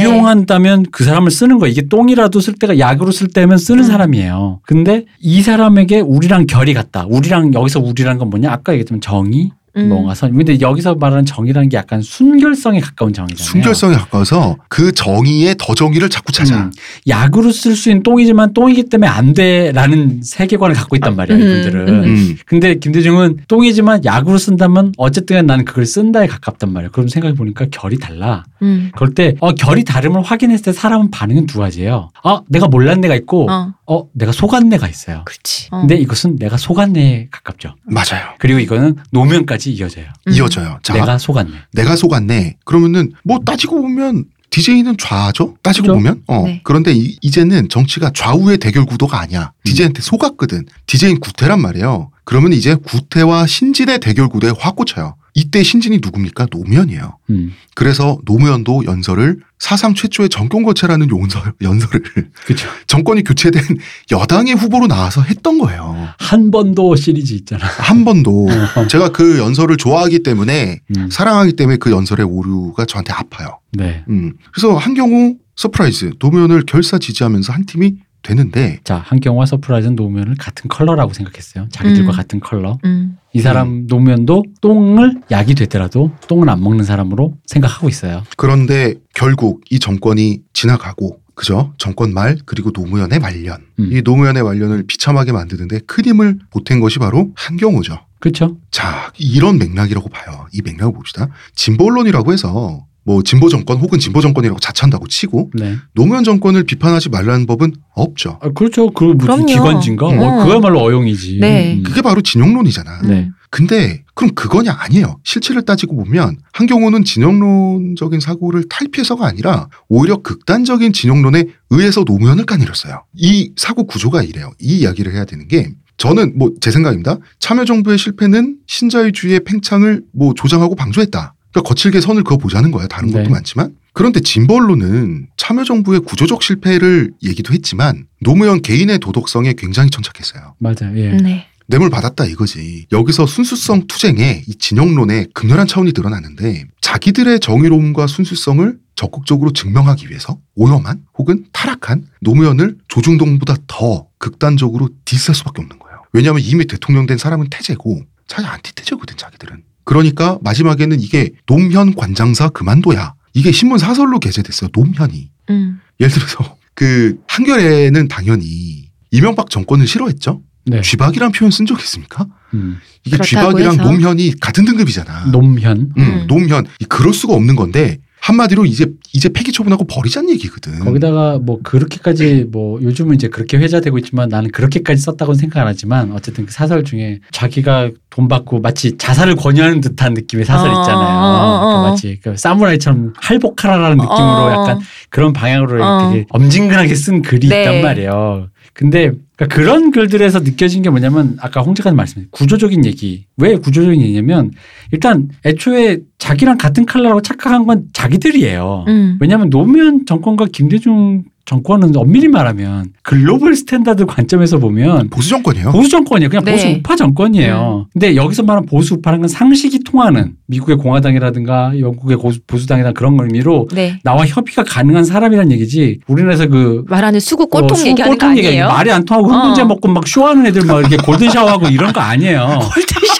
유용한다면 0.01 0.86
그 0.91 1.03
사람을 1.03 1.31
쓰는 1.31 1.57
거예요. 1.57 1.71
이게 1.71 1.88
똥이라도 1.88 2.39
쓸 2.39 2.55
때가 2.55 2.79
약으로 2.79 3.12
쓸 3.12 3.27
때면 3.27 3.57
쓰는 3.57 3.84
음. 3.84 3.88
사람이에요. 3.88 4.60
근데 4.63 5.05
이 5.19 5.41
사람에게 5.41 6.01
우리랑 6.01 6.47
결이 6.47 6.73
같다. 6.73 7.05
우리랑 7.10 7.53
여기서 7.53 7.79
우리라는 7.79 8.19
건 8.19 8.29
뭐냐? 8.29 8.51
아까 8.51 8.73
얘기했지만 8.73 9.01
정의, 9.01 9.51
음. 9.77 9.89
뭔가 9.89 10.13
선. 10.15 10.34
근데 10.36 10.60
여기서 10.60 10.95
말하는 10.95 11.25
정의라는 11.25 11.69
게 11.69 11.77
약간 11.77 12.01
순결성에 12.01 12.79
가까운 12.79 13.13
정의잖아요. 13.13 13.49
순결성에 13.51 13.95
가까워서 13.95 14.57
그 14.67 14.91
정의의 14.91 15.55
더 15.57 15.73
정의를 15.73 16.10
자꾸 16.10 16.31
찾아. 16.31 16.65
음, 16.65 16.71
약으로 17.07 17.51
쓸 17.51 17.75
수 17.75 17.89
있는 17.89 18.03
똥이지만 18.03 18.53
똥이기 18.53 18.89
때문에 18.89 19.10
안 19.10 19.34
돼라는 19.34 20.21
세계관을 20.23 20.75
갖고 20.75 20.95
있단 20.97 21.15
말이야. 21.15 21.38
음, 21.38 21.41
이분들은. 21.41 21.88
음. 21.88 22.03
음. 22.03 22.38
근데 22.45 22.75
김대중은 22.75 23.38
똥이지만 23.47 24.03
약으로 24.05 24.38
쓴다면 24.38 24.93
어쨌든 24.97 25.45
나는 25.45 25.63
그걸 25.65 25.86
쓴다에 25.86 26.27
가깝단 26.27 26.71
말이에요. 26.73 26.91
그럼 26.91 27.07
생각해 27.07 27.36
보니까 27.36 27.65
결이 27.71 27.97
달라. 27.97 28.43
음. 28.62 28.91
그럴 28.95 29.13
때 29.13 29.36
어, 29.39 29.53
결이 29.53 29.84
다름을 29.84 30.21
확인했을 30.21 30.65
때 30.65 30.71
사람은 30.73 31.12
반응은 31.12 31.45
두 31.45 31.60
가지예요. 31.60 32.10
아 32.23 32.41
내가 32.49 32.67
몰랐는 32.67 33.05
애가 33.05 33.15
있고 33.15 33.49
어, 33.49 33.73
어. 33.88 34.07
내가 34.13 34.31
속았는 34.31 34.73
애가 34.73 34.88
있어요. 34.88 35.21
그렇지. 35.25 35.67
어. 35.71 35.79
근데 35.81 35.95
이것은 35.95 36.38
내가 36.38 36.57
속았네에 36.57 37.27
가깝죠. 37.31 37.75
맞아요. 37.84 38.34
그리고 38.39 38.60
이거는 38.60 38.95
노면까지 39.12 39.61
이어져요. 39.69 40.06
음. 40.28 40.34
이어져요. 40.34 40.80
자, 40.82 40.93
내가 40.93 41.17
속았네. 41.17 41.52
내가 41.74 41.95
속았네. 41.95 42.58
그러면은 42.65 43.13
뭐 43.24 43.39
따지고 43.45 43.82
보면 43.82 44.26
DJ는 44.50 44.97
좌죠? 44.97 45.56
따지고 45.63 45.88
그죠? 45.88 45.93
보면. 45.93 46.24
어. 46.28 46.43
네. 46.45 46.62
그런데 46.63 46.93
이, 46.93 47.17
이제는 47.21 47.69
정치가 47.69 48.12
좌우의 48.13 48.58
대결 48.58 48.86
구도가 48.86 49.19
아니야. 49.19 49.54
DJ한테 49.63 50.02
속았거든. 50.02 50.65
DJ는 50.88 51.19
구태란 51.19 51.62
말이에요. 51.62 52.12
그러면 52.26 52.54
이제 52.54 52.76
구태와 52.76 53.47
신진의 53.47 54.00
대결 54.00 54.28
구도에 54.28 54.52
확 54.58 54.76
꽂혀요. 54.76 55.15
이때 55.33 55.63
신진이 55.63 55.99
누굽니까? 56.01 56.47
노무현이에요. 56.51 57.17
음, 57.29 57.53
그래서 57.75 58.19
노무현도 58.25 58.85
연설을 58.85 59.39
사상 59.59 59.93
최초의 59.93 60.29
정권 60.29 60.63
교체라는 60.63 61.07
연설, 61.09 61.53
연설을 61.61 62.01
그렇죠. 62.45 62.67
정권이 62.87 63.23
교체된 63.23 63.63
여당의 64.11 64.55
후보로 64.55 64.87
나와서 64.87 65.21
했던 65.21 65.57
거예요. 65.59 66.09
한 66.17 66.51
번도 66.51 66.95
시리즈 66.95 67.33
있잖아. 67.33 67.65
한 67.65 68.03
번도 68.03 68.49
어. 68.75 68.87
제가 68.87 69.09
그 69.09 69.37
연설을 69.37 69.77
좋아하기 69.77 70.23
때문에 70.23 70.79
음, 70.97 71.09
사랑하기 71.09 71.53
때문에 71.53 71.77
그 71.77 71.91
연설의 71.91 72.25
오류가 72.25 72.85
저한테 72.85 73.13
아파요. 73.13 73.59
네. 73.73 74.03
음. 74.09 74.33
그래서 74.51 74.75
한경오 74.75 75.36
서프라이즈 75.55 76.13
노무현을 76.19 76.63
결사 76.65 76.97
지지하면서 76.97 77.53
한 77.53 77.65
팀이 77.65 77.97
되는데 78.23 78.79
자 78.84 78.97
한경오 78.97 79.45
서프라이즈는 79.45 79.95
노무현을 79.95 80.36
같은 80.38 80.67
컬러라고 80.67 81.13
생각했어요. 81.13 81.67
자기들과 81.69 82.12
음. 82.12 82.15
같은 82.15 82.39
컬러. 82.39 82.77
음. 82.86 83.17
이 83.34 83.39
사람 83.39 83.88
노무현도 83.88 84.43
똥을 84.62 85.21
약이 85.31 85.55
되더라도 85.55 86.12
똥을 86.27 86.49
안 86.49 86.62
먹는 86.62 86.84
사람으로 86.84 87.36
생각하고 87.45 87.89
있어요. 87.89 88.23
그런데 88.38 88.95
결국 89.13 89.62
이 89.69 89.79
정권이 89.79 90.41
지나가고 90.53 91.19
그죠? 91.34 91.73
정권 91.77 92.13
말 92.13 92.38
그리고 92.45 92.71
노무현의 92.71 93.19
말년 93.19 93.62
음. 93.79 93.89
이 93.91 94.01
노무현의 94.03 94.43
말년을 94.43 94.86
비참하게 94.86 95.31
만드는데 95.31 95.79
큰 95.88 96.05
힘을 96.05 96.39
보탠 96.51 96.79
것이 96.79 96.99
바로 96.99 97.31
한경오죠. 97.36 97.99
그렇죠? 98.19 98.57
자 98.69 99.12
이런 99.17 99.57
맥락이라고 99.57 100.10
봐요. 100.10 100.45
이 100.53 100.62
맥락을 100.62 100.93
봅시다. 100.93 101.29
진보언론이라고 101.55 102.34
해서 102.34 102.86
뭐 103.03 103.23
진보 103.23 103.49
정권 103.49 103.77
혹은 103.77 103.97
진보 103.99 104.21
정권이라고 104.21 104.59
자처한다고 104.59 105.07
치고 105.07 105.49
네. 105.55 105.75
노무현 105.95 106.23
정권을 106.23 106.63
비판하지 106.65 107.09
말라는 107.09 107.45
법은 107.47 107.73
없죠. 107.95 108.37
아, 108.41 108.49
그렇죠. 108.51 108.91
그 108.91 109.05
무슨. 109.05 109.45
기관지인가? 109.47 110.09
음. 110.09 110.19
어, 110.19 110.45
그야말로 110.45 110.81
어용이지. 110.83 111.39
네. 111.41 111.75
음. 111.77 111.83
그게 111.83 112.01
바로 112.01 112.21
진영론이잖아. 112.21 113.01
네. 113.07 113.31
근데 113.49 114.03
그럼 114.13 114.33
그거냐 114.33 114.71
아니에요. 114.79 115.19
실체를 115.23 115.63
따지고 115.63 115.97
보면 115.97 116.37
한경오는 116.53 117.03
진영론적인 117.03 118.19
사고를 118.19 118.63
탈피해서가 118.69 119.25
아니라 119.25 119.67
오히려 119.89 120.17
극단적인 120.17 120.93
진영론에 120.93 121.45
의해서 121.71 122.03
노무현을 122.05 122.45
까내렸어요. 122.45 123.03
이 123.15 123.51
사고 123.57 123.85
구조가 123.85 124.23
이래요. 124.23 124.51
이 124.59 124.77
이야기를 124.79 125.13
해야 125.13 125.25
되는 125.25 125.47
게 125.47 125.71
저는 125.97 126.37
뭐 126.37 126.51
제 126.61 126.71
생각입니다. 126.71 127.17
참여정부의 127.39 127.97
실패는 127.97 128.57
신자유주의의 128.67 129.41
팽창을 129.43 130.03
뭐 130.13 130.33
조장하고 130.33 130.75
방조했다. 130.75 131.33
그러니까 131.51 131.67
거칠게 131.67 132.01
선을 132.01 132.23
그어 132.23 132.37
보자는 132.37 132.71
거야. 132.71 132.87
다른 132.87 133.11
것도 133.11 133.23
네. 133.23 133.29
많지만. 133.29 133.75
그런데 133.93 134.21
진보 134.21 134.55
언론은 134.55 135.27
참여정부의 135.37 136.01
구조적 136.01 136.43
실패를 136.43 137.11
얘기도 137.23 137.53
했지만 137.53 138.07
노무현 138.21 138.61
개인의 138.61 138.99
도덕성에 138.99 139.53
굉장히 139.57 139.89
천착했어요. 139.89 140.55
맞아요. 140.59 140.97
예. 140.97 141.11
네. 141.11 141.47
뇌물 141.67 141.89
받았다 141.89 142.25
이거지. 142.25 142.85
여기서 142.91 143.25
순수성 143.25 143.87
투쟁에 143.87 144.43
이 144.47 144.55
진영론의 144.55 145.27
극렬한 145.33 145.67
차원이 145.67 145.93
드러나는데 145.93 146.65
자기들의 146.81 147.39
정의로움과 147.39 148.07
순수성을 148.07 148.77
적극적으로 148.95 149.53
증명하기 149.53 150.09
위해서 150.09 150.37
오염한 150.55 151.05
혹은 151.17 151.45
타락한 151.53 152.05
노무현을 152.21 152.77
조중동보다 152.87 153.55
더 153.67 154.07
극단적으로 154.17 154.89
디스할 155.05 155.33
수밖에 155.35 155.61
없는 155.61 155.79
거예요. 155.79 156.03
왜냐하면 156.13 156.43
이미 156.43 156.65
대통령 156.65 157.05
된 157.05 157.17
사람은 157.17 157.47
태제고 157.49 158.01
자기 158.27 158.47
안티태제거든 158.47 159.17
자기들은. 159.17 159.63
그러니까 159.83 160.37
마지막에는 160.41 160.99
이게 160.99 161.31
노무현 161.45 161.95
관장사 161.95 162.49
그만둬야 162.49 163.13
이게 163.33 163.51
신문 163.51 163.77
사설로 163.77 164.19
게재됐어요. 164.19 164.69
노무현이. 164.73 165.29
음. 165.49 165.79
예를 165.99 166.11
들어서 166.13 166.57
그 166.73 167.17
한겨레는 167.27 168.07
당연히 168.07 168.89
이명박 169.11 169.49
정권을 169.49 169.87
싫어했죠. 169.87 170.41
네. 170.65 170.81
쥐박이란 170.81 171.31
표현 171.31 171.51
쓴 171.51 171.65
적 171.65 171.79
있습니까? 171.81 172.27
음. 172.53 172.79
이게 173.03 173.17
쥐박이랑 173.17 173.73
해서? 173.73 173.83
노무현이 173.83 174.35
같은 174.39 174.63
등급이잖아. 174.65 175.31
노무현. 175.31 175.91
음, 175.97 176.27
음. 176.29 176.63
이 176.79 176.85
그럴 176.85 177.13
수가 177.13 177.33
없는 177.33 177.55
건데 177.55 177.97
한마디로 178.21 178.65
이제 178.65 178.86
이제 179.13 179.29
폐기 179.29 179.51
처분하고 179.51 179.86
버리자는 179.86 180.29
얘기거든. 180.29 180.79
거기다가 180.79 181.39
뭐 181.39 181.60
그렇게까지 181.63 182.45
뭐 182.51 182.79
요즘은 182.79 183.15
이제 183.15 183.27
그렇게 183.27 183.57
회자되고 183.57 183.97
있지만 183.97 184.29
나는 184.29 184.51
그렇게까지 184.51 185.01
썼다고는 185.01 185.39
생각 185.39 185.62
안 185.62 185.67
하지만 185.67 186.12
어쨌든 186.12 186.45
그 186.45 186.53
사설 186.53 186.84
중에 186.84 187.19
자기가 187.31 187.89
돈 188.12 188.27
받고 188.27 188.62
마치 188.62 188.95
자살을 188.95 189.36
권유하는 189.36 189.81
듯한 189.81 190.13
느낌의 190.13 190.45
사설 190.45 190.69
어, 190.69 190.81
있잖아요. 190.81 191.17
어, 191.17 191.31
어, 191.31 191.79
어. 191.79 191.81
그 191.81 191.89
마치 191.89 192.19
그 192.21 192.38
사무라이처럼 192.38 193.13
할복하라라는 193.17 193.97
느낌으로 193.97 194.15
어. 194.19 194.51
약간 194.51 194.79
그런 195.10 195.34
방향으로 195.34 195.84
어. 195.84 196.12
되게 196.12 196.25
엄진근하게 196.29 196.93
쓴 196.93 197.23
글이 197.23 197.49
네. 197.49 197.63
있단 197.63 197.81
말이에요. 197.81 198.49
근데 198.73 199.12
그러니까 199.36 199.55
그런 199.55 199.91
글들에서 199.91 200.41
느껴진 200.41 200.81
게 200.81 200.89
뭐냐면 200.89 201.38
아까 201.39 201.62
홍 201.62 201.75
작가님 201.75 201.97
말씀해 201.97 202.27
구조적인 202.31 202.86
얘기 202.86 203.25
왜 203.38 203.55
구조적인 203.55 204.01
얘기냐면 204.01 204.51
일단 204.91 205.29
애초에 205.45 205.99
자기랑 206.19 206.57
같은 206.57 206.86
칼라라고 206.86 207.21
착각한 207.21 207.65
건 207.65 207.86
자기들이에요. 207.93 208.86
음. 208.88 209.17
왜냐하면 209.19 209.49
노무현 209.49 210.05
정권과 210.05 210.47
김대중 210.53 211.23
정권은 211.55 211.91
엄밀히 211.97 212.29
말하면 212.29 212.93
global 213.03 213.55
standard 213.57 214.05
관점에서 214.05 214.57
보면 214.57 215.09
보수 215.09 215.27
정권이에요. 215.31 215.71
보수 215.73 215.89
정권이에요. 215.89 216.29
그냥 216.29 216.45
네. 216.45 216.53
보수 216.53 216.67
우파 216.67 216.95
정권이에요. 216.95 217.87
근데 217.91 218.15
여기서 218.15 218.43
말하는 218.43 218.65
보수 218.67 218.93
우파라는 218.95 219.23
건 219.23 219.27
상식이 219.27 219.79
통하는 219.83 220.35
미국의 220.47 220.77
공화당이라든가 220.77 221.77
영국의 221.77 222.15
고수- 222.15 222.39
보수 222.47 222.67
당이나 222.67 222.93
그런 222.93 223.17
의미로 223.19 223.67
네. 223.73 223.99
나와 224.05 224.25
협의가 224.25 224.63
가능한 224.63 225.03
사람이란 225.03 225.51
얘기지. 225.51 225.99
우리나라에서 226.07 226.47
그 226.47 226.85
말하는 226.87 227.19
수구 227.19 227.47
꼴통 227.47 227.71
어, 227.71 227.75
수구 227.75 227.89
얘기하는 227.89 228.17
거 228.17 228.27
아니에요? 228.27 228.67
말이 228.69 228.89
안 228.89 229.03
통하고 229.03 229.27
어. 229.29 229.37
흑문제 229.41 229.65
먹고 229.65 229.89
막 229.89 230.07
쇼하는 230.07 230.45
애들 230.45 230.65
막 230.65 230.79
이렇게 230.79 230.95
골든 230.95 231.29
샤워하고 231.31 231.67
이런 231.67 231.91
거 231.91 231.99
아니에요. 231.99 232.59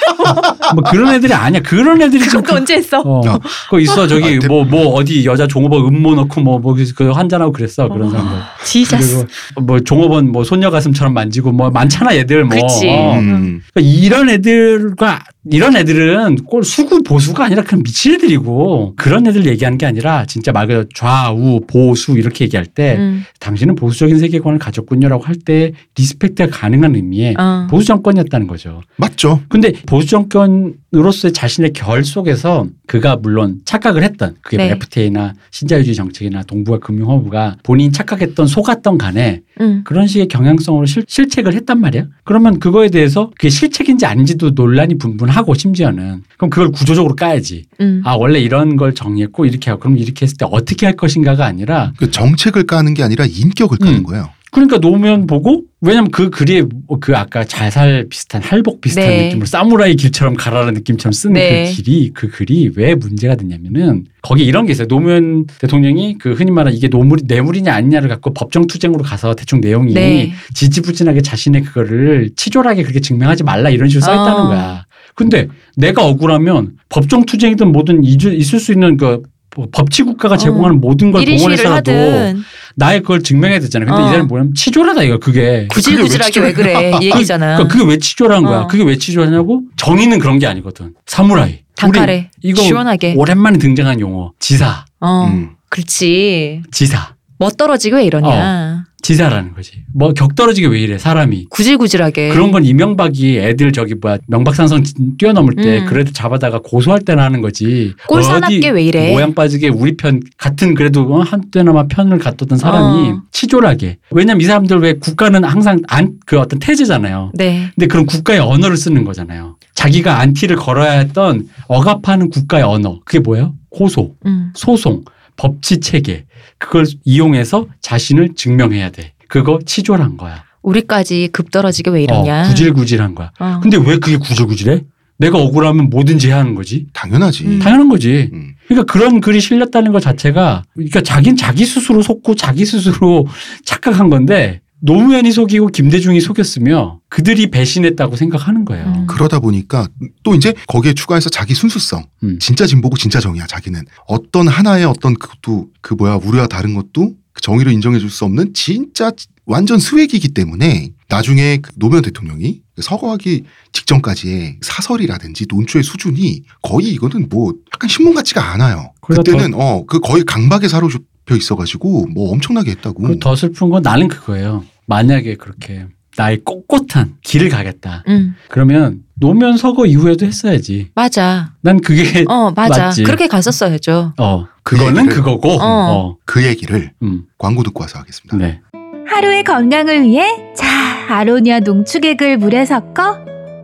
뭐 0.74 0.84
그런 0.90 1.14
애들이 1.14 1.34
아니야. 1.34 1.62
그런 1.62 2.02
애들이 2.02 2.24
지금 2.24 2.44
거 2.44 2.56
언제 2.56 2.76
했어? 2.76 3.02
어, 3.02 3.22
야. 3.26 3.40
그거 3.66 3.80
있어 3.80 4.08
저기 4.08 4.38
아, 4.38 4.40
대- 4.40 4.48
뭐뭐 4.48 4.94
어디 4.96 5.26
여자 5.26 5.48
종업원 5.48 5.86
음모 5.86 6.16
넣고 6.16 6.42
뭐뭐그 6.42 7.12
한잔하고 7.12 7.52
그랬어 7.52 7.88
그런 7.90 8.10
사람들. 8.10 8.38
지자스. 8.66 9.26
그리고 9.54 9.66
뭐 9.66 9.80
종업원 9.80 10.32
뭐 10.32 10.44
손녀 10.44 10.70
가슴처럼 10.70 11.14
만지고 11.14 11.52
뭐 11.52 11.70
많잖아 11.70 12.16
얘들 12.16 12.46
뭐. 12.46 12.56
그치. 12.56 12.88
어. 12.90 13.20
음. 13.20 13.62
그러니까 13.74 13.92
이런 14.00 14.30
애들과 14.30 15.20
이런 15.50 15.76
애들은 15.76 16.36
꼴 16.46 16.64
수구 16.64 17.02
보수가 17.02 17.44
아니라 17.46 17.64
그냥 17.64 17.82
미친 17.84 18.14
애들이고 18.14 18.94
그런 18.96 19.26
애들 19.26 19.48
얘기하는 19.48 19.80
게 19.80 19.88
아니라 19.88 20.26
진짜 20.26 20.52
말 20.52 20.68
그대로 20.68 20.86
좌우 20.94 21.62
보수 21.66 22.12
이렇게 22.18 22.46
얘기할 22.46 22.68
때 22.68 22.98
음. 23.00 23.24
당신은 23.40 23.74
보수적인 23.76 24.20
세계관을 24.20 24.60
가졌군요라고 24.60 25.24
할 25.24 25.36
때 25.44 25.72
respect가 25.98 26.56
가능한 26.56 26.94
의미의 26.96 27.36
어. 27.40 27.66
보수 27.68 27.88
정권이었다는 27.88 28.46
거죠. 28.46 28.82
맞죠. 28.98 29.42
근데 29.50 29.72
보수 29.88 30.08
정권 30.08 30.76
으로서의 30.94 31.32
자신의 31.32 31.72
결 31.72 32.04
속에서 32.04 32.68
그가 32.86 33.16
물론 33.16 33.62
착각을 33.64 34.04
했던 34.04 34.36
그게 34.42 34.58
네. 34.58 34.72
FTA나 34.72 35.34
신자유주의 35.50 35.96
정책이나 35.96 36.44
동북아 36.44 36.80
금융허브가 36.80 37.56
본인이 37.64 37.94
착각했던 37.94 38.46
속았던 38.48 38.98
간에 38.98 39.42
음. 39.62 39.82
그런 39.86 40.08
식의 40.08 40.28
경향성으로 40.28 40.86
실, 40.86 41.06
실책을 41.08 41.54
했단 41.54 41.80
말이야. 41.80 42.08
그러면 42.26 42.60
그거에 42.60 42.90
대해서 42.90 43.32
그게 43.38 43.50
실책인지 43.50 44.06
아닌지도 44.06 44.50
논란이 44.50 44.98
분분하고 44.98 45.54
심지어는 45.54 46.24
그럼 46.36 46.50
그걸 46.50 46.72
구조적으로 46.72 47.16
까야지. 47.16 47.66
음. 47.80 48.02
아 48.04 48.16
원래 48.16 48.40
이런 48.40 48.76
걸 48.76 48.94
정리했고 48.94 49.46
이렇게 49.46 49.70
하고 49.70 49.82
그럼 49.84 49.98
이렇게 49.98 50.26
했을 50.26 50.36
때 50.36 50.46
어떻게 50.50 50.86
할 50.86 50.98
것인가가 50.98 51.46
아니라 51.46 51.94
그 51.98 52.12
정책을 52.12 52.64
까는 52.64 52.96
게 52.96 53.04
아니라 53.04 53.26
인격을 53.26 53.78
까는 53.78 54.00
음. 54.00 54.04
거예요. 54.04 54.30
그러니까 54.52 54.80
노무현 54.80 55.28
보고 55.28 55.64
왜냐면 55.80 56.12
그 56.12 56.30
글에 56.30 56.64
그 57.00 57.16
아까 57.16 57.46
자살 57.46 58.06
비슷한 58.10 58.42
할복 58.44 58.82
비슷한 58.82 59.08
네. 59.08 59.26
느낌으로 59.26 59.46
사무라이 59.46 59.96
길처럼 59.96 60.36
가라는 60.36 60.74
느낌처럼 60.74 61.14
쓴 61.14 61.34
네. 61.34 61.66
그 61.66 61.72
길이 61.74 62.12
그 62.14 62.28
글이 62.28 62.74
왜 62.76 62.94
문제가 62.94 63.36
됐냐면은 63.36 64.06
거기 64.22 64.44
이런 64.44 64.66
게 64.66 64.74
있어요. 64.74 64.88
노무현 64.88 65.46
대통령이 65.60 66.18
그 66.18 66.34
흔히 66.34 66.52
말하는 66.52 66.78
이게 66.78 66.90
노물이 66.90 67.24
뇌물이냐 67.28 67.74
아니냐를 67.74 68.10
갖고 68.10 68.34
법정 68.34 68.68
투쟁으로 68.68 69.04
가서 69.04 69.36
대충 69.36 69.62
내용이 69.62 69.94
네. 69.94 70.34
지지부진하게 70.54 71.22
자신의 71.22 71.64
그거를 71.64 72.32
치졸하게 72.36 72.84
그렇게 72.84 73.00
증명하지 73.00 73.44
말라 73.44 73.70
이런 73.70 73.88
식으로 73.88 74.06
써 74.06 74.12
있다는 74.12 74.42
어. 74.42 74.48
거야. 74.50 74.86
근데 75.16 75.48
내가 75.78 76.06
억울하면 76.06 76.74
법정 76.90 77.26
투쟁이든 77.26 77.72
뭐든 77.72 78.04
있을 78.04 78.60
수 78.60 78.74
있는 78.74 78.98
그 78.98 79.24
법치 79.72 80.04
국가가 80.04 80.38
제공하는 80.38 80.80
모든 80.80 81.12
걸 81.12 81.22
1인 81.24 81.38
시위를 81.38 81.58
동원해서 81.58 81.64
라도 81.70 81.92
하든 81.92 82.44
나의 82.76 83.02
그걸 83.02 83.22
증명해야 83.22 83.60
되잖아. 83.60 83.86
근데 83.86 84.02
어. 84.02 84.06
이 84.06 84.10
사람이 84.10 84.28
뭐냐면 84.28 84.54
치졸하다 84.56 85.04
이거 85.04 85.18
그게. 85.20 85.68
구질구질하게 85.70 86.40
왜 86.40 86.54
그래 86.54 86.92
이 87.02 87.06
얘기잖아. 87.08 87.58
그러니까 87.58 87.68
그게 87.68 87.90
왜 87.90 87.98
치졸한 87.98 88.44
거야? 88.44 88.60
어. 88.62 88.68
그게 88.68 88.84
왜 88.84 88.98
치졸하냐고? 88.98 89.64
정의는 89.76 90.20
그런 90.20 90.40
게 90.40 90.48
아니거든. 90.48 90.94
사무라이. 91.06 91.60
단칼에 91.76 92.30
이거 92.44 92.62
시원하게. 92.62 93.16
오랜만에 93.18 93.58
등장한 93.58 94.00
용어. 94.00 94.32
지사. 94.40 94.86
어, 95.00 95.26
음. 95.26 95.52
그렇지. 95.70 96.62
지사. 96.72 97.16
뭐 97.40 97.50
떨어지게 97.50 97.96
왜 97.96 98.06
이러냐. 98.06 98.86
지사라는 99.02 99.54
거지. 99.54 99.84
뭐 99.94 100.14
격떨어지게 100.14 100.68
왜 100.68 100.80
이래 100.80 100.98
사람이. 100.98 101.46
구질구질하게. 101.50 102.30
그런 102.30 102.52
건 102.52 102.64
이명박이 102.66 103.38
애들 103.40 103.72
저기 103.72 103.96
뭐야 103.96 104.18
명박산성 104.28 104.84
뛰어넘을 105.18 105.56
때 105.56 105.80
음. 105.80 105.86
그래도 105.88 106.12
잡아다가 106.12 106.60
고소할 106.64 107.02
때나 107.02 107.24
하는 107.24 107.42
거지. 107.42 107.94
꼴 108.08 108.24
사납게 108.24 108.58
어디 108.58 108.70
왜 108.70 108.84
이래. 108.84 109.12
모양 109.12 109.34
빠지게 109.34 109.70
우리 109.70 109.98
편 109.98 110.22
같은 110.38 110.74
그래도 110.76 111.02
어, 111.14 111.22
한때나마 111.22 111.88
편을 111.88 112.20
갖뒀던 112.20 112.58
사람이 112.58 113.10
어. 113.10 113.22
치졸하게. 113.32 113.98
왜냐면 114.12 114.42
이 114.42 114.46
사람들 114.46 114.80
왜 114.80 114.94
국가는 114.94 115.44
항상 115.44 115.82
안 115.88 116.12
그 116.26 116.40
어떤 116.40 116.60
태제잖아요. 116.60 117.32
네. 117.34 117.68
근데 117.76 117.88
그런 117.88 118.06
국가의 118.06 118.40
언어를 118.40 118.78
쓰는 118.78 119.04
거잖아요. 119.04 119.58
자기가 119.76 120.20
안티를 120.20 120.56
걸어야 120.56 120.92
했던 120.94 121.48
억압하는 121.68 122.30
국가의 122.30 122.64
언어. 122.64 123.00
그게 123.06 123.20
뭐예요? 123.20 123.54
고소, 123.70 124.16
음. 124.26 124.52
소송, 124.56 125.04
법치 125.42 125.80
체계. 125.80 126.26
그걸 126.60 126.86
이용해서 127.04 127.66
자신을 127.82 128.36
증명해야 128.36 128.92
돼. 128.92 129.14
그거 129.28 129.58
치졸한 129.66 130.18
거야. 130.18 130.44
우리까지 130.62 131.30
급 131.32 131.50
떨어지게 131.50 131.90
왜 131.90 132.04
이러냐. 132.04 132.44
어, 132.44 132.48
구질구질한 132.50 133.16
거야. 133.16 133.32
어. 133.40 133.60
근데 133.64 133.78
왜 133.78 133.98
그게 133.98 134.18
구질구질해? 134.18 134.84
내가 135.18 135.40
억울하면 135.40 135.90
뭐든지 135.90 136.28
해야 136.28 136.38
하는 136.38 136.54
거지. 136.54 136.86
당연하지. 136.94 137.46
음. 137.46 137.60
당연한 137.60 137.90
거지. 137.90 138.30
음. 138.32 138.54
그러니까 138.68 138.92
그런 138.92 139.20
글이 139.20 139.42
실렸다는 139.42 139.92
것 139.92 140.00
자체가 140.00 140.64
그러니까 140.76 141.02
자기는 141.02 141.38
자기 141.38 141.66
스스로 141.66 142.04
속고 142.04 142.36
자기 142.36 142.64
스스로 142.64 143.26
착각한 143.66 144.12
건데 144.12 144.62
노무현이 144.84 145.32
속이고 145.32 145.68
김대중이 145.68 146.20
속였으며 146.22 147.00
그들이 147.08 147.52
배신했다고 147.52 148.16
생각하는 148.16 148.66
거예요. 148.66 148.86
음. 148.86 149.08
그러다 149.08 149.40
보니까 149.40 149.88
또 150.24 150.34
이제 150.36 150.54
거기에 150.68 150.94
추가해서 150.94 151.30
자기 151.30 151.54
순수성, 151.54 152.04
음. 152.24 152.40
진짜 152.40 152.66
진보고 152.66 152.98
진짜 152.98 153.20
정의야 153.20 153.46
자기는 153.48 153.80
어떤 154.08 154.48
하나의 154.48 154.86
어떤 154.86 155.14
그것도 155.14 155.68
그 155.82 155.94
뭐야 155.94 156.16
우리와 156.16 156.48
다른 156.48 156.74
것도 156.74 157.14
그 157.34 157.42
정의로 157.42 157.72
인정해줄 157.72 158.10
수 158.10 158.26
없는 158.26 158.54
진짜 158.54 159.12
완전 159.46 159.80
스웩이기 159.80 160.30
때문에 160.30 160.92
나중에 161.10 161.58
그 161.58 161.72
노무현 161.76 162.02
대통령이 162.04 162.62
서거하기 162.82 163.44
직전까지의 163.74 164.58
사설이라든지 164.62 165.46
논조의 165.50 165.84
수준이 165.84 166.44
거의 166.62 166.88
이거는 166.90 167.28
뭐 167.30 167.54
약간 167.74 167.88
신문 167.88 168.14
같지가 168.16 168.52
않아요. 168.54 168.92
그때는 169.02 169.54
어 169.54 169.84
그 169.86 170.00
거의 170.00 170.24
강박에 170.24 170.68
사로잡혀 170.68 171.36
있어가지고 171.36 172.08
뭐 172.08 172.32
엄청나게 172.32 172.72
했다고. 172.72 173.04
그더 173.04 173.36
슬픈 173.36 173.70
건 173.70 173.82
나는 173.84 174.08
그거예요. 174.08 174.64
만약에 174.96 175.36
그렇게 175.36 175.86
나의 176.18 176.42
꼿꼿한 176.44 177.16
길을 177.24 177.48
가겠다. 177.48 178.04
음. 178.10 178.36
그러면 178.50 179.04
노무현 179.16 179.56
서거 179.56 179.86
이후에도 179.86 180.26
했어야지. 180.26 180.90
맞아. 180.94 181.54
난 181.62 181.80
그게 181.80 182.26
어, 182.28 182.52
맞아. 182.52 182.88
맞지. 182.88 183.04
그렇게 183.04 183.28
갔었어야죠. 183.28 184.14
어 184.20 184.48
그거는 184.64 185.06
얘기를- 185.06 185.14
그거고. 185.16 185.52
어. 185.54 185.58
어. 185.62 186.18
그 186.26 186.44
얘기를 186.46 186.92
음. 187.04 187.24
광고 187.38 187.64
듣고 187.64 187.82
와서 187.84 188.00
하겠습니다. 188.00 188.36
네. 188.36 188.60
하루의 189.08 189.46
건강을 189.46 190.04
위해 190.04 190.26
자 190.56 190.68
아로니아 191.10 191.62
농축액을 191.62 192.38
물에 192.38 192.66
섞어 192.66 193.20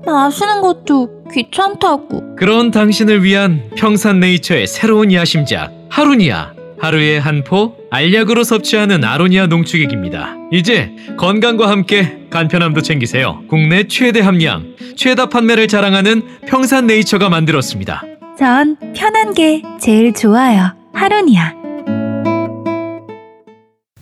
마시는 0.05 0.61
것도 0.61 1.25
귀찮다고 1.33 2.35
그런 2.37 2.71
당신을 2.71 3.23
위한 3.25 3.69
평산네이처의 3.75 4.67
새로운 4.67 5.11
야심작 5.11 5.73
하루니아 5.89 6.53
하루에 6.79 7.17
한 7.17 7.43
포 7.43 7.75
알약으로 7.91 8.43
섭취하는 8.43 9.03
아로니아 9.03 9.47
농축액입니다. 9.47 10.35
이제 10.51 10.91
건강과 11.17 11.69
함께 11.69 12.25
간편함도 12.29 12.81
챙기세요. 12.81 13.43
국내 13.47 13.87
최대 13.87 14.19
함량, 14.19 14.75
최다 14.95 15.29
판매를 15.29 15.67
자랑하는 15.67 16.23
평산네이처가 16.47 17.29
만들었습니다. 17.29 18.03
전 18.37 18.75
편한 18.95 19.33
게 19.33 19.63
제일 19.81 20.13
좋아요 20.13 20.75
하루니아 20.93 21.53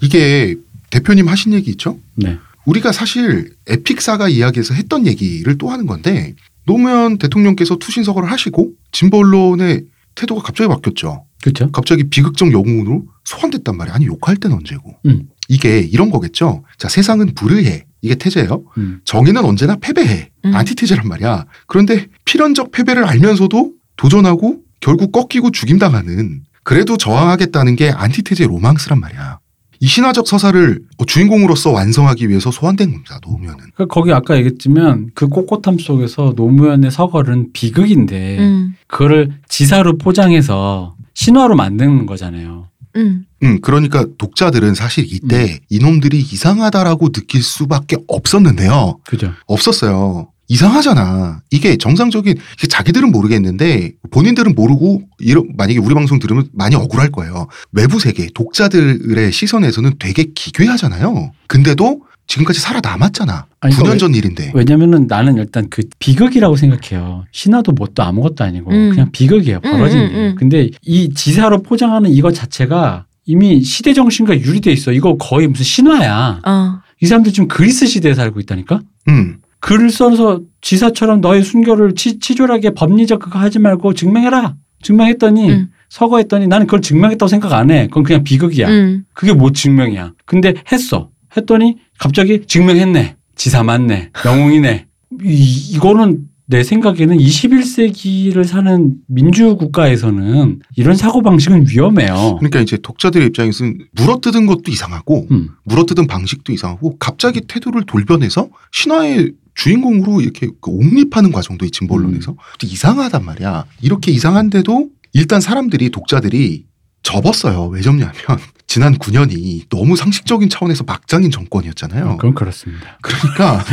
이게 0.02 0.56
대표님 0.90 1.28
하신 1.28 1.54
얘기 1.54 1.72
있죠? 1.72 1.98
네. 2.16 2.38
우리가 2.66 2.92
사실 2.92 3.52
에픽사가 3.68 4.28
이야기에서 4.30 4.74
했던 4.74 5.06
얘기를 5.08 5.58
또 5.58 5.70
하는 5.70 5.86
건데 5.86 6.34
노무현 6.66 7.18
대통령께서 7.18 7.78
투신 7.78 8.04
서거를 8.04 8.32
하시고 8.32 8.72
진보 8.92 9.20
언론의 9.20 9.84
태도가 10.16 10.42
갑자기 10.42 10.68
바뀌었죠. 10.70 11.26
그렇죠. 11.42 11.72
갑자기 11.72 12.10
비극적 12.10 12.52
영웅으로 12.52 13.06
소환됐단 13.26 13.78
말이야. 13.78 13.96
아니 13.96 14.08
욕할 14.08 14.38
땐 14.38 14.52
언제고. 14.54 14.96
음. 15.06 15.28
이게 15.48 15.80
이런 15.80 16.10
거겠죠. 16.10 16.64
자 16.78 16.90
세상은 16.90 17.36
불의해. 17.36 17.86
이게 18.02 18.16
태제예요. 18.16 18.64
음. 18.78 19.02
정의는 19.06 19.44
언제나 19.46 19.76
패배해. 19.76 20.30
음. 20.46 20.56
안티태제란 20.56 21.08
말이야. 21.08 21.46
그런데 21.68 22.08
필연적 22.26 22.72
패배를 22.72 23.04
알면서도 23.06 23.74
도전하고 23.98 24.62
결국 24.80 25.12
꺾이고 25.12 25.52
죽임당하는 25.52 26.44
그래도 26.64 26.98
저항하겠다는 26.98 27.76
게 27.76 27.92
안티태제 27.92 28.46
로망스란 28.48 29.00
말이야. 29.00 29.40
이 29.80 29.88
신화적 29.88 30.28
서사를 30.28 30.82
주인공으로서 31.08 31.72
완성하기 31.72 32.30
위해서 32.30 32.52
소환된 32.52 32.92
겁니다. 32.92 33.20
노무현은. 33.24 33.58
그러니까 33.58 33.86
거기 33.86 34.12
아까 34.14 34.36
얘기했지만 34.38 35.12
그 35.14 35.28
꼿꼿함 35.28 35.78
속에서 35.80 36.34
노무현의 36.36 36.92
서걸은 36.92 37.52
비극인데 37.54 38.40
음. 38.40 38.76
그거를 38.88 39.34
지사로 39.48 39.98
포장해서 39.98 40.96
신화로 41.14 41.56
만드는 41.56 42.06
거잖아요. 42.06 42.68
음. 42.96 43.26
음, 43.44 43.60
그러니까 43.62 44.06
독자들은 44.18 44.74
사실 44.74 45.06
이때 45.08 45.60
이놈들이 45.70 46.20
이상하다라고 46.20 47.10
느낄 47.10 47.44
수밖에 47.44 47.98
없었는데요. 48.08 49.00
그죠. 49.06 49.32
없었어요. 49.46 50.30
이상하잖아. 50.48 51.42
이게 51.52 51.78
정상적인 51.78 52.36
이게 52.58 52.68
자기들은 52.68 53.12
모르겠는데 53.12 53.94
본인들은 54.12 54.56
모르고 54.56 55.04
이런 55.20 55.50
만약에 55.58 55.80
우리 55.80 55.94
방송 55.94 56.20
들으면 56.20 56.48
많이 56.54 56.76
억울할 56.76 57.12
거예요. 57.12 57.48
외부 57.72 58.00
세계 58.00 58.28
독자들의 58.34 59.32
시선에서는 59.32 59.94
되게 60.00 60.26
기괴하잖아요. 60.36 61.32
근데도 61.48 62.02
지금까지 62.28 62.60
살아남았잖아. 62.60 63.46
아니, 63.60 63.76
9년 63.76 63.92
왜- 63.92 63.98
전 63.98 64.16
일인데. 64.16 64.52
왜냐면은 64.56 65.06
나는 65.08 65.38
일단 65.38 65.68
그 65.70 65.84
비극이라고 66.00 66.56
생각해요. 66.56 67.26
신화도 67.32 67.74
뭣도 67.74 68.02
아무것도 68.04 68.44
아니고 68.44 68.72
음. 68.72 68.90
그냥 68.92 69.12
비극이에요. 69.12 69.60
벌어진 69.62 70.00
음, 70.00 70.04
음, 70.06 70.10
일. 70.10 70.18
음. 70.18 70.36
근데 70.38 70.70
이 70.84 71.14
지사로 71.14 71.62
포장하는 71.62 72.10
이것 72.10 72.34
자체가 72.34 73.06
이미 73.28 73.62
시대 73.62 73.94
정신과 73.94 74.40
유리돼 74.40 74.72
있어. 74.72 74.92
이거 74.92 75.18
거의 75.18 75.48
무슨 75.48 75.64
신화야. 75.64 76.42
어. 76.46 76.80
이 77.02 77.06
사람들 77.06 77.32
지금 77.34 77.48
그리스 77.48 77.86
시대에 77.86 78.14
살고 78.16 78.40
있다니까. 78.40 78.82
음. 79.10 79.38
글을 79.66 79.90
써서 79.90 80.42
지사처럼 80.62 81.22
너의 81.22 81.44
순결을 81.44 81.96
치, 81.96 82.20
치졸하게 82.20 82.76
법리적 82.76 83.20
그거 83.20 83.40
하지 83.40 83.58
말고 83.58 83.96
증명해라. 83.96 84.56
증명했더니 84.84 85.50
음. 85.50 85.70
서거했더니 85.90 86.46
나는 86.46 86.68
그걸 86.68 86.82
증명했다고 86.82 87.28
생각 87.28 87.52
안 87.52 87.72
해. 87.72 87.88
그건 87.88 88.04
그냥 88.04 88.24
비극이야. 88.24 88.70
음. 88.70 89.06
그게 89.14 89.34
뭐 89.34 89.52
증명이야. 89.52 90.14
근데 90.26 90.54
했어. 90.72 91.10
했더니 91.36 91.78
갑자기 91.98 92.46
증명했네. 92.46 93.16
지사 93.36 93.64
맞네. 93.64 94.12
영웅이네. 94.24 94.86
이, 95.24 95.72
이거는 95.74 96.28
내 96.46 96.62
생각에는 96.62 97.18
21세기를 97.18 98.44
사는 98.44 98.94
민주국가에서는 99.08 100.60
이런 100.76 100.96
사고방식은 100.96 101.70
위험해요. 101.70 102.36
그러니까 102.38 102.60
이제 102.60 102.78
독자들의 102.78 103.26
입장에서는 103.30 103.80
물어뜯은 103.94 104.46
것도 104.46 104.66
이상하고 104.68 105.26
음. 105.32 105.50
물어뜯은 105.64 106.06
방식도 106.06 106.54
이상하고 106.54 106.98
갑자기 107.00 107.42
태도를 107.42 107.88
돌변해서 107.88 108.50
신화의 108.72 109.32
주인공으로 109.56 110.22
이렇게 110.22 110.48
그 110.62 110.70
옹립하는 110.70 111.32
과정도 111.32 111.66
이 111.66 111.72
진보 111.72 111.96
언론에서 111.96 112.32
음. 112.32 112.38
또 112.60 112.68
이상하단 112.68 113.26
말이야. 113.26 113.66
이렇게 113.82 114.12
이상한데도 114.12 114.90
일단 115.14 115.42
사람들이 115.42 115.90
독자들이 115.90 116.66
접었어요. 117.04 117.68
왜 117.68 117.82
접냐면 117.82 118.14
지난 118.68 118.98
9년이 118.98 119.70
너무 119.70 119.96
상식적인 119.96 120.50
차원에서 120.50 120.84
막장인 120.84 121.32
정권이었잖아요. 121.32 122.18
그건 122.18 122.34
그렇습니다. 122.34 122.98
그러니까 123.02 123.64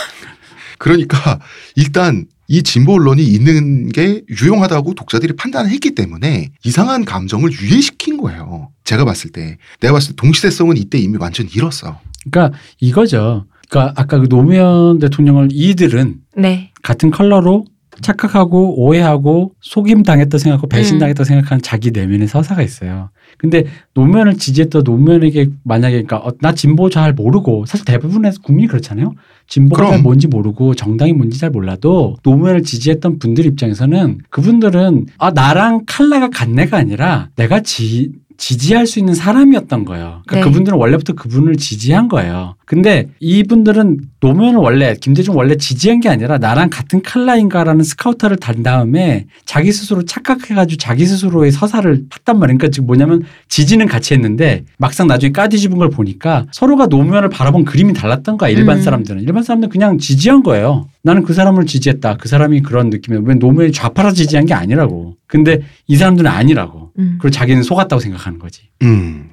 그러니까 0.78 1.40
일단 1.74 2.26
이 2.48 2.62
진보 2.62 2.94
언론이 2.94 3.24
있는 3.24 3.88
게 3.88 4.22
유용하다고 4.28 4.94
독자들이 4.94 5.34
판단했기 5.34 5.94
때문에 5.96 6.52
이상한 6.64 7.04
감정을 7.04 7.50
유예시킨 7.50 8.18
거예요. 8.18 8.70
제가 8.84 9.04
봤을 9.04 9.30
때 9.32 9.58
내가 9.80 9.94
봤을 9.94 10.10
때 10.10 10.16
동시대성은 10.16 10.76
이때 10.76 10.98
이미 10.98 11.16
완전 11.18 11.48
잃었어. 11.52 12.00
그러니까 12.30 12.56
이거죠. 12.78 13.46
그러니까 13.68 14.00
아까 14.00 14.18
그 14.18 14.28
노무현 14.28 14.98
대통령을 14.98 15.48
이들은 15.50 16.16
네. 16.36 16.70
같은 16.82 17.10
컬러로 17.10 17.64
착각하고 18.02 18.82
오해하고 18.82 19.52
속임 19.60 20.02
당했다 20.02 20.36
생각하고 20.38 20.68
배신 20.68 20.98
당했다 20.98 21.24
생각하는 21.24 21.62
자기 21.62 21.90
내면의 21.90 22.28
서사가 22.28 22.62
있어요. 22.62 23.10
근데 23.38 23.64
노무현을 23.94 24.36
지지했던 24.36 24.82
노무현에게 24.84 25.48
만약에 25.64 26.02
그러니까 26.02 26.18
어, 26.18 26.32
나 26.40 26.52
진보 26.52 26.90
잘 26.90 27.12
모르고 27.12 27.66
사실 27.66 27.84
대부분의 27.84 28.32
국민이 28.42 28.68
그렇잖아요. 28.68 29.14
진보가 29.48 29.76
그럼. 29.82 29.92
잘 29.92 30.02
뭔지 30.02 30.26
모르고 30.26 30.74
정당이 30.74 31.12
뭔지 31.12 31.38
잘 31.38 31.50
몰라도 31.50 32.16
노무현을 32.22 32.62
지지했던 32.62 33.18
분들 33.18 33.46
입장에서는 33.46 34.18
그분들은 34.30 35.06
아 35.18 35.30
나랑 35.30 35.84
칼라가 35.86 36.28
같네가 36.28 36.76
아니라 36.76 37.30
내가 37.36 37.60
지 37.60 38.12
지지할 38.38 38.86
수 38.86 38.98
있는 38.98 39.14
사람이었던 39.14 39.84
거예요. 39.84 40.22
그러니까 40.26 40.34
네. 40.34 40.40
그분들은 40.42 40.78
원래부터 40.78 41.14
그분을 41.14 41.56
지지한 41.56 42.08
거예요. 42.08 42.54
근데 42.64 43.08
이분들은 43.20 44.00
노무현을 44.20 44.58
원래 44.58 44.94
김대중 45.00 45.36
원래 45.36 45.56
지지한 45.56 46.00
게 46.00 46.08
아니라 46.08 46.38
나랑 46.38 46.68
같은 46.70 47.02
칼라인가라는 47.02 47.84
스카우터를 47.84 48.38
단 48.38 48.62
다음에 48.62 49.26
자기 49.44 49.72
스스로 49.72 50.04
착각해가지고 50.04 50.78
자기 50.78 51.06
스스로의 51.06 51.52
서사를 51.52 52.06
팠단 52.08 52.38
말이에요. 52.38 52.58
그러니까 52.58 52.68
지금 52.68 52.86
뭐냐면 52.86 53.22
지지는 53.48 53.86
같이 53.86 54.14
했는데 54.14 54.64
막상 54.78 55.06
나중에 55.06 55.32
까뒤집은 55.32 55.78
걸 55.78 55.90
보니까 55.90 56.46
서로가 56.52 56.86
노무현을 56.86 57.28
바라본 57.28 57.64
그림이 57.64 57.92
달랐던 57.92 58.36
거야. 58.36 58.50
일반 58.50 58.78
음. 58.78 58.82
사람들은 58.82 59.22
일반 59.22 59.42
사람들은 59.42 59.70
그냥 59.70 59.98
지지한 59.98 60.42
거예요. 60.42 60.88
나는 61.06 61.22
그 61.22 61.32
사람을 61.34 61.66
지지했다. 61.66 62.16
그 62.16 62.28
사람이 62.28 62.62
그런 62.62 62.90
느낌이야. 62.90 63.20
왜 63.24 63.36
노무현이 63.36 63.70
좌파라 63.70 64.12
지지한 64.12 64.44
게 64.44 64.54
아니라고. 64.54 65.14
근데 65.28 65.60
이 65.86 65.96
사람들은 65.96 66.28
아니라고. 66.28 66.90
음. 66.98 67.18
그리고 67.20 67.30
자기는 67.30 67.62
속았다고 67.62 68.00
생각하는 68.00 68.40
거지. 68.40 68.62
음. 68.82 69.30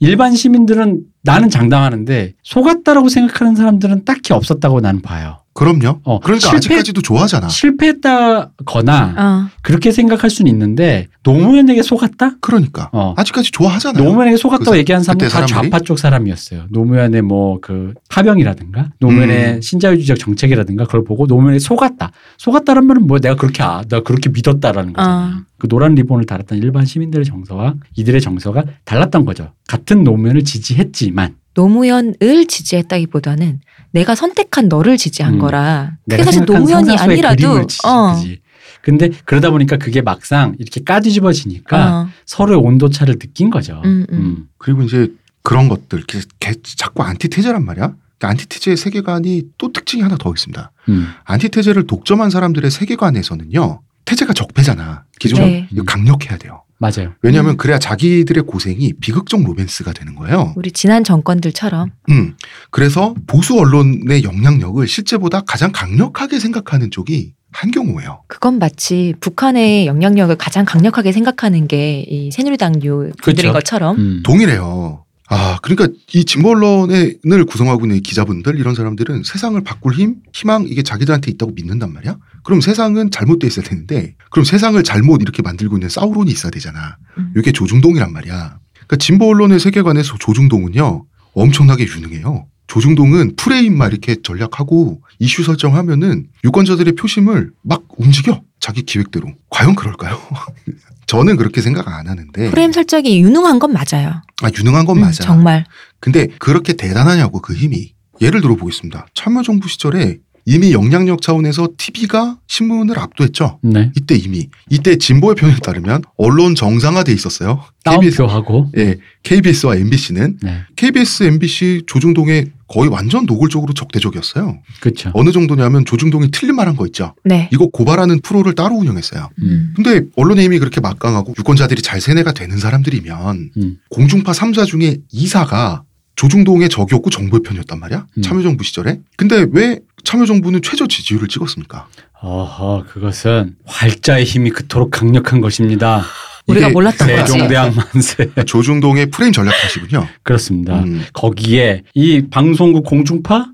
일반 0.00 0.34
시민들은 0.34 1.02
나는 1.22 1.48
장담하는데 1.48 2.32
속았다라고 2.42 3.08
생각하는 3.08 3.54
사람들은 3.54 4.04
딱히 4.04 4.32
없었다고 4.32 4.80
나는 4.80 5.00
봐요. 5.00 5.38
그럼요. 5.54 6.00
어, 6.02 6.18
그러니까 6.18 6.48
실패- 6.48 6.56
아직까지도 6.56 7.02
좋아하잖아. 7.02 7.48
실패했다거나 7.48 9.14
어. 9.16 9.50
그렇게 9.62 9.92
생각할 9.92 10.28
수는 10.28 10.50
있는데 10.50 11.06
노무현에게 11.22 11.82
속았다? 11.82 12.36
그러니까 12.40 12.90
어. 12.92 13.14
아직까지 13.16 13.52
좋아하잖아요. 13.52 14.02
노무현에게 14.02 14.36
속았다고 14.36 14.64
그 14.64 14.70
사- 14.72 14.78
얘기한 14.78 15.02
사람은 15.04 15.28
다? 15.28 15.46
좌파 15.46 15.78
쪽 15.80 15.98
사람이었어요. 16.00 16.64
노무현의 16.70 17.22
뭐 17.22 17.58
그 17.62 17.94
파병이라든가 18.08 18.90
노무현의 18.98 19.54
음. 19.54 19.60
신자유주의적 19.60 20.18
정책이라든가 20.18 20.84
그걸 20.86 21.04
보고 21.04 21.26
노무현에 21.26 21.60
속았다. 21.60 22.10
속았다는 22.38 22.86
말은 22.86 23.06
뭐 23.06 23.20
내가 23.20 23.36
그렇게 23.36 23.62
아, 23.62 23.82
내가 23.88 24.02
그렇게 24.02 24.30
믿었다라는 24.30 24.92
거잖아요. 24.94 25.36
어. 25.36 25.40
그 25.58 25.68
노란 25.68 25.94
리본을 25.94 26.26
달았던 26.26 26.58
일반 26.58 26.84
시민들의 26.84 27.24
정서와 27.24 27.74
이들의 27.96 28.20
정서가 28.20 28.64
달랐던 28.84 29.24
거죠. 29.24 29.52
같은 29.68 30.02
노무현을 30.02 30.42
지지했지만 30.42 31.36
노무현을 31.54 32.46
지지했다기보다는 32.48 33.60
내가 33.92 34.14
선택한 34.14 34.68
너를 34.68 34.96
지지한 34.96 35.34
음. 35.34 35.38
거라. 35.38 35.92
그게 36.10 36.24
사실 36.24 36.44
노무현이 36.44 36.96
아니라도 36.96 37.36
그림을 37.48 37.66
지지, 37.68 37.86
어. 37.86 38.14
그지. 38.14 38.40
근데 38.82 39.10
그러다 39.24 39.50
보니까 39.50 39.76
그게 39.76 40.02
막상 40.02 40.54
이렇게 40.58 40.82
까뒤집어지니까 40.84 42.00
어. 42.02 42.08
서로의 42.26 42.58
온도 42.58 42.90
차를 42.90 43.18
느낀 43.18 43.48
거죠. 43.50 43.80
음, 43.84 44.06
음. 44.12 44.48
그리고 44.58 44.82
이제 44.82 45.08
그런 45.42 45.68
것들 45.68 45.98
이렇게 45.98 46.20
개- 46.40 46.54
자꾸 46.76 47.02
안티테제란 47.02 47.64
말이야. 47.64 47.94
그 48.18 48.26
안티테제의 48.26 48.76
세계관이 48.76 49.42
또 49.58 49.72
특징이 49.72 50.02
하나 50.02 50.16
더 50.16 50.30
있습니다. 50.30 50.70
음. 50.88 51.08
안티테제를 51.24 51.86
독점한 51.86 52.30
사람들의 52.30 52.70
세계관에서는요. 52.70 53.80
테제가 54.04 54.32
적폐잖아. 54.32 55.04
기존 55.18 55.40
네. 55.40 55.68
이거 55.72 55.84
강력해야 55.84 56.36
돼요. 56.38 56.62
맞아요. 56.82 57.14
왜냐하면 57.22 57.52
음. 57.52 57.56
그래야 57.56 57.78
자기들의 57.78 58.42
고생이 58.42 58.94
비극적 59.00 59.44
로맨스가 59.44 59.92
되는 59.92 60.16
거예요. 60.16 60.52
우리 60.56 60.72
지난 60.72 61.04
정권들처럼 61.04 61.90
음. 62.10 62.34
그래서 62.72 63.14
보수 63.28 63.56
언론의 63.56 64.24
영향력을 64.24 64.84
실제보다 64.88 65.42
가장 65.42 65.70
강력하게 65.70 66.40
생각하는 66.40 66.90
쪽이 66.90 67.34
한경호예요. 67.52 68.24
그건 68.26 68.58
마치 68.58 69.14
북한의 69.20 69.86
영향력을 69.86 70.34
가장 70.36 70.64
강력하게 70.64 71.12
생각하는 71.12 71.68
게 71.68 72.04
이 72.08 72.30
새누리당류 72.32 73.12
분들인 73.22 73.50
그렇죠. 73.50 73.52
것처럼 73.52 73.96
음. 73.98 74.22
동일해요. 74.24 75.04
아, 75.28 75.58
그러니까 75.62 75.88
이 76.14 76.24
진보 76.24 76.50
언론을 76.50 77.44
구성하고 77.48 77.84
있는 77.84 77.96
이 77.96 78.00
기자분들 78.00 78.58
이런 78.58 78.74
사람들은 78.74 79.22
세상을 79.24 79.58
바꿀 79.62 79.94
힘, 79.94 80.16
희망 80.34 80.66
이게 80.68 80.82
자기들한테 80.82 81.30
있다고 81.30 81.52
믿는단 81.52 81.92
말이야. 81.92 82.16
그럼 82.42 82.60
세상은 82.60 83.10
잘못돼 83.10 83.46
있어야 83.46 83.64
되는데 83.66 84.14
그럼 84.30 84.44
세상을 84.44 84.82
잘못 84.82 85.22
이렇게 85.22 85.42
만들고 85.42 85.76
있는 85.76 85.88
사우론이 85.88 86.30
있어야 86.30 86.50
되잖아. 86.50 86.96
음. 87.18 87.32
이게 87.36 87.52
조중동이란 87.52 88.12
말이야. 88.12 88.58
그러니까 88.74 88.96
진보 88.98 89.28
언론의 89.28 89.60
세계관에서 89.60 90.16
조중동은요 90.18 91.04
엄청나게 91.34 91.86
유능해요. 91.86 92.46
조중동은 92.66 93.36
프레임만 93.36 93.90
이렇게 93.90 94.16
전략하고 94.22 95.02
이슈 95.18 95.42
설정하면은 95.42 96.26
유권자들의 96.44 96.94
표심을 96.94 97.50
막 97.62 97.82
움직여 97.96 98.40
자기 98.60 98.82
기획대로. 98.82 99.28
과연 99.50 99.74
그럴까요? 99.74 100.18
저는 101.06 101.36
그렇게 101.36 101.60
생각 101.60 101.88
안 101.88 102.08
하는데. 102.08 102.50
프레임 102.50 102.72
설정이 102.72 103.20
유능한 103.20 103.58
건 103.58 103.72
맞아요. 103.74 104.22
아 104.42 104.48
유능한 104.56 104.86
건 104.86 104.96
음, 104.98 105.00
맞아. 105.02 105.22
정말. 105.22 105.66
근데 106.00 106.28
그렇게 106.38 106.72
대단하냐고 106.72 107.40
그 107.40 107.54
힘이. 107.54 107.92
예를 108.20 108.40
들어 108.40 108.54
보겠습니다. 108.56 109.06
참여정부 109.14 109.68
시절에 109.68 110.18
이미 110.44 110.72
영향력 110.72 111.22
차원에서 111.22 111.68
TV가 111.76 112.38
신문을 112.46 112.98
압도했죠. 112.98 113.58
네. 113.62 113.92
이때 113.96 114.14
이미 114.16 114.48
이때 114.70 114.96
진보의 114.96 115.36
편에 115.36 115.54
따르면 115.62 116.02
언론 116.16 116.54
정상화돼 116.54 117.12
있었어요. 117.12 117.62
KBS, 117.84 118.16
따옴표하고. 118.16 118.70
예, 118.76 118.96
KBS와 119.22 119.76
MBC는 119.76 120.38
네. 120.42 120.60
KBS, 120.76 121.24
MBC 121.24 121.82
조중동에 121.86 122.46
거의 122.68 122.88
완전 122.88 123.26
노골적으로 123.26 123.74
적대적이었어요. 123.74 124.58
그렇죠. 124.80 125.10
어느 125.14 125.30
정도냐면 125.30 125.84
조중동이 125.84 126.30
틀린 126.30 126.56
말한 126.56 126.74
거 126.76 126.86
있죠. 126.86 127.14
네. 127.24 127.48
이거 127.52 127.66
고발하는 127.66 128.20
프로를 128.22 128.54
따로 128.54 128.76
운영했어요. 128.76 129.28
음. 129.42 129.74
근데 129.76 130.02
언론의 130.16 130.44
힘이 130.46 130.58
그렇게 130.58 130.80
막강하고 130.80 131.34
유권자들이 131.38 131.82
잘 131.82 132.00
세뇌가 132.00 132.32
되는 132.32 132.56
사람들이면 132.56 133.50
음. 133.58 133.76
공중파 133.90 134.32
3자 134.32 134.66
중에 134.66 134.96
2사가 135.12 135.82
조중동의 136.16 136.68
적이었고 136.68 137.10
정부의 137.10 137.42
편이었단 137.42 137.80
말이야. 137.80 138.06
음. 138.18 138.22
참여정부 138.22 138.64
시절에. 138.64 139.00
근데 139.16 139.46
왜 139.52 139.78
참여정부는 140.04 140.62
최저 140.62 140.86
지지율을 140.86 141.28
찍었습니까? 141.28 141.88
어허, 142.20 142.84
그것은 142.88 143.56
활자의 143.64 144.24
힘이 144.24 144.50
그토록 144.50 144.90
강력한 144.90 145.40
것입니다. 145.40 146.02
우리가 146.46 146.70
몰랐던 146.70 147.06
네, 147.08 147.16
거지. 147.16 147.32
세종대왕 147.32 147.74
만세. 147.74 148.30
조중동의 148.46 149.10
프레임 149.10 149.32
전략 149.32 149.52
탓이군요. 149.60 150.08
그렇습니다. 150.22 150.80
음. 150.80 151.04
거기에 151.12 151.82
이 151.94 152.22
방송국 152.30 152.84
공중파 152.84 153.36
하, 153.36 153.46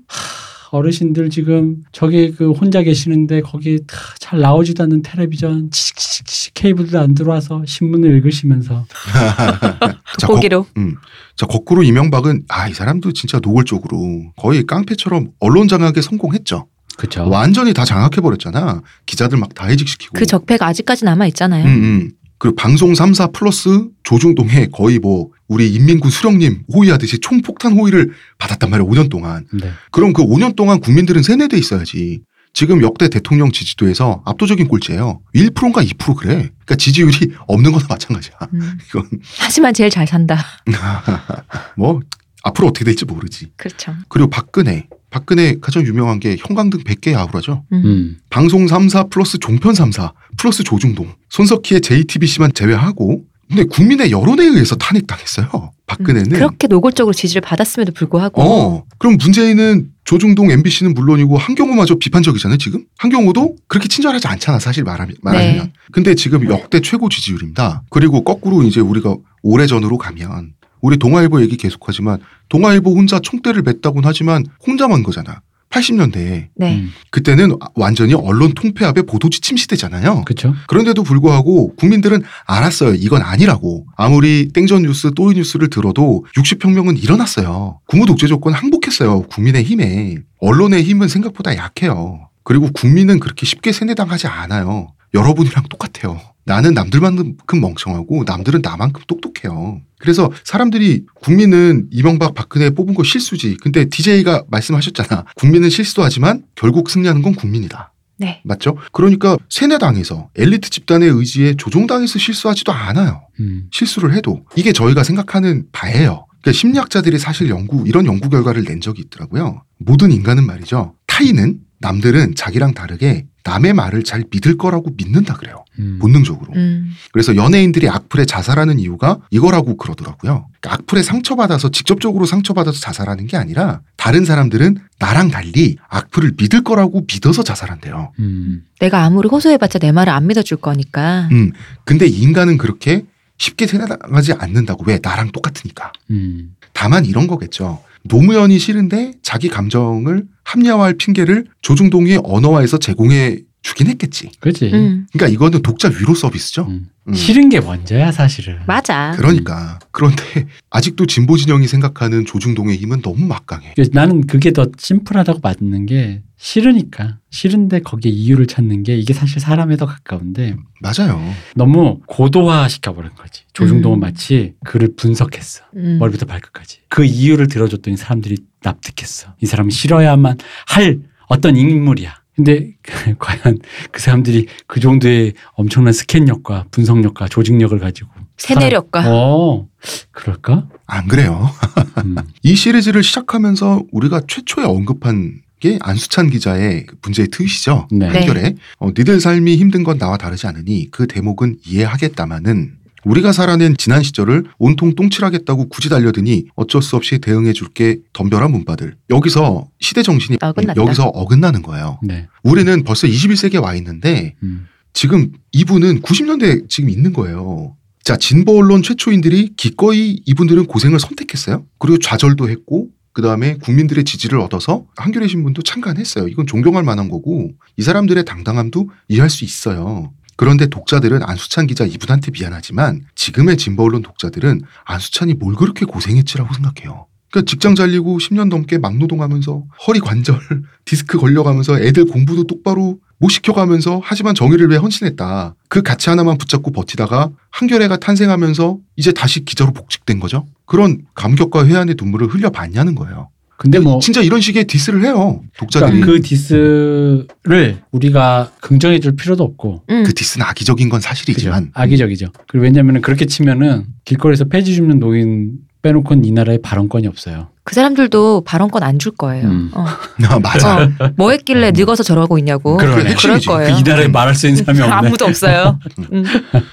어르신들 0.71 1.29
지금 1.29 1.77
저기 1.91 2.31
그 2.31 2.51
혼자 2.51 2.83
계시는데 2.83 3.41
거기 3.41 3.79
다잘 3.87 4.39
나오지도 4.39 4.83
않는 4.83 5.01
텔레비전 5.01 5.69
치익치익 5.71 6.53
케이블도 6.53 6.99
안 6.99 7.15
들어와서 7.15 7.63
신문을 7.65 8.15
읽으시면서 8.17 8.85
자, 10.19 10.27
보기로. 10.27 10.63
거, 10.63 10.69
음. 10.77 10.95
자, 11.35 11.45
거꾸로 11.45 11.83
이명박은 11.83 12.43
아, 12.49 12.67
이 12.67 12.73
사람도 12.73 13.13
진짜 13.13 13.39
노골적으로 13.41 14.31
거의 14.35 14.63
깡패처럼 14.65 15.31
언론 15.39 15.67
장악에 15.67 16.01
성공했죠. 16.01 16.67
그죠. 16.97 17.29
완전히 17.29 17.73
다 17.73 17.85
장악해 17.85 18.19
버렸잖아. 18.21 18.81
기자들 19.05 19.37
막 19.37 19.53
다 19.55 19.67
해직시키고. 19.67 20.13
그 20.17 20.25
적폐가 20.25 20.67
아직까지 20.67 21.05
남아 21.05 21.27
있잖아요. 21.27 21.65
음, 21.65 21.69
음. 21.71 22.11
그리고 22.39 22.55
방송 22.55 22.93
3사 22.93 23.33
플러스 23.33 23.89
조중동에 24.03 24.67
거의 24.71 24.97
뭐 24.97 25.29
우리 25.47 25.73
인민군 25.73 26.09
수령님 26.09 26.63
호위하듯이 26.73 27.19
총폭탄 27.19 27.73
호위를 27.73 28.11
받았단 28.37 28.69
말이야 28.69 28.87
5년 28.87 29.09
동안. 29.09 29.45
네. 29.51 29.69
그럼 29.91 30.13
그 30.13 30.23
5년 30.23 30.55
동안 30.55 30.79
국민들은 30.79 31.21
세뇌돼 31.21 31.57
있어야지. 31.57 32.21
지금 32.53 32.81
역대 32.81 33.09
대통령 33.09 33.51
지지도에서 33.51 34.23
압도적인 34.25 34.67
꼴찌예요. 34.69 35.21
1%인가 35.35 35.83
2% 35.83 36.15
그래. 36.15 36.33
그러니까 36.33 36.75
지지율이 36.75 37.33
없는 37.47 37.71
거나 37.71 37.85
마찬가지야. 37.87 38.33
음. 38.53 38.77
이건 38.89 39.09
하지만 39.37 39.73
제일 39.73 39.89
잘 39.89 40.07
산다. 40.07 40.43
뭐 41.75 41.99
앞으로 42.43 42.69
어떻게 42.69 42.85
될지 42.85 43.05
모르지. 43.05 43.51
그렇죠. 43.57 43.93
그리고 44.07 44.29
박근혜. 44.29 44.87
박근혜 45.09 45.55
가장 45.59 45.85
유명한 45.85 46.19
게 46.19 46.37
형광등 46.39 46.83
100개 46.83 47.15
아우라죠. 47.15 47.63
음. 47.71 47.81
음. 47.85 48.17
방송 48.29 48.65
3사 48.65 49.09
플러스 49.09 49.37
종편 49.39 49.73
3사 49.73 50.13
플러스 50.37 50.63
조중동. 50.63 51.13
손석희의 51.29 51.81
JTBC만 51.81 52.53
제외하고 52.53 53.23
근데 53.47 53.63
국민의 53.63 54.11
여론에 54.11 54.43
의해서 54.43 54.75
탄핵당했어요. 54.75 55.71
박근혜는. 55.87 56.31
음. 56.31 56.35
그렇게 56.35 56.67
노골적으로 56.67 57.13
지지를 57.13 57.41
받았음에도 57.41 57.93
불구하고 57.93 58.41
어. 58.41 58.83
그럼 58.99 59.17
문재인은 59.19 59.89
조중동 60.03 60.51
MBC는 60.51 60.93
물론이고 60.93 61.35
한경호마저 61.37 61.95
비판적이잖아요, 61.95 62.59
지금? 62.59 62.85
한경호도 62.99 63.55
그렇게 63.67 63.87
친절하지 63.87 64.27
않잖아, 64.27 64.59
사실 64.59 64.83
말하면. 64.83 65.15
말하면. 65.23 65.55
네. 65.57 65.73
근데 65.91 66.13
지금 66.13 66.47
역대 66.47 66.79
최고 66.79 67.09
지지율입니다. 67.09 67.83
그리고 67.89 68.23
거꾸로 68.23 68.61
이제 68.61 68.81
우리가 68.81 69.15
오래전으로 69.41 69.97
가면 69.97 70.53
우리 70.81 70.97
동아일보 70.97 71.41
얘기 71.41 71.57
계속하지만 71.57 72.19
동아일보 72.49 72.91
혼자 72.95 73.19
총대를 73.19 73.63
맸다고는 73.63 74.01
하지만 74.03 74.45
혼자만 74.65 75.03
거잖아. 75.03 75.41
80년대에 75.69 76.47
네. 76.55 76.75
음. 76.77 76.91
그때는 77.11 77.51
완전히 77.75 78.15
언론 78.15 78.53
통폐합의 78.53 79.03
보도 79.03 79.29
지 79.29 79.39
침 79.39 79.55
시대잖아요. 79.55 80.23
그렇죠. 80.25 80.53
그런데도 80.67 81.03
불구하고 81.03 81.75
국민들은 81.75 82.23
알았어요. 82.45 82.95
이건 82.95 83.21
아니라고. 83.21 83.85
아무리 83.95 84.49
땡전 84.51 84.81
뉴스, 84.83 85.11
또이 85.15 85.35
뉴스를 85.35 85.69
들어도 85.69 86.25
60혁명은 86.35 87.01
일어났어요. 87.03 87.79
국무 87.87 88.05
독재 88.07 88.27
조건 88.27 88.53
항복했어요. 88.53 89.23
국민의 89.23 89.63
힘에. 89.63 90.17
언론의 90.39 90.83
힘은 90.83 91.07
생각보다 91.07 91.55
약해요. 91.55 92.29
그리고 92.43 92.69
국민은 92.73 93.19
그렇게 93.19 93.45
쉽게 93.45 93.71
세뇌당하지 93.71 94.25
않아요. 94.27 94.93
여러분이랑 95.13 95.65
똑같아요. 95.69 96.19
나는 96.45 96.73
남들만큼 96.73 97.61
멍청하고 97.61 98.23
남들은 98.25 98.61
나만큼 98.63 99.03
똑똑해요. 99.07 99.81
그래서 99.99 100.31
사람들이 100.43 101.05
국민은 101.21 101.87
이명박 101.91 102.33
박근혜 102.33 102.71
뽑은 102.71 102.95
거 102.95 103.03
실수지. 103.03 103.55
근데 103.61 103.85
DJ가 103.85 104.45
말씀하셨잖아. 104.49 105.25
국민은 105.35 105.69
실수하지만 105.69 106.43
결국 106.55 106.89
승리하는 106.89 107.21
건 107.21 107.35
국민이다. 107.35 107.93
네. 108.17 108.41
맞죠? 108.43 108.77
그러니까 108.91 109.37
세뇌당에서 109.49 110.29
엘리트 110.35 110.69
집단의 110.69 111.09
의지에 111.09 111.55
조종당해서 111.55 112.19
실수하지도 112.19 112.71
않아요. 112.71 113.21
음. 113.39 113.67
실수를 113.71 114.13
해도 114.13 114.43
이게 114.55 114.73
저희가 114.73 115.03
생각하는 115.03 115.67
바예요. 115.71 116.25
그러니까 116.41 116.51
심리학자들이 116.51 117.19
사실 117.19 117.49
연구 117.49 117.83
이런 117.87 118.05
연구 118.05 118.29
결과를 118.29 118.63
낸 118.63 118.81
적이 118.81 119.03
있더라고요. 119.03 119.63
모든 119.77 120.11
인간은 120.11 120.45
말이죠. 120.45 120.95
타인은 121.07 121.59
남들은 121.79 122.35
자기랑 122.35 122.73
다르게 122.73 123.25
남의 123.43 123.73
말을 123.73 124.03
잘 124.03 124.23
믿을 124.29 124.57
거라고 124.57 124.91
믿는다 124.97 125.35
그래요. 125.35 125.63
음. 125.79 125.97
본능적으로. 126.01 126.53
음. 126.55 126.91
그래서 127.11 127.35
연예인들이 127.35 127.89
악플에 127.89 128.25
자살하는 128.25 128.79
이유가 128.79 129.19
이거라고 129.31 129.77
그러더라고요. 129.77 130.47
그러니까 130.59 130.73
악플에 130.73 131.03
상처받아서 131.03 131.69
직접적으로 131.69 132.25
상처받아서 132.25 132.79
자살하는 132.79 133.27
게 133.27 133.37
아니라 133.37 133.81
다른 133.95 134.25
사람들은 134.25 134.77
나랑 134.99 135.29
달리 135.29 135.77
악플을 135.87 136.33
믿을 136.37 136.63
거라고 136.63 137.05
믿어서 137.11 137.43
자살한대요. 137.43 138.11
음. 138.19 138.63
내가 138.79 139.03
아무리 139.03 139.29
호소해봤자 139.29 139.79
내 139.79 139.91
말을 139.91 140.11
안 140.11 140.27
믿어줄 140.27 140.57
거니까. 140.57 141.29
음. 141.31 141.51
근데 141.85 142.05
인간은 142.07 142.57
그렇게 142.57 143.05
쉽게 143.37 143.67
세뇌당하지 143.67 144.33
않는다고. 144.33 144.83
왜? 144.85 144.99
나랑 145.01 145.31
똑같으니까. 145.31 145.93
음. 146.11 146.55
다만 146.73 147.05
이런 147.05 147.27
거겠죠. 147.27 147.81
노무현이 148.09 148.59
싫은데 148.59 149.13
자기 149.21 149.47
감정을 149.47 150.25
합리화할 150.43 150.95
핑계를 150.95 151.45
조중동이 151.61 152.17
언어화해서 152.23 152.79
제공해 152.79 153.43
주긴 153.61 153.87
했겠지. 153.87 154.31
그렇지. 154.39 154.71
음. 154.73 155.05
그러니까 155.11 155.33
이거는 155.33 155.61
독자 155.61 155.89
위로 155.89 156.15
서비스죠. 156.15 156.65
음. 156.67 156.87
음. 157.07 157.13
싫은 157.13 157.49
게 157.49 157.59
먼저야 157.59 158.11
사실은. 158.11 158.59
맞아. 158.67 159.13
그러니까 159.17 159.79
그런데 159.91 160.23
아직도 160.69 161.05
진보 161.07 161.35
진영이 161.37 161.67
생각하는 161.67 162.25
조중동의 162.25 162.77
힘은 162.77 163.01
너무 163.01 163.25
막강해. 163.25 163.73
그래서 163.75 163.91
나는 163.93 164.25
그게 164.27 164.51
더 164.51 164.67
심플하다고 164.77 165.39
맞는 165.41 165.87
게 165.87 166.21
싫으니까 166.37 167.17
싫은데 167.31 167.81
거기에 167.81 168.11
이유를 168.11 168.47
찾는 168.47 168.83
게 168.83 168.95
이게 168.97 169.13
사실 169.13 169.41
사람에 169.41 169.75
더 169.75 169.85
가까운데 169.85 170.55
맞아요. 170.79 171.21
너무 171.55 171.99
고도화 172.05 172.69
시켜버린 172.69 173.11
거지. 173.15 173.43
조중동은 173.53 173.97
음. 173.97 173.99
마치 173.99 174.53
그를 174.63 174.93
분석했어. 174.95 175.63
음. 175.75 175.97
머리부터 175.99 176.25
발끝까지. 176.25 176.79
그 176.87 177.03
이유를 177.03 177.47
들어줬더니 177.47 177.97
사람들이 177.97 178.37
납득했어. 178.63 179.35
이 179.41 179.45
사람이 179.45 179.71
싫어야만 179.71 180.37
할 180.67 180.99
어떤 181.27 181.57
인물이야. 181.57 182.15
근데 182.39 182.71
과연 183.19 183.59
그 183.91 183.99
사람들이 183.99 184.47
그 184.65 184.79
정도의 184.79 185.33
엄청난 185.55 185.91
스캔력과 185.91 186.67
분석력과 186.71 187.27
조직력을 187.27 187.77
가지고 187.79 188.09
세뇌력과. 188.37 189.03
어 189.07 189.67
그럴까? 190.11 190.69
안 190.87 191.07
그래요. 191.09 191.49
음. 192.05 192.15
이 192.41 192.55
시리즈를 192.55 193.03
시작하면서 193.03 193.83
우리가 193.91 194.21
최초에 194.25 194.63
언급한 194.63 195.41
게 195.59 195.77
안수찬 195.81 196.29
기자의 196.29 196.85
그 196.85 196.95
문제의 197.01 197.27
트윗이죠. 197.27 197.89
네. 197.91 198.07
네. 198.07 198.19
한결에 198.19 198.55
어, 198.77 198.87
니들 198.97 199.19
삶이 199.19 199.57
힘든 199.57 199.83
건 199.83 199.97
나와 199.97 200.15
다르지 200.15 200.47
않으니 200.47 200.89
그 200.91 201.07
대목은 201.07 201.57
이해하겠다마는 201.65 202.77
우리가 203.05 203.31
살아낸 203.31 203.75
지난 203.77 204.03
시절을 204.03 204.45
온통 204.57 204.95
똥칠하겠다고 204.95 205.69
굳이 205.69 205.89
달려드니 205.89 206.45
어쩔 206.55 206.81
수 206.81 206.95
없이 206.95 207.19
대응해 207.19 207.53
줄 207.53 207.69
게 207.73 207.99
덤벼라 208.13 208.47
문바들. 208.47 208.95
여기서 209.11 209.67
시대 209.79 210.01
정신이 210.01 210.39
어긋났다. 210.41 210.81
여기서 210.81 211.05
어긋나는 211.05 211.61
거예요. 211.61 211.99
네. 212.03 212.27
우리는 212.43 212.83
벌써 212.83 213.05
21세기에 213.07 213.61
와 213.61 213.75
있는데 213.75 214.35
음. 214.41 214.65
지금 214.93 215.31
이분은 215.51 216.01
90년대 216.01 216.67
지금 216.67 216.89
있는 216.89 217.13
거예요. 217.13 217.75
자, 218.03 218.17
진보 218.17 218.57
언론 218.57 218.81
최초인들이 218.81 219.53
기꺼이 219.55 220.21
이분들은 220.25 220.65
고생을 220.65 220.99
선택했어요. 220.99 221.63
그리고 221.77 221.99
좌절도 221.99 222.49
했고, 222.49 222.87
그 223.13 223.21
다음에 223.21 223.55
국민들의 223.61 224.03
지지를 224.03 224.39
얻어서 224.39 224.85
한겨레 224.95 225.27
신문도 225.27 225.61
참관했어요. 225.61 226.27
이건 226.27 226.47
존경할 226.47 226.83
만한 226.83 227.07
거고, 227.09 227.51
이 227.77 227.83
사람들의 227.83 228.25
당당함도 228.25 228.89
이해할 229.09 229.29
수 229.29 229.45
있어요. 229.45 230.11
그런데 230.39 230.67
독자들은 230.67 231.21
안수찬 231.21 231.67
기자 231.67 231.83
이분한테 231.83 232.31
미안하지만 232.31 233.01
지금의 233.13 233.57
진보 233.57 233.83
언론 233.83 234.01
독자들은 234.01 234.61
안수찬이 234.85 235.33
뭘 235.33 235.53
그렇게 235.53 235.83
고생했지라고 235.83 236.53
생각해요. 236.53 237.07
그러니까 237.29 237.49
직장 237.49 237.75
잘리고 237.75 238.19
10년 238.19 238.47
넘게 238.47 238.77
막노동하면서 238.77 239.65
허리 239.85 239.99
관절 239.99 240.39
디스크 240.85 241.17
걸려가면서 241.17 241.81
애들 241.81 242.05
공부도 242.05 242.45
똑바로 242.45 242.99
못 243.17 243.27
시켜가면서 243.27 243.99
하지만 244.01 244.33
정의를 244.33 244.69
위해 244.69 244.79
헌신했다. 244.79 245.55
그 245.67 245.81
가치 245.81 246.09
하나만 246.09 246.37
붙잡고 246.37 246.71
버티다가 246.71 247.31
한겨레가 247.51 247.97
탄생하면서 247.97 248.77
이제 248.95 249.11
다시 249.11 249.43
기자로 249.43 249.73
복직된 249.73 250.21
거죠. 250.21 250.45
그런 250.65 251.01
감격과 251.15 251.65
회한의 251.65 251.95
눈물을 251.99 252.27
흘려봤냐는 252.27 252.95
거예요. 252.95 253.29
근데 253.59 253.77
뭐 253.77 253.99
진짜 253.99 254.21
이런 254.21 254.39
식의 254.39 254.67
diss를 254.67 255.03
해요. 255.03 255.41
독자들이. 255.57 255.99
그러니까 255.99 256.05
그, 256.05 256.13
그 256.13 256.21
diss를 256.21 257.77
우리가 257.91 258.53
긍정해 258.61 259.01
줄 259.01 259.17
필요도 259.17 259.43
없고 259.43 259.83
음. 259.89 260.05
diss는 260.15 260.45
악의적인 260.45 260.87
건 260.87 260.99
그죠? 260.99 261.09
사실이지만 261.09 261.71
악의적이죠. 261.73 262.27
그리고 262.47 262.63
왜냐하면 262.63 263.01
그렇게 263.01 263.25
치면은 263.25 263.85
길거리에서 264.05 264.45
폐지 264.45 264.73
줍는 264.75 264.99
노인 264.99 265.57
빼놓고는 265.81 266.23
이 266.23 266.31
나라에 266.31 266.59
발언권이 266.59 267.05
없어요. 267.07 267.49
그 267.69 267.75
사람들도 267.75 268.41
발언권 268.45 268.81
안 268.81 268.97
줄 268.97 269.11
거예요. 269.11 269.45
음. 269.47 269.69
어. 269.75 269.85
아, 270.27 270.39
맞아. 270.39 270.81
어. 270.83 270.89
뭐 271.15 271.29
했길래 271.29 271.71
늙어서 271.71 272.01
저러고 272.01 272.39
있냐고. 272.39 272.77
그러네. 272.77 272.95
그럴 272.95 273.07
핵심이지. 273.11 273.45
거예요. 273.45 273.73
그이 273.75 273.83
나라에 273.83 274.07
말할 274.07 274.33
수 274.33 274.47
있는 274.47 274.63
사람이 274.65 274.81
없네. 274.81 274.93
아무도 274.95 275.25
없어요. 275.25 275.77
음. 276.11 276.23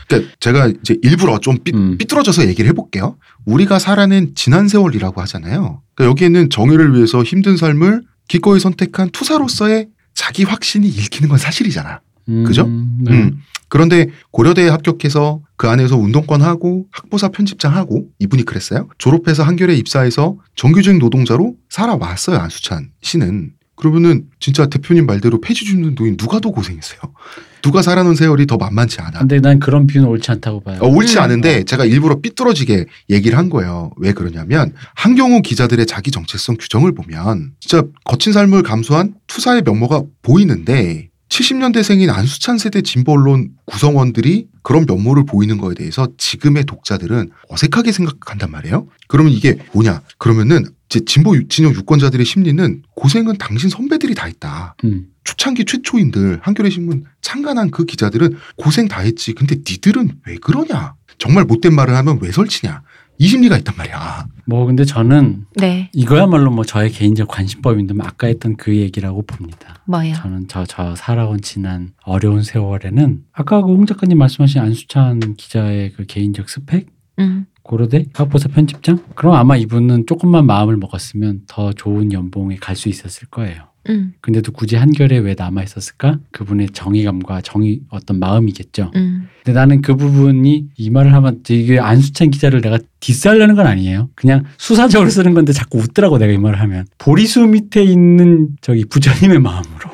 그러니까 0.09 0.33
제가 0.41 0.69
이제 0.81 0.97
일부러 1.03 1.39
좀 1.39 1.59
삐, 1.63 1.73
음. 1.75 1.99
삐뚤어져서 1.99 2.49
얘기를 2.49 2.69
해볼게요. 2.71 3.17
우리가 3.45 3.79
살아낸 3.79 4.33
지난 4.35 4.69
세월이라고 4.69 5.21
하잖아요. 5.21 5.83
그러니까 5.95 6.11
여기에는 6.11 6.49
정의를 6.49 6.95
위해서 6.95 7.23
힘든 7.23 7.59
삶을 7.59 8.03
기꺼이 8.29 8.59
선택한 8.59 9.11
투사로서의 9.11 9.89
자기 10.15 10.45
확신이 10.45 10.89
읽히는 10.89 11.29
건 11.29 11.37
사실이잖아. 11.37 12.01
그죠? 12.47 12.65
음, 12.65 12.99
네. 13.03 13.13
음. 13.13 13.39
그런데 13.69 14.09
고려대에 14.31 14.69
합격해서 14.69 15.41
그 15.57 15.69
안에서 15.69 15.97
운동권 15.97 16.43
하고 16.43 16.87
학부사 16.91 17.29
편집장 17.29 17.75
하고 17.75 18.07
이분이 18.19 18.45
그랬어요. 18.45 18.89
졸업해서 18.99 19.43
한겨레 19.43 19.75
입사해서 19.75 20.37
정규직 20.55 20.99
노동자로 20.99 21.55
살아왔어요. 21.69 22.39
안수찬 22.39 22.91
씨는. 23.03 23.53
그러면은 23.77 24.25
진짜 24.41 24.67
대표님 24.67 25.05
말대로 25.05 25.39
폐지 25.39 25.67
줍는 25.67 25.95
노인 25.95 26.17
누가 26.17 26.41
더 26.41 26.51
고생했어요? 26.51 26.99
누가 27.61 27.83
살아놓은 27.83 28.15
세월이 28.15 28.47
더 28.47 28.57
만만치 28.57 29.01
않아. 29.01 29.19
근데 29.19 29.39
난 29.41 29.59
그런 29.59 29.87
비유는 29.87 30.09
옳지 30.09 30.31
않다고 30.31 30.61
봐요. 30.61 30.79
어, 30.81 30.89
옳지 30.89 31.19
음. 31.19 31.23
않은데 31.23 31.65
제가 31.65 31.85
일부러 31.85 32.21
삐뚤어지게 32.21 32.87
얘기를 33.11 33.37
한 33.37 33.51
거예요. 33.51 33.91
왜 33.99 34.13
그러냐면 34.13 34.73
한경우 34.95 35.43
기자들의 35.43 35.85
자기 35.85 36.11
정체성 36.11 36.57
규정을 36.59 36.95
보면 36.95 37.53
진짜 37.61 37.83
거친 38.05 38.33
삶을 38.33 38.63
감수한 38.63 39.15
투사의 39.27 39.63
면모가 39.63 40.05
보이는데 40.23 41.11
70년대생인 41.29 42.09
안수찬 42.11 42.59
세대 42.59 42.83
진보 42.83 43.13
언론 43.13 43.51
구성원들이 43.67 44.47
그런 44.63 44.87
면모를 44.87 45.25
보이는 45.27 45.59
거에 45.59 45.75
대해서 45.75 46.09
지금의 46.19 46.65
독자들은 46.65 47.31
어색하게 47.49 47.93
생각한단 47.93 48.51
말이에요. 48.51 48.87
그러면 49.09 49.33
이게 49.33 49.59
뭐냐? 49.73 50.03
그러면은 50.19 50.65
이제 50.89 51.01
진보 51.05 51.37
유- 51.37 51.49
진영 51.49 51.75
유권자들의 51.75 52.25
심리는 52.25 52.83
고생은 52.95 53.39
당신 53.39 53.69
선배들이 53.71 54.15
다 54.15 54.27
했다. 54.27 54.77
음. 54.85 55.07
초창기 55.25 55.65
최초인들 55.65 56.39
한겨레 56.43 56.71
신문 56.71 57.05
창간한 57.23 57.71
그 57.73 57.85
기자들은 57.85 58.37
고생 58.57 58.87
다 58.87 59.01
했지. 59.01 59.33
근데 59.33 59.57
니들은 59.57 60.11
왜 60.27 60.37
그러냐? 60.37 60.95
정말 61.19 61.45
못된 61.45 61.75
말을 61.75 61.95
하면 61.97 62.19
왜 62.23 62.31
설치냐? 62.31 62.83
이 63.19 63.27
심리가 63.27 63.57
있단 63.59 63.75
말이야. 63.77 64.27
뭐 64.47 64.67
근데 64.67 64.85
저는 64.85 65.47
네. 65.57 65.91
이거야말로 65.93 66.51
뭐 66.51 66.65
저의 66.65 66.91
개인적 66.91 67.29
관심법인데 67.29 67.95
뭐 67.95 68.07
아까 68.07 68.27
했던 68.27 68.57
그 68.57 68.77
얘기라고 68.77 69.23
봅니다. 69.23 69.77
뭐요? 69.87 70.15
저는 70.15 70.47
저, 70.49 70.65
저 70.67 70.95
살아온 70.95 71.41
지난 71.41 71.93
어려운 72.05 72.43
세월에는 72.43 73.25
아까 73.33 73.63
그 73.63 73.69
홍 73.69 73.87
작가님 73.87 74.19
말씀하신 74.19 74.61
안수찬 74.61 75.35
기자의 75.37 75.93
그 75.93 76.05
개인적 76.07 76.49
스펙 76.49 76.87
음. 77.19 77.47
고려대 77.63 78.05
학보사 78.15 78.49
편집장 78.49 78.99
그럼 79.15 79.35
아마 79.35 79.57
이분은 79.57 80.07
조금만 80.07 80.47
마음을 80.47 80.77
먹었으면 80.77 81.43
더 81.49 81.73
좋은 81.73 82.13
연봉에 82.13 82.57
갈 82.57 82.77
수 82.77 82.89
있었을 82.89 83.29
거예요. 83.29 83.63
음. 83.89 84.13
근데도 84.21 84.53
굳이 84.53 84.77
한결에 84.77 85.19
왜 85.19 85.35
남아 85.37 85.63
있었을까? 85.63 86.19
그분의 86.33 86.71
정의감과 86.71 87.41
정의 87.43 87.81
어떤 87.91 88.19
마음이겠죠. 88.19 88.91
음. 88.95 89.29
근데 89.45 89.59
나는 89.59 89.83
그 89.83 89.97
부분이 89.97 90.67
이 90.77 90.91
말을 90.91 91.13
하면 91.15 91.43
이게 91.49 91.79
안수찬 91.79 92.31
기자를 92.31 92.61
내가 92.61 92.79
디스하려는 93.01 93.55
건 93.55 93.67
아니에요. 93.67 94.09
그냥 94.15 94.45
수사적으로 94.59 95.11
쓰는 95.11 95.35
건데 95.35 95.53
자꾸 95.53 95.79
웃더라고 95.79 96.19
내가 96.19 96.33
이 96.33 96.39
말을 96.39 96.61
하면 96.61 96.87
보리수 96.99 97.47
밑에 97.47 97.83
있는 97.85 98.49
저기 98.61 98.85
부처님의 98.85 99.39
마음으로 99.39 99.91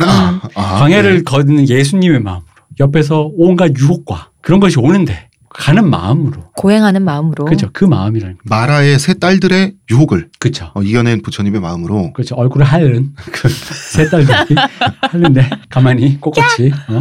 아, 0.00 0.40
아, 0.54 0.78
광해를 0.80 1.18
네. 1.18 1.22
걷는 1.22 1.68
예수님의 1.68 2.20
마음으로 2.20 2.46
옆에서 2.80 3.30
온갖 3.36 3.72
유혹과 3.78 4.30
그런 4.40 4.60
것이 4.60 4.78
오는데 4.78 5.25
가는 5.58 5.88
마음으로 5.88 6.50
고행하는 6.56 7.02
마음으로. 7.02 7.44
그죠 7.46 7.68
그 7.72 7.84
마음이라는 7.84 8.36
거 8.36 8.40
마라의 8.44 8.98
세 8.98 9.14
딸들의 9.14 9.74
유혹을 9.90 10.28
그죠 10.38 10.70
어, 10.74 10.82
이겨낸 10.82 11.22
부처님의 11.22 11.60
마음으로 11.60 12.12
그렇죠 12.12 12.34
얼굴을 12.36 12.66
하는 12.66 13.12
그세 13.32 14.08
딸들이 14.10 14.54
하는데 15.00 15.50
가만히 15.68 16.20
꼿꼿이 16.20 16.70
어? 16.88 17.00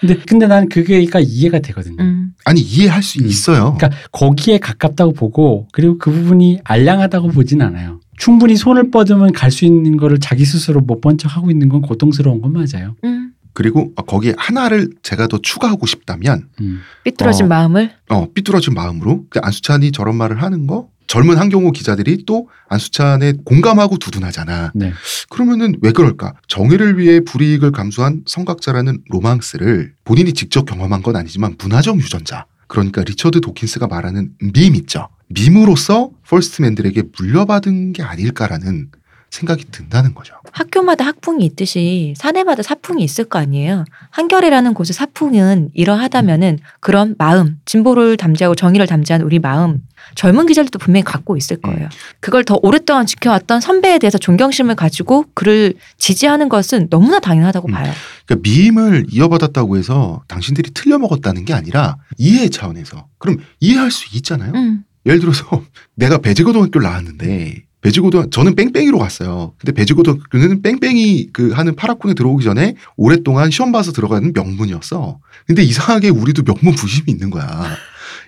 근데 0.00 0.16
근데 0.26 0.46
난 0.48 0.68
그게가 0.68 1.20
이해가 1.20 1.60
되거든요. 1.60 1.96
음. 2.00 2.32
아니 2.44 2.60
이해할 2.60 3.02
수 3.04 3.20
음. 3.20 3.26
있어요. 3.26 3.76
그러니까 3.78 3.90
거기에 4.10 4.58
가깝다고 4.58 5.12
보고 5.12 5.68
그리고 5.72 5.96
그 5.98 6.10
부분이 6.10 6.58
알량하다고 6.64 7.28
보진 7.28 7.62
않아요. 7.62 8.00
충분히 8.16 8.56
손을 8.56 8.90
뻗으면 8.90 9.32
갈 9.32 9.50
수 9.52 9.64
있는 9.64 9.96
거를 9.96 10.18
자기 10.18 10.44
스스로 10.44 10.80
못 10.80 11.00
본 11.00 11.18
척 11.18 11.36
하고 11.36 11.50
있는 11.52 11.68
건 11.68 11.82
고통스러운 11.82 12.40
건 12.40 12.52
맞아요. 12.52 12.96
음. 13.04 13.21
그리고 13.52 13.92
어, 13.96 14.02
거기에 14.02 14.34
하나를 14.36 14.90
제가 15.02 15.26
더 15.26 15.38
추가하고 15.38 15.86
싶다면 15.86 16.48
음. 16.60 16.80
삐뚤어진 17.04 17.46
어. 17.46 17.48
마음을. 17.48 17.92
어, 18.08 18.26
삐뚤어진 18.32 18.74
마음으로 18.74 19.26
근데 19.28 19.40
안수찬이 19.42 19.92
저런 19.92 20.16
말을 20.16 20.42
하는 20.42 20.66
거 20.66 20.88
젊은 21.06 21.36
한경호 21.36 21.72
기자들이 21.72 22.24
또 22.26 22.48
안수찬에 22.68 23.34
공감하고 23.44 23.98
두둔하잖아. 23.98 24.72
네. 24.74 24.92
그러면은 25.28 25.74
왜 25.82 25.92
그럴까? 25.92 26.34
정의를 26.48 26.98
위해 26.98 27.20
불이익을 27.20 27.70
감수한 27.72 28.22
성각자라는 28.26 29.02
로망스를 29.10 29.92
본인이 30.04 30.32
직접 30.32 30.64
경험한 30.64 31.02
건 31.02 31.16
아니지만 31.16 31.56
문화적 31.58 31.98
유전자. 31.98 32.46
그러니까 32.66 33.02
리처드 33.04 33.42
도킨스가 33.42 33.88
말하는 33.88 34.30
밈 34.54 34.74
있죠. 34.76 35.08
밈으로서 35.28 36.10
퍼스트맨들에게 36.26 37.02
물려받은 37.18 37.92
게 37.92 38.02
아닐까라는 38.02 38.88
생각이 39.32 39.64
든다는 39.70 40.14
거죠. 40.14 40.34
학교마다 40.52 41.06
학풍이 41.06 41.44
있듯이 41.46 42.12
사내마다 42.18 42.62
사풍이 42.62 43.02
있을 43.02 43.24
거 43.24 43.38
아니에요. 43.38 43.86
한결이라는 44.10 44.74
곳의 44.74 44.92
사풍은 44.92 45.70
이러하다면은 45.72 46.58
그런 46.80 47.14
마음, 47.16 47.58
진보를 47.64 48.18
담지하고 48.18 48.54
정의를 48.54 48.86
담지한 48.86 49.22
우리 49.22 49.38
마음, 49.38 49.80
젊은 50.16 50.44
기자들도 50.44 50.78
분명히 50.78 51.04
갖고 51.04 51.38
있을 51.38 51.56
거예요. 51.62 51.88
그걸 52.20 52.44
더 52.44 52.58
오랫동안 52.62 53.06
지켜왔던 53.06 53.62
선배에 53.62 53.98
대해서 53.98 54.18
존경심을 54.18 54.74
가지고 54.74 55.24
그를 55.32 55.72
지지하는 55.96 56.50
것은 56.50 56.90
너무나 56.90 57.18
당연하다고 57.18 57.68
음. 57.68 57.72
봐요. 57.72 57.90
그러니까 58.26 58.50
밈을 58.50 59.06
이어받았다고 59.10 59.78
해서 59.78 60.22
당신들이 60.28 60.72
틀려 60.74 60.98
먹었다는 60.98 61.46
게 61.46 61.54
아니라 61.54 61.96
이해 62.18 62.50
차원에서 62.50 63.06
그럼 63.16 63.38
이해할 63.60 63.90
수 63.90 64.14
있잖아요. 64.14 64.52
음. 64.54 64.84
예를 65.06 65.20
들어서 65.20 65.64
내가 65.96 66.18
배지고등학교를 66.18 66.86
나왔는데 66.86 67.64
배지고등 67.82 68.30
저는 68.30 68.54
뺑뺑이로 68.54 68.98
갔어요. 68.98 69.54
근데 69.58 69.72
배지고등학교는 69.72 70.62
뺑뺑이 70.62 71.28
그 71.32 71.50
하는 71.50 71.74
파라콘에 71.76 72.14
들어오기 72.14 72.44
전에 72.44 72.76
오랫동안 72.96 73.50
시험 73.50 73.72
봐서 73.72 73.92
들어가는 73.92 74.32
명문이었어. 74.34 75.18
근데 75.46 75.62
이상하게 75.62 76.08
우리도 76.08 76.44
명문 76.44 76.74
부심이 76.74 77.04
있는 77.08 77.30
거야. 77.30 77.64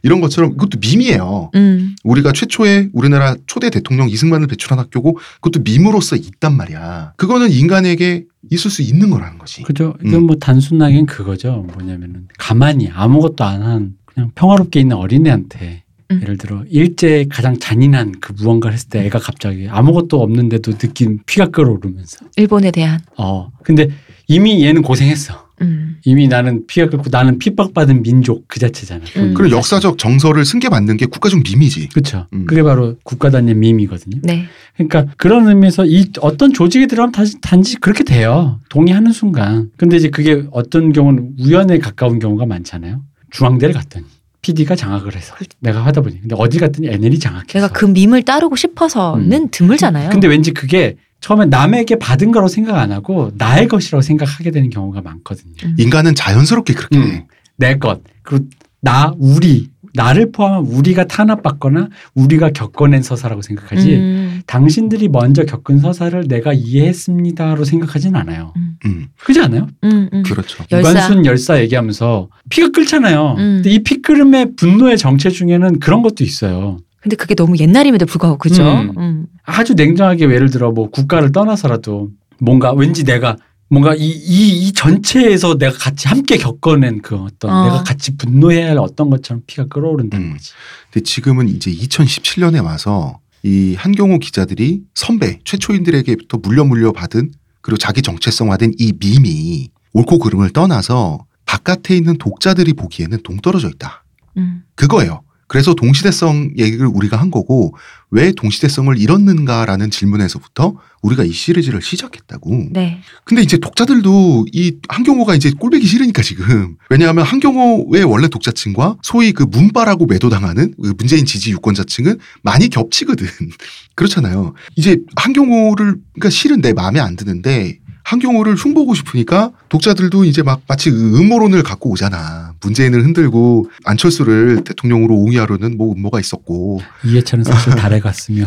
이런 0.03 0.21
것처럼 0.21 0.51
그것도 0.53 0.79
밈이에요. 0.81 1.51
음. 1.55 1.95
우리가 2.05 2.33
최초의 2.33 2.91
우리나라 2.93 3.37
초대 3.47 3.71
대통령 3.71 4.09
이승만을 4.11 4.49
배출한 4.49 4.79
학교고 4.79 5.19
그것도 5.41 5.63
밈으로서 5.63 6.17
있단 6.17 6.55
말이야. 6.57 7.15
그거는 7.17 7.51
인간에게 7.51 8.25
있을 8.51 8.71
수 8.71 8.83
있는 8.83 9.09
거라는 9.11 9.39
거지. 9.39 9.63
그죠. 9.63 9.95
음. 10.01 10.09
이건 10.09 10.25
뭐 10.25 10.37
단순하게는 10.37 11.07
그거죠. 11.07 11.65
뭐냐면은 11.75 12.27
가만히 12.39 12.91
아무것도 12.93 13.45
안 13.45 13.63
한 13.63 13.95
그냥 14.05 14.31
평화롭게 14.35 14.81
있는 14.81 14.97
어린애한테 14.97 15.84
음. 16.11 16.21
예를 16.23 16.37
들어 16.37 16.65
일제 16.69 17.27
가장 17.31 17.59
잔인한 17.59 18.13
그 18.21 18.33
무언가를 18.33 18.75
했을 18.75 18.89
때 18.89 19.05
애가 19.07 19.19
갑자기 19.19 19.69
아무것도 19.69 20.21
없는데도 20.21 20.79
느낀 20.79 21.21
피가 21.27 21.49
끓어오르면서 21.49 22.27
일본에 22.37 22.71
대한. 22.71 23.01
어 23.17 23.51
근데 23.63 23.89
이미 24.27 24.65
얘는 24.65 24.83
고생했어. 24.83 25.45
음. 25.63 25.97
이미 26.05 26.27
나는 26.27 26.67
피가 26.67 26.89
끓고 26.89 27.05
나는 27.11 27.39
핍박받은 27.39 28.03
민족 28.03 28.47
그 28.49 28.59
자체잖아. 28.59 29.05
음. 29.17 29.35
그런 29.35 29.51
역사적 29.51 29.99
정서를 29.99 30.45
승계받는 30.45 30.97
게 30.97 31.07
국가적 31.07 31.43
밈이지. 31.43 31.91
그렇죠. 31.91 32.27
음. 32.33 32.45
그게 32.47 32.63
바로 32.63 32.97
국가단의 33.05 33.55
밈이거든요. 33.55 34.21
네. 34.23 34.47
그러니까 34.75 35.07
그런 35.17 35.49
의미에서 35.49 35.87
이 35.87 36.11
어떤 36.21 36.53
조직에 36.53 36.87
들어가면 36.87 37.13
단지, 37.13 37.41
단지 37.41 37.77
그렇게 37.77 38.03
돼요. 38.05 38.61
동의하는 38.69 39.13
순간. 39.13 39.71
근데 39.77 39.97
이제 39.97 40.09
그게 40.09 40.45
어떤 40.51 40.93
경우는 40.93 41.35
우연에 41.41 41.79
가까운 41.79 42.19
경우가 42.19 42.47
많잖아요. 42.47 43.03
중앙대를 43.31 43.75
갔더니 43.75 44.05
PD가 44.45 44.77
장악을 44.77 45.17
해서 45.17 45.35
내가 45.61 45.87
하다 45.87 46.03
보니 46.03 46.21
근데 46.21 46.37
어디 46.39 46.59
갔더니 46.59 46.89
NL이 46.89 47.19
장악해서 47.19 47.55
내가 47.55 47.69
그 47.69 47.87
밈을 47.87 48.23
따르고 48.25 48.57
싶어서는 48.57 49.49
드물잖아요. 49.49 50.11
근데 50.11 50.29
왠지 50.29 50.53
그게 50.53 50.97
처음에 51.21 51.47
남에게 51.47 51.99
받은 51.99 52.31
거라고 52.31 52.49
생각 52.49 52.77
안 52.77 52.93
하고 52.93 53.33
나의 53.37 53.69
것이라고 53.69 54.03
생각하게 54.03 54.51
되는 54.51 54.69
경우가 54.69 55.01
많거든요. 55.01 55.55
음. 55.65 55.77
인간은 55.79 56.15
자연스럽게 56.15 56.75
그렇게 56.75 56.99
음, 56.99 57.03
해. 57.05 57.27
내 57.57 57.79
것. 57.79 58.03
그리고 58.23 58.45
나, 58.81 59.15
우리. 59.19 59.71
나를 59.97 60.33
포함한 60.33 60.67
우리가 60.67 61.05
탄압받거나 61.05 61.89
우리가 62.15 62.51
겪어낸 62.51 63.01
서사라고 63.03 63.43
생각하지 63.43 63.95
음. 63.95 64.24
당신들이 64.47 65.09
먼저 65.09 65.45
겪은 65.45 65.79
서사를 65.79 66.27
내가 66.29 66.53
이해했습니다로 66.53 67.65
생각하진 67.65 68.15
않아요. 68.17 68.53
음, 68.85 69.09
그렇지 69.19 69.41
않아요? 69.41 69.67
음, 69.85 70.09
음. 70.13 70.23
그렇죠. 70.23 70.65
열사. 70.71 70.91
유관순 70.91 71.25
열사 71.27 71.61
얘기하면서 71.61 72.29
피가 72.51 72.69
끓잖아요. 72.71 73.35
음. 73.39 73.63
근데 73.63 73.71
이 73.71 73.79
피 73.83 74.03
끓음의 74.03 74.57
분노의 74.57 74.99
정체 74.99 75.31
중에는 75.31 75.79
그런 75.81 76.03
것도 76.03 76.25
있어요. 76.25 76.79
근데 77.01 77.17
그게 77.17 77.35
너무 77.35 77.57
옛날임에도 77.59 78.07
불구하고 78.07 78.39
그죠? 78.39 78.63
음. 78.65 78.93
음. 78.99 79.27
아주 79.45 79.75
냉정하게 79.75 80.25
예를 80.25 80.51
들어 80.51 80.71
뭐 80.73 80.89
국가를 80.91 81.33
떠나서라도 81.33 82.11
뭔가 82.41 82.73
왠지 82.73 83.05
내가 83.05 83.37
뭔가 83.71 83.95
이, 83.95 84.07
이, 84.09 84.67
이 84.69 84.73
전체에서 84.73 85.57
내가 85.59 85.77
같이 85.77 86.07
함께 86.09 86.37
겪어낸 86.37 87.01
그 87.03 87.17
어떤 87.17 87.51
어. 87.51 87.65
내가 87.65 87.83
같이 87.83 88.17
분노해야 88.17 88.71
할 88.71 88.79
어떤 88.79 89.11
것처럼 89.11 89.43
피가 89.47 89.67
끓어오른다는 89.67 90.27
음. 90.27 90.33
거지. 90.35 90.53
근데 90.93 91.03
지금은 91.05 91.49
이제 91.49 91.71
2017년에 91.73 92.63
와서 92.65 93.19
이 93.45 93.75
한경호 93.75 94.19
기자들이 94.19 94.83
선배 94.95 95.39
최초인들에게부터 95.45 96.39
물려 96.39 96.65
물려 96.65 96.93
받은 96.93 97.31
그리고 97.61 97.77
자기 97.77 98.01
정체성화된 98.01 98.73
이 98.79 98.95
밈이 98.99 99.69
옳고 99.93 100.19
그름을 100.19 100.51
떠나서 100.51 101.27
바깥에 101.45 101.95
있는 101.95 102.17
독자들이 102.17 102.73
보기에는 102.73 103.19
동떨어져 103.23 103.69
있다. 103.69 104.05
음. 104.39 104.65
그거예요. 104.75 105.24
그래서 105.47 105.75
동시대성 105.75 106.53
얘기를 106.59 106.87
우리가 106.87 107.17
한 107.17 107.31
거고 107.31 107.75
왜 108.11 108.33
동시대성을 108.33 108.97
잃었는가라는 108.97 109.91
질문에서부터 109.91 110.75
우리가 111.03 111.25
이 111.25 111.33
시리즈를 111.33 111.83
시작했다고. 111.83 112.69
네. 112.71 113.01
근데 113.25 113.43
이제 113.43 113.59
독자들도 113.59 114.47
이 114.53 114.77
한경호가 114.89 115.35
이제 115.35 115.51
꼴배기 115.51 115.87
싫으니까 115.87 116.23
지금 116.23 116.77
왜냐하면 116.91 117.25
한경호의 117.25 118.05
원래 118.05 118.29
독자층과 118.29 118.99
소위 119.03 119.33
그 119.33 119.43
문바라고 119.43 120.07
매도당하는 120.07 120.75
그 120.81 120.95
문재인 120.97 121.27
지지 121.27 121.51
유권자층은 121.53 122.19
많이 122.43 122.69
겹치거든. 122.69 123.27
그렇잖아요. 123.97 124.55
이제 124.77 124.99
한경호를 125.17 125.97
그러니까 126.15 126.31
싫은데 126.31 126.73
마음에 126.73 127.01
안 127.01 127.17
드는데 127.17 127.79
한경호를 128.05 128.55
흉보고 128.55 128.95
싶으니까 128.95 129.51
독자들도 129.71 130.25
이제 130.25 130.43
막 130.43 130.61
마치 130.69 130.91
그 130.91 131.19
음모론을 131.19 131.63
갖고 131.63 131.91
오잖아. 131.91 132.53
문재인을 132.61 133.03
흔들고 133.03 133.71
안철수를 133.85 134.63
대통령으로 134.65 135.15
옹이하려는 135.15 135.77
뭐 135.79 135.93
음모가 135.93 136.21
있었고 136.21 136.81
이해찬은 137.05 137.45
사실 137.45 137.73
달에 137.77 138.01
갔으며 138.01 138.47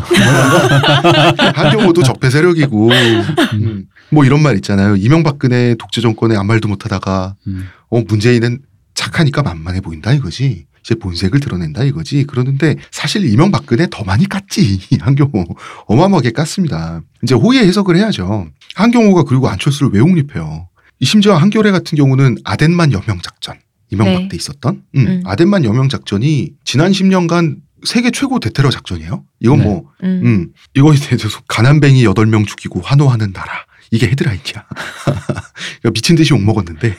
한경호도 1.54 2.04
적폐 2.04 2.30
세력이고 2.30 2.90
음, 3.54 3.86
뭐 4.10 4.24
이런 4.24 4.42
말 4.42 4.54
있잖아요. 4.56 4.94
이명박근혜 4.96 5.74
독재 5.78 6.00
정권에 6.00 6.36
아무 6.36 6.46
말도 6.48 6.68
못하다가 6.68 7.34
음. 7.48 7.66
어 7.90 8.00
문재인은 8.00 8.60
착하니까 8.94 9.42
만만해 9.42 9.80
보인다 9.80 10.12
이거지. 10.12 10.66
이제 10.80 10.94
본색을 10.94 11.40
드러낸다 11.40 11.84
이거지. 11.84 12.24
그러는데 12.24 12.76
사실 12.90 13.24
이명박근혜 13.24 13.88
더 13.90 14.04
많이 14.04 14.26
깠지 14.26 15.00
한경호 15.00 15.44
어마어마하게 15.86 16.30
깠습니다. 16.30 17.02
이제 17.22 17.34
호의 17.34 17.66
해석을 17.66 17.96
해야죠. 17.96 18.48
한경호가 18.74 19.24
그리고 19.24 19.48
안철수를 19.48 19.92
왜 19.92 20.00
옹립해요? 20.00 20.68
이 21.00 21.04
심지어 21.04 21.36
한겨레 21.36 21.70
같은 21.70 21.96
경우는 21.96 22.38
아덴만 22.44 22.92
여명 22.92 23.20
작전 23.22 23.56
이명박 23.90 24.22
네. 24.22 24.28
때 24.28 24.36
있었던 24.36 24.82
음, 24.96 25.06
음. 25.06 25.22
아덴만 25.24 25.64
여명 25.64 25.88
작전이 25.88 26.50
지난 26.64 26.92
10년간 26.92 27.56
세계 27.84 28.10
최고 28.10 28.40
대테러 28.40 28.70
작전이에요. 28.70 29.24
이건 29.40 29.58
네. 29.58 29.64
뭐 29.64 29.84
음. 30.02 30.20
음, 30.24 30.52
이거에 30.74 30.96
대해서 30.96 31.28
가난뱅이 31.46 32.04
8명 32.04 32.46
죽이고 32.46 32.80
환호하는 32.80 33.32
나라. 33.32 33.68
이게 33.90 34.06
헤드라인이야. 34.08 34.66
미친 35.94 36.14
듯이 36.16 36.34
욕먹었는데, 36.34 36.94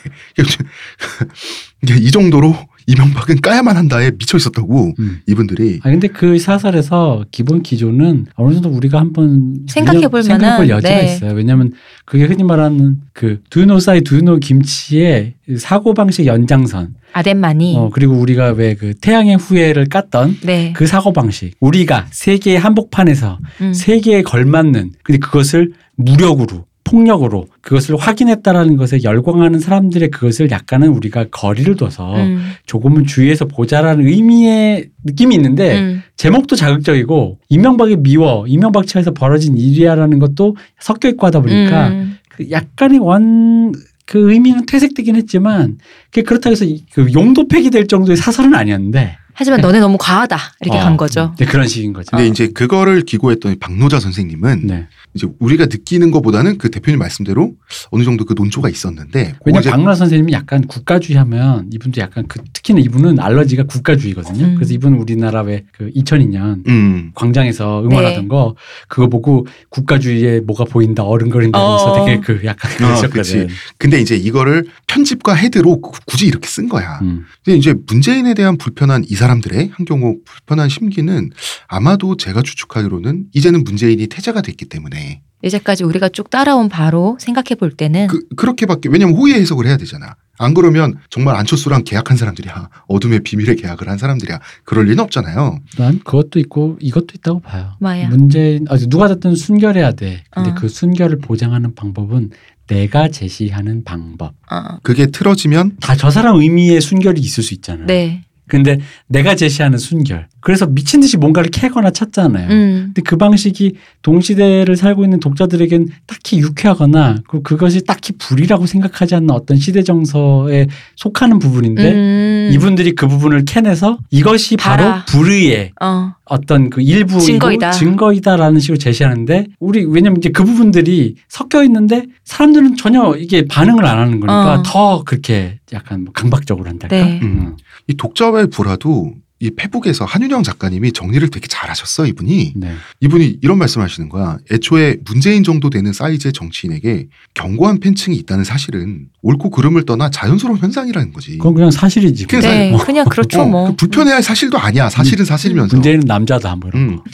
이 2.00 2.10
정도로 2.10 2.56
이명박은 2.86 3.40
까야만 3.40 3.76
한다에 3.76 4.10
미쳐 4.10 4.36
있었다고, 4.36 4.94
음. 4.98 5.20
이분들이. 5.26 5.80
아 5.82 5.90
근데 5.90 6.08
그 6.08 6.38
사설에서 6.38 7.24
기본 7.30 7.62
기조는 7.62 8.26
어느 8.34 8.54
정도 8.54 8.68
우리가 8.70 8.98
한번 8.98 9.64
생각해볼 9.68 10.22
생각해볼 10.22 10.66
만한, 10.66 10.68
여지가 10.68 10.94
네. 10.94 11.14
있어요. 11.14 11.32
왜냐하면 11.32 11.72
그게 12.04 12.24
흔히 12.24 12.42
말하는 12.42 12.98
그 13.12 13.40
두노 13.50 13.78
사이 13.80 14.00
두노 14.02 14.38
김치의 14.38 15.34
사고 15.58 15.94
방식 15.94 16.26
연장선. 16.26 16.94
아덴만이. 17.12 17.74
어 17.76 17.90
그리고 17.92 18.14
우리가 18.14 18.50
왜 18.52 18.74
그 18.74 18.94
태양의 18.94 19.36
후예를 19.36 19.86
깠던 19.86 20.36
네. 20.44 20.72
그 20.74 20.86
사고 20.86 21.12
방식. 21.12 21.52
우리가 21.60 22.06
세계의 22.12 22.58
한복판에서 22.58 23.38
음. 23.60 23.72
세계에 23.74 24.22
걸맞는 24.22 24.92
근데 25.02 25.18
그것을 25.18 25.72
무력으로 25.96 26.64
폭력으로 26.84 27.46
그것을 27.60 27.96
확인했다라는 27.96 28.76
것에 28.76 29.00
열광하는 29.02 29.58
사람들의 29.60 30.10
그것을 30.10 30.50
약간은 30.50 30.88
우리가 30.88 31.26
거리를 31.30 31.76
둬서 31.76 32.16
음. 32.16 32.40
조금은 32.66 33.06
주의해서 33.06 33.44
보자라는 33.46 34.06
의미의 34.06 34.88
느낌이 35.04 35.34
있는데 35.36 35.78
음. 35.78 36.02
제목도 36.16 36.56
자극적이고 36.56 37.38
이명박이 37.48 37.96
미워 37.96 38.44
이명박 38.46 38.86
차에서 38.86 39.12
벌어진 39.12 39.56
일이야라는 39.56 40.18
것도 40.18 40.56
섞여 40.80 41.08
있고 41.10 41.26
하다 41.26 41.40
보니까 41.42 41.88
음. 41.88 42.16
그 42.28 42.50
약간의 42.50 42.98
원 42.98 43.72
그 44.06 44.32
의미는 44.32 44.66
퇴색되긴 44.66 45.14
했지만 45.14 45.78
그렇다고 46.10 46.50
해서 46.50 46.64
이- 46.64 46.82
그 46.92 47.06
용도 47.14 47.46
폐기될 47.46 47.86
정도의 47.86 48.16
사설은 48.16 48.56
아니었는데 48.56 49.16
하지만 49.34 49.60
너네 49.60 49.80
너무 49.80 49.96
과하다 49.98 50.38
이렇게 50.62 50.78
어, 50.78 50.82
간 50.82 50.96
거죠. 50.96 51.34
네, 51.38 51.44
그런 51.46 51.66
식인 51.68 51.92
거죠. 51.92 52.10
근데 52.10 52.26
이제 52.26 52.48
그거를 52.48 53.02
기고했던 53.02 53.56
박노자 53.60 54.00
선생님은 54.00 54.66
네. 54.66 54.86
이제 55.14 55.26
우리가 55.40 55.64
느끼는 55.66 56.10
것보다는 56.12 56.58
그 56.58 56.70
대표님 56.70 56.98
말씀대로 56.98 57.52
어느 57.90 58.04
정도 58.04 58.24
그 58.24 58.34
논조가 58.36 58.68
있었는데, 58.68 59.34
이제 59.58 59.70
박노라 59.70 59.94
선생님이 59.96 60.32
약간 60.32 60.66
국가주의 60.66 61.18
하면 61.18 61.68
이분도 61.72 62.00
약간 62.00 62.26
그 62.28 62.40
특히나 62.52 62.78
이분은 62.80 63.18
알러지가 63.18 63.64
국가주의거든요. 63.64 64.44
음. 64.44 64.54
그래서 64.54 64.72
이분은 64.74 64.98
우리나라 64.98 65.42
왜 65.42 65.64
그 65.76 65.90
2002년 65.96 66.66
음, 66.68 67.10
광장에서 67.14 67.82
응원하던 67.84 68.22
네. 68.22 68.28
거 68.28 68.54
그거 68.88 69.08
보고 69.08 69.46
국가주의에 69.70 70.40
뭐가 70.40 70.64
보인다 70.64 71.02
어른거린다 71.04 71.58
하면서 71.58 71.92
어. 71.92 72.04
되게 72.04 72.20
그 72.20 72.40
약간 72.44 72.70
어, 72.72 72.76
그러셨거든. 72.76 73.48
근데 73.78 74.00
이제 74.00 74.16
이거를 74.16 74.66
편집과 74.86 75.34
헤드로 75.34 75.80
구- 75.80 75.98
굳이 76.06 76.26
이렇게 76.26 76.46
쓴 76.48 76.68
거야. 76.68 76.98
음. 77.02 77.24
근데 77.44 77.56
이제 77.58 77.74
문재인에 77.86 78.34
대한 78.34 78.56
불편한 78.58 79.04
이 79.08 79.14
사람들의 79.24 79.70
한경호 79.74 80.18
불편한 80.24 80.68
심기는 80.68 81.30
아마도 81.68 82.16
제가 82.16 82.42
추측하기로는 82.42 83.26
이제는 83.34 83.64
문재인이 83.64 84.06
퇴자가 84.08 84.40
됐기 84.40 84.64
때문에 84.66 85.20
이제까지 85.42 85.84
우리가 85.84 86.08
쭉 86.10 86.28
따라온 86.30 86.68
바로 86.68 87.16
생각해 87.20 87.54
볼 87.58 87.70
때는 87.72 88.08
그, 88.08 88.26
그렇게밖에 88.36 88.88
왜냐면 88.90 89.14
호의 89.16 89.34
해석을 89.34 89.66
해야 89.66 89.76
되잖아. 89.76 90.16
안 90.38 90.54
그러면 90.54 90.96
정말 91.10 91.36
안철수랑 91.36 91.84
계약한 91.84 92.16
사람들이야. 92.16 92.68
어둠의 92.88 93.20
비밀의 93.20 93.56
계약을 93.56 93.88
한 93.88 93.96
사람들이야. 93.98 94.38
그럴 94.64 94.84
리는 94.86 94.98
없잖아요. 95.00 95.60
난 95.78 95.98
그것도 95.98 96.38
있고 96.40 96.76
이것도 96.80 97.06
있다고 97.16 97.40
봐요. 97.40 97.72
뭐야? 97.80 98.08
문재인 98.08 98.66
아, 98.68 98.76
누가 98.76 99.08
됐든 99.08 99.34
순결해야 99.34 99.92
돼. 99.92 100.24
근데 100.30 100.50
어. 100.50 100.54
그 100.54 100.68
순결을 100.68 101.18
보장하는 101.18 101.74
방법은 101.74 102.30
내가 102.66 103.08
제시하는 103.08 103.84
방법. 103.84 104.34
어. 104.50 104.78
그게 104.82 105.06
틀어지면 105.06 105.76
다 105.80 105.94
저 105.96 106.10
사람 106.10 106.36
의미의 106.36 106.80
순결이 106.80 107.20
있을 107.20 107.42
수 107.42 107.52
있잖아요. 107.54 107.86
네. 107.86 108.24
근데 108.50 108.78
내가 109.06 109.34
제시하는 109.34 109.78
순결. 109.78 110.26
그래서 110.40 110.66
미친 110.66 111.00
듯이 111.00 111.16
뭔가를 111.16 111.50
캐거나 111.50 111.90
찾잖아요. 111.90 112.48
음. 112.50 112.82
근데 112.86 113.02
그 113.02 113.16
방식이 113.16 113.74
동시대를 114.02 114.76
살고 114.76 115.04
있는 115.04 115.20
독자들에겐 115.20 115.88
딱히 116.06 116.38
유쾌하거나 116.38 117.18
그리고 117.28 117.42
그것이 117.42 117.84
딱히 117.84 118.12
불이라고 118.18 118.66
생각하지 118.66 119.14
않는 119.14 119.30
어떤 119.30 119.56
시대 119.58 119.82
정서에 119.82 120.66
속하는 120.96 121.38
부분인데 121.38 121.92
음. 121.92 122.50
이분들이 122.52 122.94
그 122.94 123.06
부분을 123.06 123.44
캐내서 123.44 123.98
이것이 124.10 124.56
바로. 124.56 124.90
불의의 125.06 125.72
어. 125.80 126.14
어떤 126.24 126.70
그 126.70 126.80
일부 126.80 127.20
증거이다. 127.20 127.72
증거이다라는 127.72 128.60
식으로 128.60 128.78
제시하는데 128.78 129.46
우리 129.58 129.84
왜냐면 129.84 130.18
이제 130.18 130.30
그 130.30 130.44
부분들이 130.44 131.16
섞여 131.28 131.62
있는데 131.64 132.06
사람들은 132.24 132.76
전혀 132.76 133.14
이게 133.16 133.44
반응을 133.46 133.84
안 133.84 133.98
하는 133.98 134.20
거니까 134.20 134.54
어. 134.54 134.62
더 134.64 135.02
그렇게 135.04 135.58
약간 135.72 136.04
뭐 136.04 136.12
강박적으로 136.12 136.68
한달까. 136.68 136.96
네. 136.96 137.20
음. 137.22 137.56
이 137.88 137.94
독자와의 137.94 138.48
불화도 138.48 139.14
이 139.42 139.50
페북에서 139.56 140.04
한윤영 140.04 140.42
작가님이 140.42 140.92
정리를 140.92 141.26
되게 141.30 141.46
잘하셨어 141.48 142.04
이분이 142.06 142.52
네. 142.56 142.74
이분이 143.00 143.38
이런 143.40 143.56
말씀하시는 143.56 144.10
거야 144.10 144.36
애초에 144.52 144.98
문재인 145.06 145.42
정도 145.44 145.70
되는 145.70 145.94
사이즈의 145.94 146.34
정치인에게 146.34 147.06
견고한 147.32 147.80
팬층이 147.80 148.14
있다는 148.16 148.44
사실은 148.44 149.06
옳고 149.22 149.48
그름을 149.48 149.86
떠나 149.86 150.10
자연스러운 150.10 150.58
현상이라는 150.58 151.14
거지 151.14 151.38
그건 151.38 151.54
그냥 151.54 151.70
사실이지. 151.70 152.26
그게 152.26 152.46
네. 152.46 152.74
어. 152.74 152.76
그냥 152.76 153.06
그렇죠 153.08 153.40
어, 153.40 153.46
뭐. 153.46 153.68
그 153.70 153.76
불편해할 153.76 154.22
사실도 154.22 154.58
아니야 154.58 154.90
사실은 154.90 155.24
사실이면서 155.24 155.74
문재인은 155.74 156.02
남자다 156.06 156.56
뭐 156.56 156.68
이런 156.68 156.82
음. 156.90 156.96
거. 156.96 157.04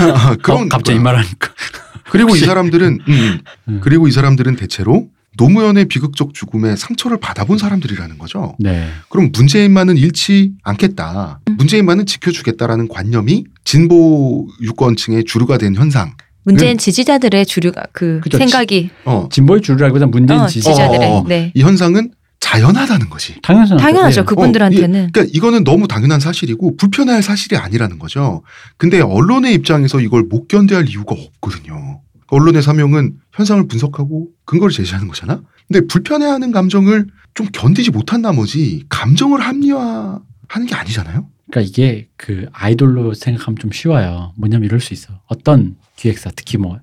그런 0.42 0.62
어, 0.62 0.68
갑자기 0.70 0.98
이. 0.98 1.02
말하니까. 1.02 1.50
그리고 2.10 2.30
이 2.30 2.32
혹시- 2.32 2.46
사람들은 2.46 3.00
음, 3.06 3.38
음. 3.68 3.80
그리고 3.82 4.08
이 4.08 4.12
사람들은 4.12 4.56
대체로 4.56 5.08
노무현의 5.36 5.86
비극적 5.86 6.34
죽음에 6.34 6.76
상처를 6.76 7.18
받아본 7.18 7.58
사람들이라는 7.58 8.18
거죠. 8.18 8.56
네. 8.58 8.88
그럼 9.08 9.30
문재인만은 9.32 9.96
잃지 9.96 10.52
않겠다. 10.62 11.40
문재인만은 11.58 12.06
지켜주겠다라는 12.06 12.88
관념이 12.88 13.44
진보 13.64 14.46
유권층의 14.62 15.24
주류가 15.24 15.58
된 15.58 15.74
현상. 15.74 16.14
문재인 16.44 16.78
지지자들의 16.78 17.44
주류가 17.44 17.86
그 17.92 18.20
그죠. 18.22 18.38
생각이 18.38 18.90
어, 19.04 19.28
진보의 19.32 19.62
주류라기보다 19.62 20.06
문재인 20.06 20.40
어, 20.40 20.46
지지. 20.46 20.62
지지자들의 20.62 21.08
어, 21.10 21.16
어. 21.18 21.24
네. 21.26 21.52
이 21.54 21.62
현상은 21.62 22.12
자연하다는 22.38 23.10
거지. 23.10 23.34
당연하죠. 23.42 23.76
당연하죠. 23.76 24.20
네. 24.20 24.24
그분들한테는. 24.26 25.00
어, 25.00 25.08
이, 25.08 25.12
그러니까 25.12 25.32
이거는 25.34 25.64
너무 25.64 25.88
당연한 25.88 26.20
사실이고 26.20 26.76
불편해할 26.76 27.22
사실이 27.22 27.56
아니라는 27.56 27.98
거죠. 27.98 28.42
근데 28.76 29.00
언론의 29.00 29.54
입장에서 29.54 30.00
이걸 30.00 30.22
못 30.22 30.46
견뎌야 30.46 30.78
할 30.78 30.88
이유가 30.88 31.16
없거든요. 31.18 32.00
언론의 32.28 32.62
사명은 32.62 33.16
현상을 33.32 33.66
분석하고 33.68 34.28
근거를 34.44 34.72
제시하는 34.72 35.08
거잖아. 35.08 35.42
근데 35.68 35.86
불편해하는 35.86 36.52
감정을 36.52 37.06
좀 37.34 37.46
견디지 37.52 37.90
못한 37.90 38.22
나머지 38.22 38.84
감정을 38.88 39.40
합리화하는 39.40 40.66
게 40.66 40.74
아니잖아요. 40.74 41.28
그러니까 41.50 41.60
이게 41.68 42.08
그 42.16 42.46
아이돌로 42.52 43.14
생각하면 43.14 43.58
좀 43.58 43.70
쉬워요. 43.72 44.32
뭐냐면 44.36 44.66
이럴 44.66 44.80
수 44.80 44.94
있어. 44.94 45.20
어떤 45.26 45.76
기획사 45.96 46.30
특히 46.36 46.58
뭐 46.58 46.78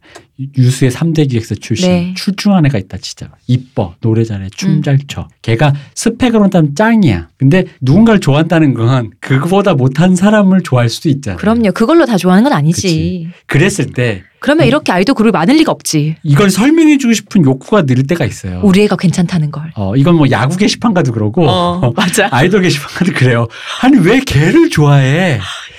유수의 0.58 0.90
3대 0.92 1.30
기획사 1.30 1.54
출신 1.56 1.90
네. 1.90 2.14
출중한 2.18 2.66
애가 2.66 2.80
있다 2.80 2.98
진짜 2.98 3.30
이뻐 3.46 3.94
노래 4.02 4.24
잘해 4.24 4.50
춤 4.56 4.72
음. 4.72 4.82
잘춰 4.82 5.28
걔가 5.44 5.74
스펙으로 5.94 6.50
따면 6.50 6.74
짱이야 6.74 7.30
근데 7.38 7.66
누군가를 7.80 8.20
좋아한다는 8.20 8.74
건 8.74 9.12
그거보다 9.20 9.76
못한 9.76 10.16
사람을 10.16 10.64
좋아할 10.64 10.90
수도 10.90 11.10
있잖아 11.10 11.38
그럼요. 11.38 11.72
그걸로 11.74 12.08
다 12.08 12.18
좋아하는 12.18 12.44
건 12.44 12.54
아니지. 12.54 12.82
그치. 12.82 13.30
그랬을 13.46 13.94
때 13.94 14.24
그러면 14.40 14.66
이렇게 14.68 14.92
아이돌 14.92 15.16
그룹이 15.16 15.32
많을 15.32 15.56
리가 15.56 15.72
없지. 15.72 16.18
이걸 16.24 16.50
설명해 16.50 16.98
주고 16.98 17.14
싶은 17.14 17.46
욕구가 17.46 17.86
늘 17.86 18.04
때가 18.04 18.26
있어요 18.26 18.62
우리 18.64 18.82
애가 18.82 18.96
괜찮다는 18.96 19.52
걸. 19.52 19.72
어 19.76 19.96
이건 19.96 20.16
뭐 20.16 20.30
야구 20.32 20.58
게시판 20.58 20.96
가도 20.96 21.12
그러고 21.12 21.48
어, 21.48 21.94
맞아. 21.96 22.28
아이돌 22.34 22.64
게시판 22.64 22.90
가도 22.96 23.14
그래요 23.14 23.48
아니 23.84 24.00
왜 24.00 24.20
걔를 24.26 24.72
좋아해 24.72 25.23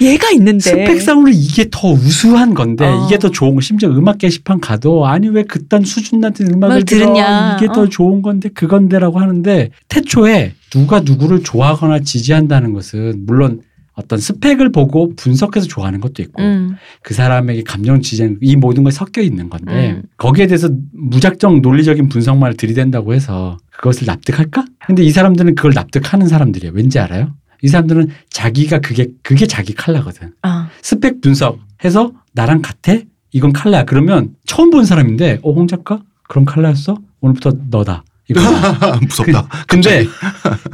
얘가 0.01 0.31
있는데. 0.31 0.59
스펙상으로 0.61 1.31
이게 1.31 1.67
더 1.71 1.89
우수한 1.93 2.55
건데 2.55 2.87
어. 2.87 3.07
이게 3.07 3.19
더 3.19 3.31
좋은 3.31 3.55
거 3.55 3.61
심지어 3.61 3.89
음악 3.91 4.19
게시판 4.19 4.61
가도 4.61 5.07
아니 5.07 5.29
왜 5.29 5.43
그딴 5.45 5.85
수준 5.85 6.21
낮은 6.21 6.53
음악을 6.55 6.85
들으냐. 6.85 7.57
이게 7.57 7.67
더 7.69 7.83
어. 7.83 7.89
좋은 7.89 8.23
건데 8.23 8.49
그건데라고 8.49 9.21
하는데 9.21 9.71
태초에 9.89 10.55
누가 10.71 11.01
누구를 11.01 11.43
좋아하거나 11.43 12.01
지지한다는 12.01 12.73
것은 12.73 13.25
물론 13.27 13.63
어떤 13.97 14.19
스펙을 14.19 14.73
보고 14.73 15.15
분석해서 15.15 15.69
좋아하는 15.69 16.01
것도 16.01 16.21
있고 16.23 16.43
음. 16.43 16.75
그 17.03 17.15
사람에게 17.15 17.63
감정 17.63 18.01
지지하는 18.03 18.39
이 18.41 18.57
모든 18.57 18.83
걸 18.83 18.91
섞여 18.91 19.23
있는 19.23 19.49
건데 19.49 19.93
음. 19.93 20.03
거기에 20.17 20.49
대해서 20.49 20.69
무작정 20.93 21.63
논리적인 21.63 22.09
분석만을 22.09 22.57
들이댄다고 22.57 23.15
해서 23.15 23.57
그것을 23.71 24.07
납득할까? 24.07 24.65
근데 24.87 25.05
이 25.05 25.11
사람들은 25.11 25.55
그걸 25.55 25.73
납득하는 25.75 26.27
사람들이에요. 26.27 26.73
왠지 26.75 26.99
알아요? 26.99 27.35
이 27.63 27.69
사람들은 27.69 28.09
자기가 28.31 28.81
그게 28.81 29.09
그게 29.23 29.47
자기 29.47 29.75
칼라거든. 29.75 30.33
아, 30.43 30.69
스펙 30.83 31.21
분석해서 31.21 32.13
나랑 32.33 32.63
같아? 32.63 32.95
이건 33.33 33.53
칼라야. 33.53 33.85
그러면 33.85 34.35
처음 34.47 34.71
본 34.71 34.85
사람인데 34.85 35.41
어홍 35.43 35.67
작가? 35.67 36.01
그런 36.29 36.45
칼라였어? 36.45 36.99
오늘부터 37.21 37.53
너다. 37.71 38.05
이거. 38.29 38.41
무섭다. 39.03 39.49
근데 39.67 40.07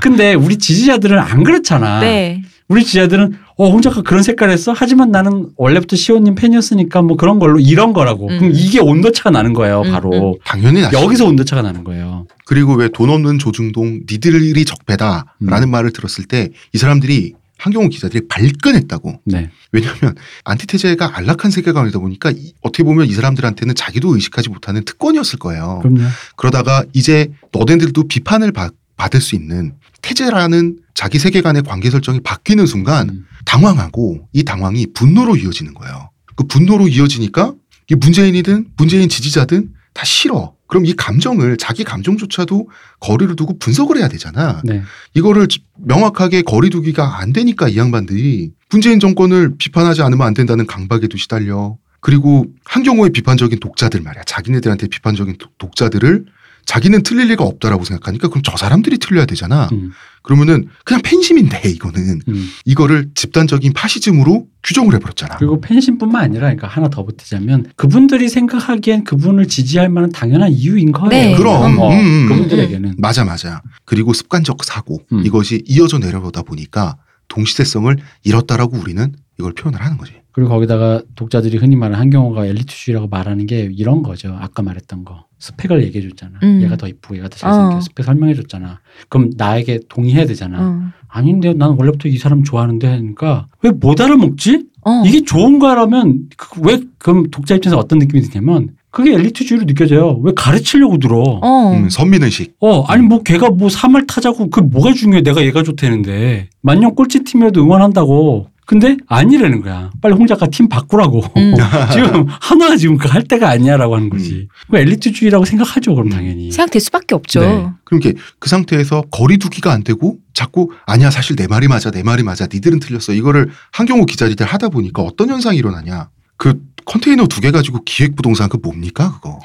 근데 0.01 0.35
우리 0.35 0.57
지지자들은 0.59 1.19
안 1.19 1.43
그렇잖아. 1.43 2.01
네. 2.01 2.43
우리 2.71 2.85
지지자들은 2.85 3.35
어 3.57 3.67
홍 3.67 3.83
작가 3.83 4.01
그런 4.01 4.23
색깔 4.23 4.49
했어? 4.51 4.73
하지만 4.75 5.11
나는 5.11 5.51
원래부터 5.57 5.95
시호님 5.97 6.35
팬이었으니까 6.35 7.03
뭐 7.03 7.17
그런 7.17 7.39
걸로 7.39 7.59
이런 7.59 7.93
거라고. 7.93 8.29
음. 8.29 8.39
그럼 8.39 8.53
이게 8.55 8.81
온도차가 8.81 9.31
나는 9.31 9.53
거예요. 9.53 9.83
음, 9.85 9.91
바로 9.93 10.39
당연히 10.45 10.81
나시 10.81 10.97
여기서 10.97 11.27
온도차가 11.27 11.61
나는 11.61 11.85
거예요. 11.85 12.27
그리고 12.47 12.75
왜 12.75 12.89
돈 12.89 13.11
없는 13.11 13.39
조중동 13.39 14.01
니들이 14.11 14.65
적배다라는 14.65 15.25
음. 15.43 15.71
말을 15.71 15.93
들었을 15.93 16.25
때 16.25 16.49
이 16.73 16.79
사람들이 16.79 17.35
한경호 17.59 17.89
기자들이 17.91 18.27
발끈했다고. 18.29 19.21
네. 19.27 19.51
왜냐하면 19.73 20.15
안티테제가 20.45 21.11
안락한 21.19 21.51
세계관이다 21.51 21.99
보니까 21.99 22.31
이- 22.31 22.55
어떻게 22.63 22.83
보면 22.85 23.07
이 23.07 23.13
사람들한테는 23.13 23.75
자기도 23.75 24.15
의식하지 24.15 24.49
못하는 24.49 24.83
특권이었을 24.87 25.39
거예요. 25.39 25.81
그럼요. 25.83 26.01
그러다가 26.37 26.85
이제 26.95 27.29
너네들도 27.53 28.05
비판을 28.09 28.53
받, 28.53 28.73
받을 29.01 29.19
수 29.23 29.35
있는 29.35 29.73
태제라는 30.03 30.79
자기 30.95 31.19
세계관의 31.19 31.63
관계 31.63 31.89
설정이 31.89 32.21
바뀌는 32.21 32.67
순간 32.67 33.09
음. 33.09 33.25
당황하고 33.47 34.29
이 34.35 34.45
당황이 34.45 34.89
분노로 34.93 35.37
이어지는 35.37 35.73
거예요. 35.73 36.11
그 36.37 36.45
분노로 36.45 36.87
이어지니까 36.87 37.55
이 37.91 37.95
문재인이든 37.95 38.73
문재인 38.77 39.09
지지자든 39.09 39.71
다 39.95 40.05
싫어. 40.05 40.53
그럼 40.69 40.85
이 40.85 40.93
감정을 40.93 41.57
자기 41.57 41.83
감정조차도 41.83 42.69
거리를 43.01 43.35
두고 43.37 43.59
분석을 43.59 43.97
해야 43.97 44.09
되잖아. 44.09 44.61
네. 44.65 44.83
이거를 45.15 45.49
명확하게 45.79 46.43
거리두기가 46.43 47.19
안 47.21 47.33
되니까 47.33 47.69
이 47.69 47.77
양반들이 47.79 48.53
문재인 48.71 49.01
정권을 49.01 49.57
비판하지 49.57 50.03
않으면 50.03 50.27
안 50.27 50.35
된다는 50.35 50.67
강박에도 50.67 51.17
시달려. 51.17 51.77
그리고 52.01 52.47
한경호의 52.65 53.11
비판적인 53.11 53.59
독자들 53.61 54.01
말이야. 54.03 54.23
자기네들한테 54.27 54.87
비판적인 54.89 55.37
독- 55.39 55.59
독자들을 55.59 56.27
자기는 56.67 57.03
틀릴 57.03 57.29
리가 57.29 57.45
없다라고 57.45 57.85
생각하니까 57.85 58.29
그럼 58.29 58.43
저 58.45 58.57
사람들이 58.57 58.99
틀려야 58.99 59.27
되잖아. 59.27 59.69
음. 59.73 59.93
그러면은 60.23 60.69
그냥 60.85 61.01
팬심인데 61.03 61.69
이거는 61.71 62.21
음. 62.29 62.49
이거를 62.65 63.11
집단적인 63.15 63.73
파시즘으로 63.73 64.47
규정을 64.63 64.95
해버렸잖아. 64.95 65.37
그리고 65.39 65.61
팬심뿐만 65.61 66.23
아니라 66.23 66.41
그러니까 66.43 66.67
하나 66.67 66.89
더 66.89 67.05
보태자면 67.05 67.73
그분들이 67.77 68.29
생각하기엔 68.29 69.05
그분을 69.05 69.49
지지할 69.49 69.89
만한 69.89 70.13
당연한 70.13 70.53
이유인 70.53 70.93
거예요. 70.93 71.09
네. 71.09 71.37
그럼. 71.37 71.79
어, 71.79 71.91
음, 71.91 71.99
음, 71.99 72.29
그분들에게는 72.29 72.97
맞아 72.99 73.25
맞아. 73.25 73.63
그리고 73.85 74.13
습관적 74.13 74.63
사고 74.65 75.01
음. 75.13 75.25
이것이 75.25 75.65
이어져 75.67 75.99
내려오다 75.99 76.43
보니까 76.43 76.97
동시대성을 77.29 77.97
잃었다라고 78.25 78.77
우리는 78.77 79.15
이걸 79.39 79.55
표현을 79.55 79.81
하는 79.81 79.97
거지. 79.97 80.13
그리고 80.33 80.51
거기다가 80.51 81.03
독자들이 81.17 81.57
흔히 81.57 81.77
말하는 81.77 81.99
한경호가 81.99 82.47
엘리트주의라고 82.47 83.09
말하는 83.09 83.47
게 83.47 83.71
이런 83.73 84.03
거죠. 84.03 84.37
아까 84.39 84.63
말했던 84.63 85.05
거. 85.05 85.27
스펙을 85.41 85.83
얘기해 85.85 86.09
줬잖아. 86.11 86.35
음. 86.43 86.61
얘가 86.63 86.77
더 86.77 86.87
이쁘고 86.87 87.17
얘가 87.17 87.29
더 87.29 87.37
잘생겨. 87.37 87.77
어. 87.77 87.81
스펙 87.81 88.05
설명해 88.07 88.35
줬잖아. 88.35 88.79
그럼 89.09 89.31
나에게 89.37 89.81
동의해야 89.89 90.27
되잖아. 90.27 90.59
어. 90.61 90.83
아닌데 91.09 91.53
난 91.55 91.71
원래부터 91.77 92.09
이 92.09 92.17
사람 92.19 92.45
좋아하는데 92.45 92.87
하니까 92.87 93.47
왜 93.63 93.71
못 93.73 94.01
알아먹지? 94.01 94.67
어. 94.83 95.03
이게 95.07 95.23
좋은 95.25 95.59
거라면 95.59 96.29
그- 96.37 96.61
왜 96.63 96.79
그럼 96.99 97.31
독자 97.31 97.55
입장에서 97.57 97.79
어떤 97.79 97.99
느낌이 97.99 98.23
드냐면 98.23 98.71
그게 98.91 99.15
엘리트주의로 99.15 99.67
느껴져요. 99.67 100.19
왜 100.23 100.33
가르치려고 100.37 100.99
들어? 100.99 101.19
어. 101.43 101.73
음, 101.75 101.89
선민의식. 101.89 102.57
어, 102.61 102.83
아니 102.85 103.03
뭐 103.03 103.23
걔가 103.23 103.51
뭐 103.51 103.69
3할 103.69 104.07
타자고 104.07 104.51
그 104.51 104.61
뭐가 104.61 104.93
중요해? 104.93 105.23
내가 105.23 105.43
얘가 105.45 105.63
좋다는데 105.63 106.49
만년 106.61 106.95
꼴찌 106.95 107.25
팀이라도 107.25 107.63
응원한다고. 107.63 108.49
근데 108.71 108.97
아니라는 109.09 109.63
거야. 109.63 109.91
빨리 110.01 110.15
홍 110.15 110.29
작가 110.29 110.47
팀 110.47 110.69
바꾸라고. 110.69 111.25
음. 111.37 111.55
지금 111.93 112.27
하나가 112.29 112.77
지금 112.77 112.99
그 112.99 113.09
할 113.09 113.25
때가 113.25 113.49
아니야라고 113.51 113.97
하는 113.97 114.09
거지. 114.09 114.47
그 114.71 114.79
엘리트주의라고 114.79 115.45
생각하죠, 115.45 115.93
그럼 115.97 116.09
당연히. 116.09 116.53
생각될 116.53 116.81
수밖에 116.81 117.17
없죠. 117.17 117.41
네. 117.41 117.69
그러니까 117.83 118.23
그 118.39 118.49
상태에서 118.49 119.03
거리두기가 119.11 119.73
안 119.73 119.83
되고 119.83 120.19
자꾸 120.35 120.71
아니야 120.87 121.11
사실 121.11 121.35
내 121.35 121.49
말이 121.49 121.67
맞아 121.67 121.91
내 121.91 122.05
말이 122.05 122.23
맞아 122.23 122.47
니들은 122.47 122.79
틀렸어 122.79 123.13
이거를 123.13 123.51
한경호 123.73 124.07
기자리들 124.07 124.47
하다 124.47 124.69
보니까 124.69 125.03
어떤 125.03 125.31
현상이 125.31 125.59
일어나냐 125.59 126.11
그 126.37 126.63
컨테이너 126.85 127.27
두 127.27 127.41
개 127.41 127.51
가지고 127.51 127.83
기획부동산 127.85 128.49
그 128.49 128.57
뭡니까 128.63 129.15
그거 129.15 129.41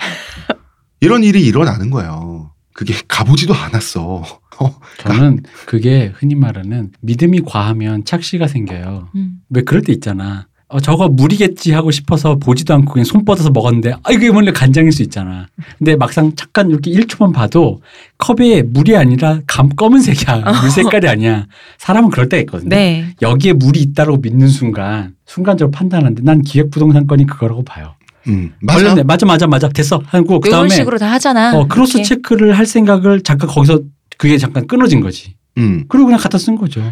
이런 1.01 1.23
일이 1.23 1.43
일어나는 1.43 1.89
거예요 1.89 2.51
그게 2.73 2.93
가보지도 3.07 3.55
않았어 3.55 4.03
어, 4.03 4.39
저는 4.99 5.43
그게 5.65 6.11
흔히 6.15 6.35
말하는 6.35 6.91
믿음이 7.01 7.41
과하면 7.45 8.05
착시가 8.05 8.47
생겨요. 8.47 9.09
음. 9.15 9.39
왜 9.49 9.61
그럴 9.61 9.81
때 9.81 9.91
있잖아. 9.93 10.47
어, 10.67 10.79
저거 10.79 11.07
물이겠지 11.09 11.73
하고 11.73 11.91
싶어서 11.91 12.35
보지도 12.37 12.73
않고 12.73 12.93
그냥 12.93 13.05
손 13.05 13.23
뻗어서 13.23 13.51
먹었는데 13.51 13.93
아 14.01 14.11
이게 14.11 14.29
원래 14.29 14.51
간장일 14.51 14.91
수 14.91 15.03
있잖아. 15.03 15.45
근데 15.77 15.95
막상 15.95 16.35
잠깐 16.35 16.71
이렇게 16.71 16.89
1초만 16.91 17.33
봐도 17.33 17.81
컵에 18.17 18.63
물이 18.63 18.97
아니라 18.97 19.41
감 19.45 19.69
검은색이야. 19.69 20.37
물 20.61 20.71
색깔이 20.71 21.07
아니야. 21.07 21.45
사람은 21.77 22.09
그럴 22.09 22.29
때가 22.29 22.41
있거든요. 22.41 22.69
네. 22.69 23.05
여기에 23.21 23.53
물이 23.53 23.79
있다고 23.79 24.17
믿는 24.17 24.47
순간 24.47 25.13
순간적으로 25.27 25.71
판단하는데 25.71 26.23
난 26.23 26.41
기획부동산 26.41 27.05
건이 27.05 27.27
그거라고 27.27 27.63
봐요. 27.63 27.93
음, 28.27 28.53
맞아. 28.59 28.95
맞아 29.03 29.25
맞아 29.27 29.45
맞아 29.45 29.69
됐어 29.69 30.01
하고 30.03 30.39
그다음에 30.39 30.69
식으로 30.69 30.97
다 30.97 31.11
하잖아. 31.11 31.55
어, 31.55 31.67
크로스 31.67 31.97
이렇게. 31.97 32.03
체크를 32.09 32.57
할 32.57 32.65
생각을 32.65 33.21
잠깐 33.21 33.47
거기서 33.49 33.81
그게 34.17 34.37
잠깐 34.37 34.67
끊어진 34.67 35.01
거지. 35.01 35.35
음, 35.57 35.85
그리고 35.87 36.05
그냥 36.07 36.19
갖다 36.19 36.37
쓴 36.37 36.55
거죠. 36.55 36.91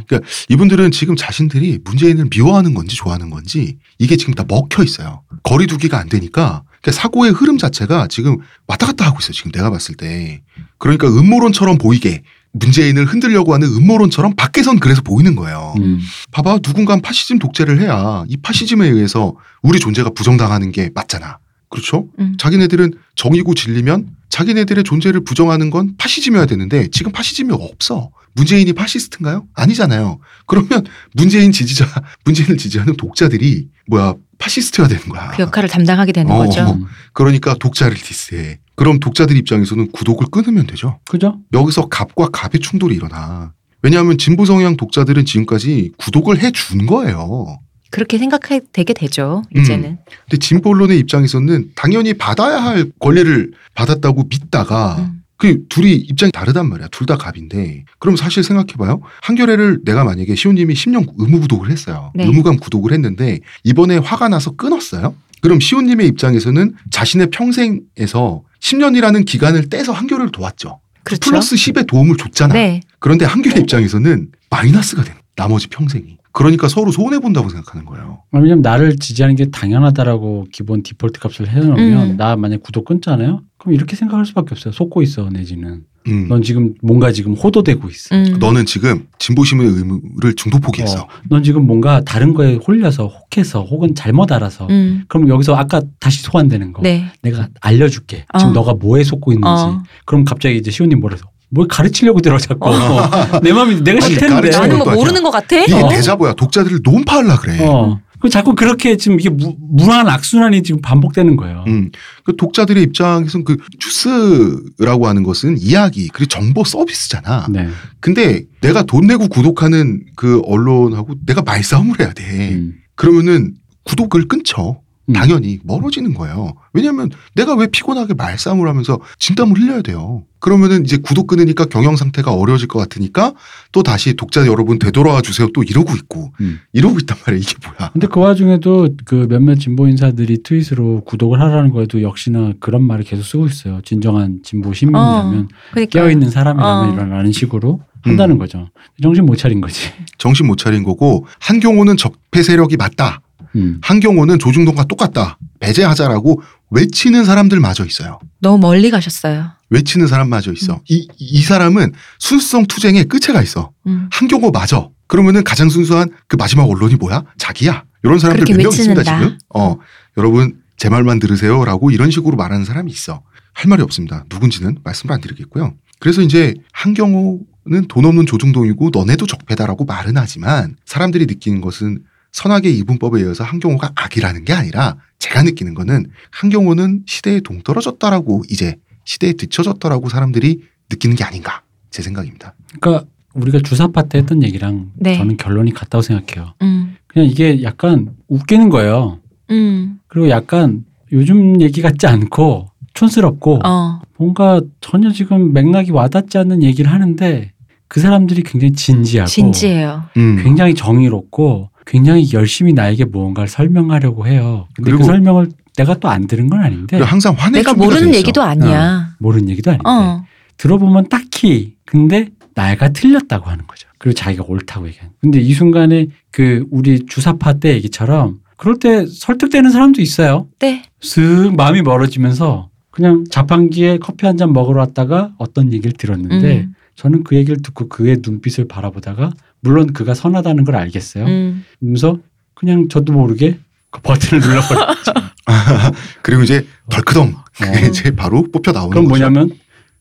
이분들은 0.49 0.91
지금 0.91 1.15
자신들이 1.15 1.79
문재인을 1.83 2.27
미워하는 2.31 2.73
건지 2.73 2.95
좋아하는 2.95 3.29
건지 3.29 3.77
이게 3.99 4.15
지금 4.15 4.33
다 4.33 4.45
먹혀 4.47 4.83
있어요 4.83 5.23
거리두기가 5.43 5.99
안 5.99 6.07
되니까 6.07 6.63
그러니까 6.81 6.91
사고의 6.91 7.33
흐름 7.33 7.57
자체가 7.57 8.07
지금 8.07 8.37
왔다 8.67 8.87
갔다 8.87 9.05
하고 9.05 9.17
있어요 9.19 9.33
지금 9.33 9.51
내가 9.51 9.69
봤을 9.69 9.95
때 9.95 10.41
그러니까 10.77 11.07
음모론처럼 11.09 11.77
보이게 11.77 12.21
문재인을 12.53 13.05
흔들려고 13.05 13.53
하는 13.53 13.67
음모론처럼 13.67 14.35
밖에선 14.35 14.79
그래서 14.79 15.01
보이는 15.01 15.35
거예요. 15.35 15.73
음. 15.79 15.99
봐봐 16.31 16.59
누군가 16.59 16.95
파시즘 16.97 17.39
독재를 17.39 17.81
해야 17.81 18.23
이 18.27 18.37
파시즘에 18.37 18.87
의해서 18.87 19.35
우리 19.61 19.79
존재가 19.79 20.11
부정당하는 20.11 20.71
게 20.71 20.89
맞잖아. 20.93 21.39
그렇죠? 21.73 22.07
음. 22.19 22.35
자기네들은 22.37 22.93
정이고 23.15 23.55
진리면 23.55 24.09
자기네들의 24.29 24.83
존재를 24.83 25.23
부정하는 25.23 25.71
건 25.71 25.95
파시즘이어야 25.97 26.45
되는데 26.45 26.87
지금 26.91 27.11
파시즘이 27.11 27.51
없어. 27.51 28.11
문재인이 28.35 28.71
파시스트인가요? 28.73 29.45
아니잖아요. 29.55 30.19
그러면 30.45 30.85
문재인 31.15 31.51
지지자, 31.51 31.85
문재인을 32.25 32.57
지지하는 32.57 32.95
독자들이 32.95 33.69
뭐야 33.87 34.13
파시스트여야 34.37 34.87
되는 34.87 35.03
거야. 35.09 35.31
그 35.31 35.41
역할을 35.41 35.67
담당하게 35.67 36.11
되는 36.11 36.31
어. 36.31 36.37
거죠. 36.37 36.61
음. 36.73 36.85
그러니까 37.13 37.55
독자를 37.55 37.95
diss해. 37.95 38.59
그럼 38.75 38.99
독자들 38.99 39.35
입장에서는 39.35 39.91
구독을 39.91 40.27
끊으면 40.31 40.67
되죠. 40.67 40.99
그죠? 41.09 41.39
여기서 41.53 41.87
갑과 41.89 42.29
갑의 42.31 42.59
충돌이 42.61 42.95
일어나. 42.95 43.53
왜냐하면 43.81 44.17
진보 44.19 44.45
성향 44.45 44.77
독자들은 44.77 45.25
지금까지 45.25 45.91
구독을 45.97 46.39
해 46.41 46.51
준 46.51 46.85
거예요. 46.85 47.59
그렇게 47.93 48.17
생각하게 48.17 48.61
되게 48.73 48.91
되죠. 48.93 49.43
음. 49.55 49.61
이제는. 49.61 49.97
근데 50.27 50.37
진보 50.39 50.71
언론의 50.71 50.97
입장에서는 50.97 51.73
당연히 51.75 52.15
받아야 52.15 52.57
할 52.63 52.91
권리를 52.99 53.51
받았다고 53.75 54.23
믿다가 54.29 54.95
음. 54.97 55.21
그 55.37 55.65
둘이 55.69 55.93
입장이 55.93 56.31
다르단 56.31 56.67
말이야. 56.69 56.87
둘 56.87 57.05
다 57.05 57.17
갑인데. 57.17 57.85
그럼 57.99 58.15
사실 58.15 58.43
생각해봐요. 58.43 59.01
한겨레를 59.21 59.81
내가 59.85 60.03
만약에 60.05 60.33
시호님이 60.33 60.73
10년 60.73 61.05
의무 61.19 61.41
구독을 61.41 61.69
했어요. 61.69 62.11
네. 62.15 62.25
의무감 62.25 62.57
구독을 62.57 62.93
했는데 62.93 63.39
이번에 63.63 63.97
화가 63.97 64.27
나서 64.27 64.51
끊었어요. 64.55 65.13
그럼 65.41 65.59
시온님의 65.59 66.07
입장에서는 66.07 66.73
자신의 66.89 67.29
평생에서 67.29 68.41
10년이라는 68.59 69.25
기간을 69.25 69.69
떼서 69.69 69.91
한결을 69.91 70.31
도왔죠. 70.31 70.79
그렇죠. 71.03 71.29
플러스 71.29 71.55
10의 71.55 71.85
도움을 71.85 72.17
줬잖아. 72.17 72.53
네. 72.55 72.79
그런데 72.97 73.25
한결의 73.25 73.59
입장에서는 73.61 74.29
마이너스가 74.49 75.03
된 75.03 75.13
나머지 75.35 75.67
평생이. 75.67 76.17
그러니까 76.33 76.67
서로 76.67 76.91
손해 76.91 77.19
본다고 77.19 77.47
생각하는 77.49 77.85
거예요. 77.85 78.23
왜냐면 78.31 78.61
나를 78.61 78.97
지지하는 78.97 79.35
게 79.35 79.51
당연하다라고 79.51 80.47
기본 80.51 80.81
디폴트 80.81 81.19
값을 81.19 81.47
해놓으면 81.47 82.09
음. 82.11 82.17
나 82.17 82.35
만약 82.35 82.63
구독 82.63 82.85
끊잖아요. 82.85 83.41
그럼 83.59 83.75
이렇게 83.75 83.95
생각할 83.95 84.25
수밖에 84.25 84.49
없어요. 84.51 84.73
속고 84.73 85.03
있어 85.03 85.29
내지는. 85.29 85.83
음. 86.07 86.27
넌 86.27 86.41
지금 86.41 86.73
뭔가 86.81 87.11
지금 87.11 87.33
호도되고 87.33 87.87
있어. 87.87 88.15
음. 88.15 88.37
너는 88.39 88.65
지금 88.65 89.07
진보심의 89.19 89.67
의무를 89.67 90.35
중도 90.35 90.59
포기했어. 90.59 91.03
어, 91.03 91.07
넌 91.29 91.43
지금 91.43 91.65
뭔가 91.67 92.01
다른 92.01 92.33
거에 92.33 92.55
홀려서 92.55 93.07
혹해서 93.07 93.63
혹은 93.63 93.93
잘못 93.93 94.31
알아서 94.31 94.67
음. 94.71 95.05
그럼 95.07 95.29
여기서 95.29 95.55
아까 95.55 95.81
다시 95.99 96.23
소환되는 96.23 96.73
거 96.73 96.81
네. 96.81 97.05
내가 97.21 97.47
알려줄게 97.61 98.25
어. 98.33 98.39
지금 98.39 98.53
너가 98.53 98.73
뭐에 98.73 99.03
속고 99.03 99.31
있는지 99.31 99.47
어. 99.47 99.83
그럼 100.05 100.25
갑자기 100.25 100.57
이제 100.57 100.71
시호님 100.71 100.99
뭐래서 100.99 101.25
뭘 101.53 101.67
가르치려고 101.67 102.19
들어 102.19 102.37
자꾸 102.39 102.69
어. 102.69 103.39
내 103.41 103.53
마음이 103.53 103.83
내가 103.83 104.01
싫다는데 104.01 104.35
가르치는 104.35 104.61
나는 104.61 104.79
것도 104.79 104.91
뭐. 104.91 104.99
모르는 104.99 105.23
것 105.23 105.29
같아? 105.31 105.55
이게 105.55 105.73
어? 105.75 105.87
대자보야. 105.87 106.33
독자들을 106.33 106.79
논파하려 106.83 107.39
그래. 107.39 107.59
어. 107.61 107.99
그 108.19 108.29
자꾸 108.29 108.55
그렇게 108.55 108.95
지금 108.95 109.19
이게 109.19 109.29
무, 109.29 109.55
무한 109.59 110.07
악순환이 110.07 110.63
지금 110.63 110.81
반복되는 110.81 111.35
거예요. 111.35 111.65
음, 111.67 111.91
그 112.23 112.35
독자들의 112.37 112.81
입장에서는 112.81 113.43
그 113.43 113.57
뉴스라고 113.83 115.07
하는 115.07 115.23
것은 115.23 115.57
이야기 115.59 116.07
그리고 116.07 116.29
정보 116.29 116.63
서비스잖아. 116.63 117.47
네. 117.49 117.67
근데 117.99 118.43
내가 118.61 118.83
돈 118.83 119.07
내고 119.07 119.27
구독하는 119.27 120.05
그 120.15 120.41
언론하고 120.45 121.15
내가 121.25 121.41
말싸움을 121.41 121.99
해야 121.99 122.13
돼. 122.13 122.53
음. 122.53 122.75
그러면은 122.95 123.55
구독을 123.83 124.29
끊죠. 124.29 124.81
음. 125.07 125.13
당연히 125.13 125.59
멀어지는 125.63 126.13
거예요. 126.13 126.53
왜냐하면 126.71 127.09
내가 127.35 127.55
왜 127.55 127.67
피곤하게 127.67 128.13
말싸움을 128.13 128.67
하면서 128.67 128.99
진땀을 129.19 129.57
흘려야 129.57 129.81
돼요. 129.81 130.23
그러면은 130.39 130.83
이제 130.83 130.97
구독 130.97 131.27
끊으니까 131.27 131.65
경영 131.65 131.95
상태가 131.95 132.33
어려워질 132.33 132.67
것 132.67 132.79
같으니까 132.79 133.33
또 133.71 133.81
다시 133.81 134.13
독자 134.13 134.45
여러분 134.45 134.77
되돌아와 134.79 135.21
주세요. 135.21 135.47
또 135.53 135.63
이러고 135.63 135.95
있고 135.95 136.33
음. 136.41 136.59
이러고 136.73 136.99
있단 136.99 137.17
말이야. 137.25 137.39
이게 137.39 137.55
뭐야? 137.65 137.91
근데 137.91 138.07
그 138.07 138.19
와중에도 138.19 138.89
그 139.05 139.27
몇몇 139.29 139.55
진보 139.55 139.87
인사들이 139.87 140.43
트윗으로 140.43 141.01
구독을 141.05 141.39
하라는 141.39 141.71
거에도 141.71 142.01
역시나 142.01 142.53
그런 142.59 142.83
말을 142.83 143.05
계속 143.05 143.23
쓰고 143.23 143.45
있어요. 143.47 143.81
진정한 143.85 144.39
진보 144.43 144.73
시민이라면 144.73 145.49
그러니까. 145.71 145.99
깨어 145.99 146.11
있는 146.11 146.29
사람이라면 146.29 146.89
어. 146.89 146.93
이라는 146.93 147.31
식으로 147.31 147.81
한다는 148.01 148.37
거죠. 148.37 148.69
정신 149.01 149.25
못 149.25 149.37
차린 149.37 149.61
거지. 149.61 149.89
정신 150.17 150.47
못 150.47 150.57
차린 150.57 150.83
거고 150.83 151.25
한경호는 151.39 151.95
적폐 151.97 152.43
세력이 152.43 152.75
맞다. 152.77 153.21
음. 153.55 153.79
한경호는 153.81 154.39
조중동과 154.39 154.85
똑같다. 154.85 155.37
배제하자라고 155.59 156.41
외치는 156.71 157.23
사람들마저 157.25 157.85
있어요. 157.85 158.19
너무 158.39 158.57
멀리 158.59 158.89
가셨어요. 158.89 159.51
외치는 159.69 160.07
사람마저 160.07 160.51
있어. 160.53 160.81
이, 160.89 161.07
이 161.17 161.41
사람은 161.41 161.93
순수성 162.19 162.65
투쟁의 162.67 163.05
끝에 163.05 163.33
가 163.33 163.41
있어. 163.41 163.71
음. 163.87 164.07
한경호 164.11 164.51
맞아. 164.51 164.87
그러면은 165.07 165.43
가장 165.43 165.69
순수한 165.69 166.09
그 166.27 166.35
마지막 166.35 166.63
언론이 166.63 166.95
뭐야? 166.95 167.23
자기야. 167.37 167.83
이런 168.03 168.19
사람들 168.19 168.45
몇 168.55 168.63
명 168.63 168.71
있습니다. 168.71 169.03
지금. 169.03 169.37
어 169.53 169.77
여러분 170.17 170.61
제 170.77 170.89
말만 170.89 171.19
들으세요 171.19 171.63
라고 171.63 171.91
이런 171.91 172.11
식으로 172.11 172.35
말하는 172.35 172.65
사람이 172.65 172.91
있어. 172.91 173.21
할 173.53 173.69
말이 173.69 173.81
없습니다. 173.83 174.25
누군지는 174.29 174.79
말씀을 174.83 175.13
안 175.13 175.21
드리겠고요. 175.21 175.75
그래서 175.99 176.21
이제 176.21 176.55
한경호는 176.73 177.87
돈 177.87 178.05
없는 178.05 178.25
조중동이고 178.25 178.89
너네도 178.91 179.25
적폐다라고 179.27 179.85
말은 179.85 180.17
하지만 180.17 180.75
사람들이 180.85 181.27
느끼는 181.27 181.61
것은 181.61 181.99
선악의 182.33 182.77
이분법에 182.79 183.21
의해서 183.21 183.43
한경호가 183.43 183.91
악이라는 183.95 184.43
게 184.43 184.53
아니라 184.53 184.97
제가 185.19 185.43
느끼는 185.43 185.75
거는 185.75 186.07
한경호는 186.31 187.03
시대에 187.05 187.39
동떨어졌다라고 187.39 188.43
이제 188.49 188.75
시대에 189.05 189.33
뒤처졌다라고 189.33 190.09
사람들이 190.09 190.63
느끼는 190.89 191.15
게 191.15 191.23
아닌가 191.23 191.61
제 191.91 192.01
생각입니다. 192.01 192.55
그러니까 192.79 193.05
우리가 193.35 193.59
주사파 193.59 194.03
때 194.03 194.17
했던 194.17 194.43
얘기랑 194.43 194.91
네. 194.95 195.15
저는 195.17 195.37
결론이 195.37 195.73
같다고 195.73 196.01
생각해요. 196.01 196.53
음. 196.63 196.95
그냥 197.07 197.29
이게 197.29 197.63
약간 197.63 198.15
웃기는 198.27 198.69
거예요. 198.69 199.19
음. 199.51 199.99
그리고 200.07 200.29
약간 200.29 200.85
요즘 201.11 201.61
얘기 201.61 201.81
같지 201.81 202.07
않고 202.07 202.69
촌스럽고 202.95 203.59
어. 203.63 204.01
뭔가 204.17 204.61
전혀 204.81 205.11
지금 205.11 205.53
맥락이 205.53 205.91
와닿지 205.91 206.37
않는 206.39 206.63
얘기를 206.63 206.91
하는데 206.91 207.51
그 207.87 207.99
사람들이 207.99 208.41
굉장히 208.41 208.73
진지하고 208.73 209.29
진지해요. 209.29 210.05
음. 210.17 210.41
굉장히 210.43 210.73
정의롭고 210.73 211.69
굉장히 211.85 212.31
열심히 212.33 212.73
나에게 212.73 213.05
무언가를 213.05 213.47
설명하려고 213.47 214.27
해요. 214.27 214.67
근데 214.75 214.91
그 214.91 215.03
설명을 215.03 215.49
내가 215.77 215.95
또 215.99 216.07
안 216.09 216.27
들은 216.27 216.49
건 216.49 216.59
아닌데 216.61 216.97
항상 216.99 217.33
화낼 217.37 217.61
내가 217.63 217.73
모르는. 217.73 218.13
얘기도 218.13 218.41
아니야. 218.41 219.15
모르는 219.19 219.49
얘기도 219.49 219.71
아닌데 219.71 219.83
어. 219.89 220.23
들어보면 220.57 221.09
딱히 221.09 221.75
근데 221.85 222.29
나가 222.53 222.89
틀렸다고 222.89 223.49
하는 223.49 223.65
거죠. 223.67 223.87
그리고 223.97 224.13
자기가 224.13 224.43
옳다고 224.47 224.87
얘기하는. 224.87 225.11
근데 225.19 225.39
이 225.39 225.53
순간에 225.53 226.07
그 226.31 226.65
우리 226.71 227.05
주사파 227.05 227.53
때 227.53 227.73
얘기처럼 227.75 228.39
그럴 228.57 228.77
때 228.77 229.05
설득되는 229.07 229.71
사람도 229.71 230.01
있어요. 230.01 230.47
네. 230.59 230.83
슥 231.01 231.53
마음이 231.57 231.81
멀어지면서 231.81 232.69
그냥 232.91 233.23
자판기에 233.31 233.97
커피 233.97 234.27
한 234.27 234.37
잔 234.37 234.53
먹으러 234.53 234.79
왔다가 234.81 235.31
어떤 235.39 235.73
얘기를 235.73 235.91
들었는데 235.93 236.59
음. 236.61 236.75
저는 236.95 237.23
그 237.23 237.35
얘기를 237.35 237.59
듣고 237.63 237.89
그의 237.89 238.17
눈빛을 238.23 238.67
바라보다가 238.67 239.31
물론 239.63 239.93
그가 239.93 240.13
선하다는 240.13 240.65
걸 240.65 240.75
알겠어요. 240.75 241.25
음. 241.25 241.65
그러면서 241.79 242.19
그냥 242.53 242.89
저도 242.89 243.13
모르게 243.13 243.59
그 243.89 244.01
버튼을 244.01 244.41
눌러버렸죠. 244.41 245.11
그리고 246.21 246.43
이제 246.43 246.65
덜크덩 246.89 247.35
그게 247.57 247.85
어. 247.85 247.87
이제 247.87 248.15
바로 248.15 248.45
뽑혀 248.51 248.71
나오는 248.71 248.89
그럼 248.91 249.05
거죠. 249.05 249.29
뭐냐면 249.29 249.57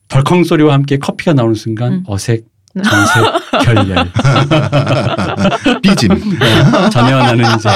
덜컹 0.09 0.45
소리와 0.45 0.75
함께 0.75 0.99
커피가 0.99 1.33
나오는 1.33 1.55
순간 1.55 1.93
음. 1.93 2.03
어색, 2.07 2.45
정색, 2.83 3.65
결렬. 3.65 4.11
삐짐. 5.83 6.39
자네와 6.91 7.23
나는 7.33 7.45
이제 7.57 7.69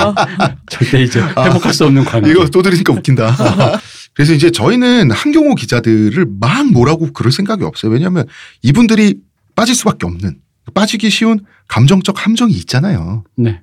절대 0.70 1.02
이제 1.02 1.20
회복할 1.20 1.72
수 1.72 1.84
없는 1.84 2.04
관계. 2.04 2.28
아. 2.28 2.32
이거 2.32 2.46
또 2.46 2.62
들으니까 2.62 2.92
웃긴다. 2.92 3.36
그래서 4.14 4.32
이제 4.32 4.50
저희는 4.50 5.10
한경호 5.10 5.54
기자들을 5.54 6.26
막 6.40 6.70
뭐라고 6.72 7.12
그럴 7.12 7.30
생각이 7.30 7.64
없어요. 7.64 7.92
왜냐하면 7.92 8.26
이분들이 8.62 9.16
빠질 9.54 9.74
수밖에 9.74 10.06
없는 10.06 10.38
빠지기 10.74 11.10
쉬운 11.10 11.40
감정적 11.68 12.24
함정이 12.24 12.52
있잖아요. 12.54 13.24
네. 13.36 13.60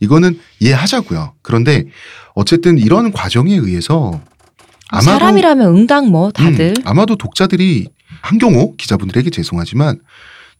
이거는 0.00 0.38
이해하자고요. 0.60 1.34
그런데 1.42 1.84
어쨌든 2.34 2.78
이런 2.78 3.12
과정에 3.12 3.54
의해서 3.54 4.20
아마도 4.88 5.10
사람이라면 5.10 5.66
응당 5.76 6.10
뭐 6.10 6.30
다들. 6.30 6.74
음, 6.78 6.82
아마도 6.84 7.16
독자들이 7.16 7.88
한경호 8.22 8.76
기자분들에게 8.76 9.30
죄송하지만 9.30 10.00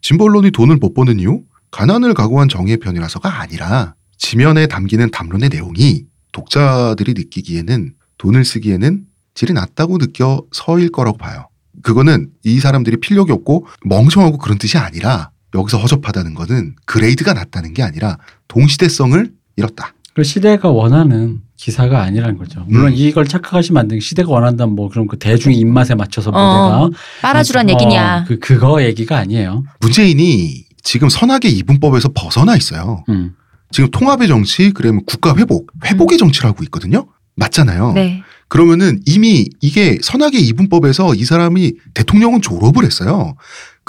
진보 0.00 0.24
언론이 0.24 0.50
돈을 0.50 0.76
못 0.76 0.94
버는 0.94 1.18
이유 1.20 1.42
가난을 1.70 2.14
각오한 2.14 2.48
정의의 2.48 2.78
편이라서가 2.78 3.40
아니라 3.40 3.94
지면에 4.16 4.66
담기는 4.66 5.10
담론의 5.10 5.48
내용이 5.48 6.04
독자들이 6.32 7.14
느끼기에는 7.14 7.94
돈을 8.18 8.44
쓰기에는 8.44 9.04
질이 9.34 9.52
낮다고 9.52 9.98
느껴서일 9.98 10.90
거라고 10.90 11.16
봐요. 11.16 11.48
그거는 11.82 12.30
이 12.44 12.58
사람들이 12.58 12.98
필력이 12.98 13.32
없고 13.32 13.66
멍청하고 13.84 14.38
그런 14.38 14.58
뜻이 14.58 14.78
아니라 14.78 15.30
여기서 15.54 15.78
허접하다는 15.78 16.34
거는 16.34 16.76
그레이드가 16.84 17.32
낮다는 17.32 17.74
게 17.74 17.82
아니라 17.82 18.18
동시대성을 18.48 19.32
잃었다. 19.56 19.94
그 20.14 20.24
시대가 20.24 20.68
원하는 20.70 21.40
기사가 21.56 22.02
아니라는 22.02 22.38
거죠. 22.38 22.64
물론 22.68 22.88
음. 22.88 22.94
이걸 22.94 23.26
착각하시면 23.26 23.80
안 23.80 23.88
되고 23.88 24.00
시대가 24.00 24.30
원한다면 24.30 24.74
뭐 24.74 24.88
그럼 24.88 25.06
그 25.06 25.18
대중의 25.18 25.56
입맛에 25.58 25.94
맞춰서 25.94 26.30
뭐 26.30 26.40
어, 26.40 26.88
내가 26.88 26.98
빨아주란 27.22 27.68
어, 27.68 27.72
얘기냐. 27.72 28.24
그 28.26 28.38
그거 28.38 28.82
얘기가 28.82 29.16
아니에요. 29.16 29.64
문재인이 29.80 30.64
지금 30.82 31.08
선악의 31.08 31.52
이분법에서 31.52 32.10
벗어나 32.14 32.56
있어요. 32.56 33.04
음. 33.08 33.34
지금 33.70 33.90
통합의 33.90 34.28
정치, 34.28 34.72
그러면 34.72 35.02
국가 35.06 35.36
회복, 35.36 35.70
회복의 35.84 36.18
정치를 36.18 36.48
하고 36.48 36.64
있거든요. 36.64 37.06
맞잖아요. 37.36 37.92
네. 37.92 38.22
그러면은 38.48 39.00
이미 39.06 39.46
이게 39.60 39.98
선악의 40.02 40.40
이분법에서 40.48 41.14
이 41.14 41.24
사람이 41.24 41.74
대통령은 41.94 42.40
졸업을 42.40 42.84
했어요. 42.84 43.36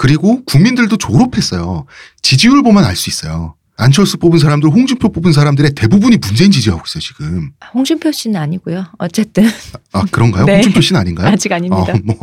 그리고 0.00 0.42
국민들도 0.46 0.96
졸업했어요. 0.96 1.84
지지율 2.22 2.62
보면 2.62 2.84
알 2.86 2.96
수 2.96 3.10
있어요. 3.10 3.54
안철수 3.76 4.16
뽑은 4.16 4.38
사람들, 4.38 4.70
홍준표 4.70 5.12
뽑은 5.12 5.32
사람들의 5.34 5.72
대부분이 5.72 6.16
문재인 6.16 6.50
지지하고 6.50 6.82
있어요, 6.86 7.00
지금. 7.02 7.50
홍준표 7.74 8.10
씨는 8.10 8.40
아니고요. 8.40 8.86
어쨌든 8.98 9.46
아, 9.92 10.04
그런가요? 10.10 10.46
네. 10.46 10.54
홍준표 10.54 10.80
씨는 10.80 10.98
아닌가요? 11.02 11.28
아직 11.28 11.52
아닙니다. 11.52 11.92
어, 11.92 11.96
뭐, 12.02 12.16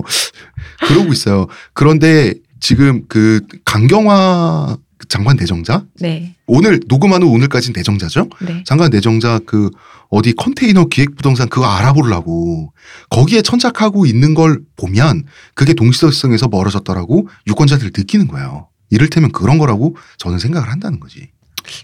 그러고 0.88 1.14
있어요. 1.14 1.46
그런데 1.74 2.34
지금 2.60 3.04
그 3.08 3.42
강경화 3.64 4.78
장관 5.10 5.38
내정자? 5.38 5.86
네. 6.00 6.36
오늘, 6.46 6.80
녹음하는 6.88 7.28
오늘까지는 7.28 7.74
내정자죠? 7.78 8.30
네. 8.42 8.64
장관 8.66 8.90
내정자 8.92 9.40
그 9.46 9.70
어디 10.10 10.34
컨테이너 10.34 10.86
기획부동산 10.86 11.50
그거 11.50 11.66
알아보려고 11.66 12.74
거기에 13.10 13.42
천착하고 13.42 14.06
있는 14.06 14.34
걸 14.34 14.62
보면 14.76 15.24
그게 15.54 15.74
동시대성에서 15.74 16.48
멀어졌다라고 16.48 17.28
유권자들이 17.48 17.92
느끼는 17.96 18.28
거예요. 18.28 18.70
이를테면 18.90 19.32
그런 19.32 19.58
거라고 19.58 19.98
저는 20.18 20.40
생각을 20.40 20.72
한다는 20.72 21.00
거지. 21.00 21.30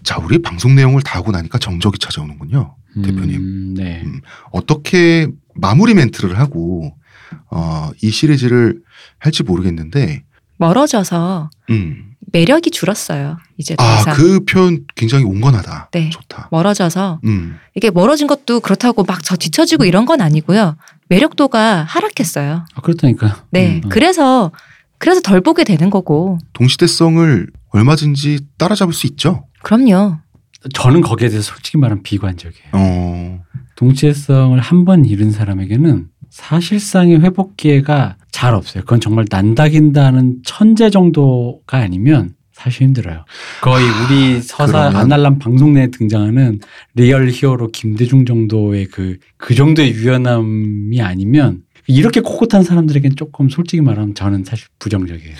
자, 0.02 0.18
우리 0.18 0.40
방송 0.40 0.74
내용을 0.74 1.02
다 1.02 1.18
하고 1.18 1.30
나니까 1.30 1.58
정적이 1.58 1.98
찾아오는군요. 1.98 2.76
대표님. 3.02 3.36
음, 3.36 3.74
네. 3.76 4.02
음. 4.04 4.20
어떻게 4.50 5.28
마무리 5.54 5.94
멘트를 5.94 6.38
하고 6.38 6.96
어, 7.50 7.90
이 8.02 8.10
시리즈를 8.10 8.80
할지 9.18 9.42
모르겠는데 9.42 10.22
멀어져서 10.58 11.50
음. 11.70 12.13
매력이 12.34 12.72
줄었어요. 12.72 13.38
이제 13.58 13.76
더 13.76 13.84
아, 13.84 14.00
이상. 14.00 14.14
그 14.14 14.44
표현 14.44 14.84
굉장히 14.96 15.24
온건하다. 15.24 15.90
네. 15.92 16.10
좋다. 16.10 16.48
멀어져서 16.50 17.20
음. 17.24 17.56
이게 17.76 17.90
멀어진 17.90 18.26
것도 18.26 18.58
그렇다고 18.60 19.04
막 19.04 19.22
저 19.22 19.36
뒤처지고 19.36 19.84
이런 19.84 20.04
건 20.04 20.20
아니고요. 20.20 20.76
매력도가 21.08 21.84
하락했어요. 21.84 22.66
아, 22.74 22.80
그렇다니까. 22.80 23.44
네. 23.50 23.80
음. 23.84 23.88
그래서 23.88 24.50
그래서 24.98 25.20
덜 25.20 25.40
보게 25.40 25.62
되는 25.64 25.90
거고. 25.90 26.38
동시대성을 26.54 27.46
얼마든지 27.70 28.40
따라잡을 28.58 28.92
수 28.92 29.06
있죠. 29.06 29.46
그럼요. 29.62 30.18
저는 30.74 31.02
거기에 31.02 31.28
대해서 31.28 31.52
솔직히 31.54 31.78
말하면 31.78 32.02
비관적이에요. 32.02 32.68
어. 32.72 33.40
동시대성을 33.76 34.58
한 34.58 34.84
번 34.84 35.04
잃은 35.04 35.30
사람에게는 35.30 36.08
사실상의 36.30 37.20
회복 37.20 37.56
기회가 37.56 38.16
잘 38.34 38.52
없어요. 38.52 38.82
그건 38.82 39.00
정말 39.00 39.26
난다긴다는 39.30 40.38
천재 40.44 40.90
정도가 40.90 41.78
아니면 41.78 42.34
사실 42.50 42.82
힘들어요. 42.82 43.24
거의 43.60 43.86
우리 43.86 44.42
서사 44.42 44.90
아날람 44.92 45.38
방송 45.38 45.74
내에 45.74 45.86
등장하는 45.86 46.58
real 46.96 47.28
hero 47.28 47.68
김대중 47.68 48.26
정도의 48.26 48.86
그, 48.86 49.18
그 49.36 49.54
정도의 49.54 49.92
유연함이 49.92 51.00
아니면 51.00 51.62
이렇게 51.86 52.20
꼿꼿한 52.20 52.64
사람들에겐 52.64 53.14
조금 53.14 53.48
솔직히 53.48 53.80
말하면 53.82 54.16
저는 54.16 54.42
사실 54.42 54.66
부정적이에요. 54.80 55.34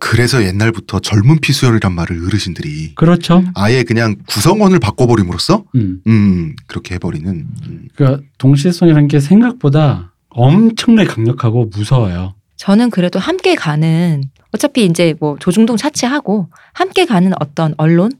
그래서 0.00 0.42
옛날부터 0.42 0.98
젊은 0.98 1.38
피 1.38 1.47
수혈이란 1.47 1.94
말을 1.94 2.24
어르신들이 2.26 2.96
그렇죠. 2.96 3.44
아예 3.54 3.84
그냥 3.84 4.16
구성원을 4.26 4.80
바꿔버림으로써 4.80 5.66
음. 5.76 6.00
음 6.08 6.56
그렇게 6.66 6.96
해버리는 6.96 7.28
음. 7.28 7.88
그러니까 7.94 8.24
동시대성이라는 8.38 9.06
게 9.06 9.20
생각보다 9.20 10.14
엄청나게 10.30 11.08
강력하고 11.08 11.66
무서워요. 11.66 12.34
저는 12.60 12.90
그래도 12.90 13.18
함께 13.18 13.54
가는 13.54 14.22
어차피 14.52 14.84
이제 14.84 15.14
뭐 15.18 15.38
조중동 15.40 15.78
차치하고 15.78 16.48
함께 16.74 17.06
가는 17.06 17.32
어떤 17.40 17.74
언론의 17.78 18.10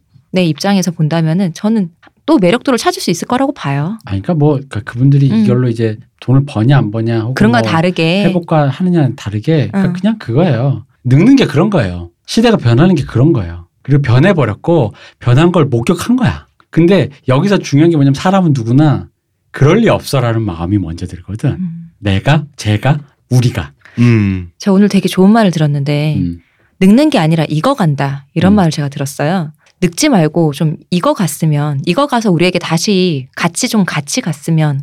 입장에서 0.49 0.93
본다면은 0.93 1.53
저는 1.53 1.91
또 2.25 2.39
매력도를 2.39 2.79
찾을 2.79 3.03
수 3.03 3.11
있을 3.11 3.29
거라고 3.29 3.53
봐요. 3.53 3.99
아, 4.07 4.13
그러니까 4.13 4.33
뭐 4.33 4.55
그러니까 4.55 4.81
그분들이 4.81 5.31
음. 5.31 5.45
이걸로 5.45 5.69
이제 5.69 5.99
돈을 6.21 6.45
버냐 6.47 6.79
안 6.79 6.91
버냐 6.91 7.21
혹은 7.21 7.35
그런 7.35 7.53
건 7.53 7.63
뭐 7.63 7.71
다르게 7.71 8.25
회복과 8.25 8.69
하느냐는 8.71 9.15
다르게 9.15 9.69
그러니까 9.69 9.89
응. 9.89 9.93
그냥 9.93 10.19
그거예요. 10.19 10.87
늙는 11.05 11.37
게 11.37 11.45
그런 11.45 11.69
거예요. 11.69 12.11
시대가 12.25 12.57
변하는 12.57 12.95
게 12.95 13.05
그런 13.05 13.35
거예요. 13.35 13.69
그리고 13.83 14.01
변해 14.01 14.33
버렸고 14.33 14.95
변한 15.19 15.53
걸 15.53 15.67
목격한 15.67 16.17
거야. 16.17 16.47
근데 16.71 17.11
여기서 17.29 17.59
중요한 17.59 17.91
게 17.91 17.97
뭐냐면 17.97 18.15
사람은 18.15 18.53
누구나 18.55 19.09
그럴 19.51 19.81
리 19.81 19.91
없어라는 19.91 20.41
마음이 20.41 20.79
먼저 20.79 21.07
들거든. 21.07 21.51
음. 21.51 21.91
내가, 21.99 22.45
제가, 22.57 23.01
우리가. 23.29 23.73
음. 23.99 24.51
저 24.59 24.73
오늘 24.73 24.89
되게 24.89 25.09
좋은 25.09 25.31
말을 25.31 25.51
들었는데 25.51 26.17
음. 26.17 26.41
늙는 26.81 27.11
게 27.11 27.19
아니라 27.19 27.45
익어간다 27.49 28.27
이런 28.35 28.53
음. 28.53 28.57
말을 28.57 28.71
제가 28.71 28.89
들었어요. 28.89 29.53
늙지 29.83 30.09
말고 30.09 30.53
좀 30.53 30.77
익어갔으면 30.91 31.81
익어가서 31.87 32.31
우리에게 32.31 32.59
다시 32.59 33.29
같이 33.35 33.69
좀 33.69 33.85
같이 33.85 34.21
갔으면 34.21 34.83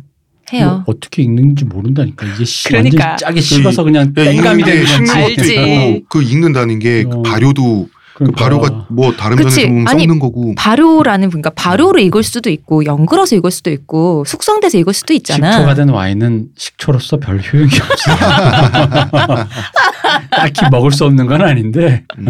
해요. 0.52 0.82
뭐 0.86 0.94
어떻게 0.94 1.22
읽는지 1.22 1.64
모른다니까 1.64 2.26
이게 2.26 2.44
씨, 2.44 2.68
그러니까. 2.68 3.10
완전 3.10 3.28
짜게 3.28 3.40
식어서 3.40 3.84
그냥 3.84 4.12
야, 4.16 4.24
땡감이 4.24 4.64
되는 4.64 4.84
것도 5.04 5.12
알지. 5.12 5.54
있고 5.54 6.04
그 6.08 6.22
읽는다는 6.22 6.78
게 6.78 7.04
어. 7.06 7.22
발효도 7.22 7.88
그 8.18 8.24
그러니까. 8.24 8.44
발효가 8.44 8.86
뭐 8.88 9.12
다른 9.12 9.36
그치. 9.36 9.60
면에서 9.60 9.68
보면 9.68 9.88
아니, 9.88 10.02
썩는 10.02 10.18
거고 10.18 10.54
발효라는 10.56 11.28
그러니까 11.28 11.50
발효로 11.50 12.00
익을 12.00 12.24
수도 12.24 12.50
있고 12.50 12.84
연글어서 12.84 13.36
익을 13.36 13.52
수도 13.52 13.70
있고 13.70 14.24
숙성돼서 14.26 14.76
익을 14.78 14.92
수도 14.92 15.14
있잖아. 15.14 15.52
식초가 15.52 15.74
된 15.74 15.88
와인은 15.90 16.48
식초로서 16.56 17.18
별 17.18 17.40
효용이 17.40 17.70
없어. 17.80 18.10
딱히 20.32 20.66
먹을 20.68 20.90
수 20.90 21.04
없는 21.04 21.28
건 21.28 21.42
아닌데 21.42 22.02
음. 22.18 22.26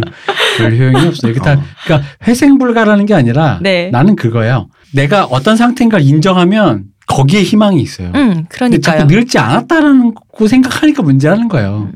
별 0.59 0.77
효용이 0.77 1.07
없어. 1.07 1.27
이게 1.31 1.41
다 1.41 1.53
어. 1.55 1.63
그러니까 1.85 2.09
회생 2.27 2.59
불가라는 2.59 3.07
게 3.07 3.15
아니라 3.15 3.59
네. 3.63 3.89
나는 3.91 4.15
그거예요. 4.15 4.69
내가 4.93 5.25
어떤 5.25 5.57
상태인가 5.57 6.01
인정하면 6.01 6.85
거기에 7.09 7.43
희망이 7.43 7.81
있어요. 7.83 8.13
응, 8.15 8.47
근데 8.49 8.79
자꾸 8.81 8.99
그러니까요. 8.99 9.07
늙지 9.07 9.39
않았다라는 9.39 10.15
거 10.15 10.47
생각하니까 10.47 11.03
문제라는 11.03 11.49
거예요. 11.49 11.91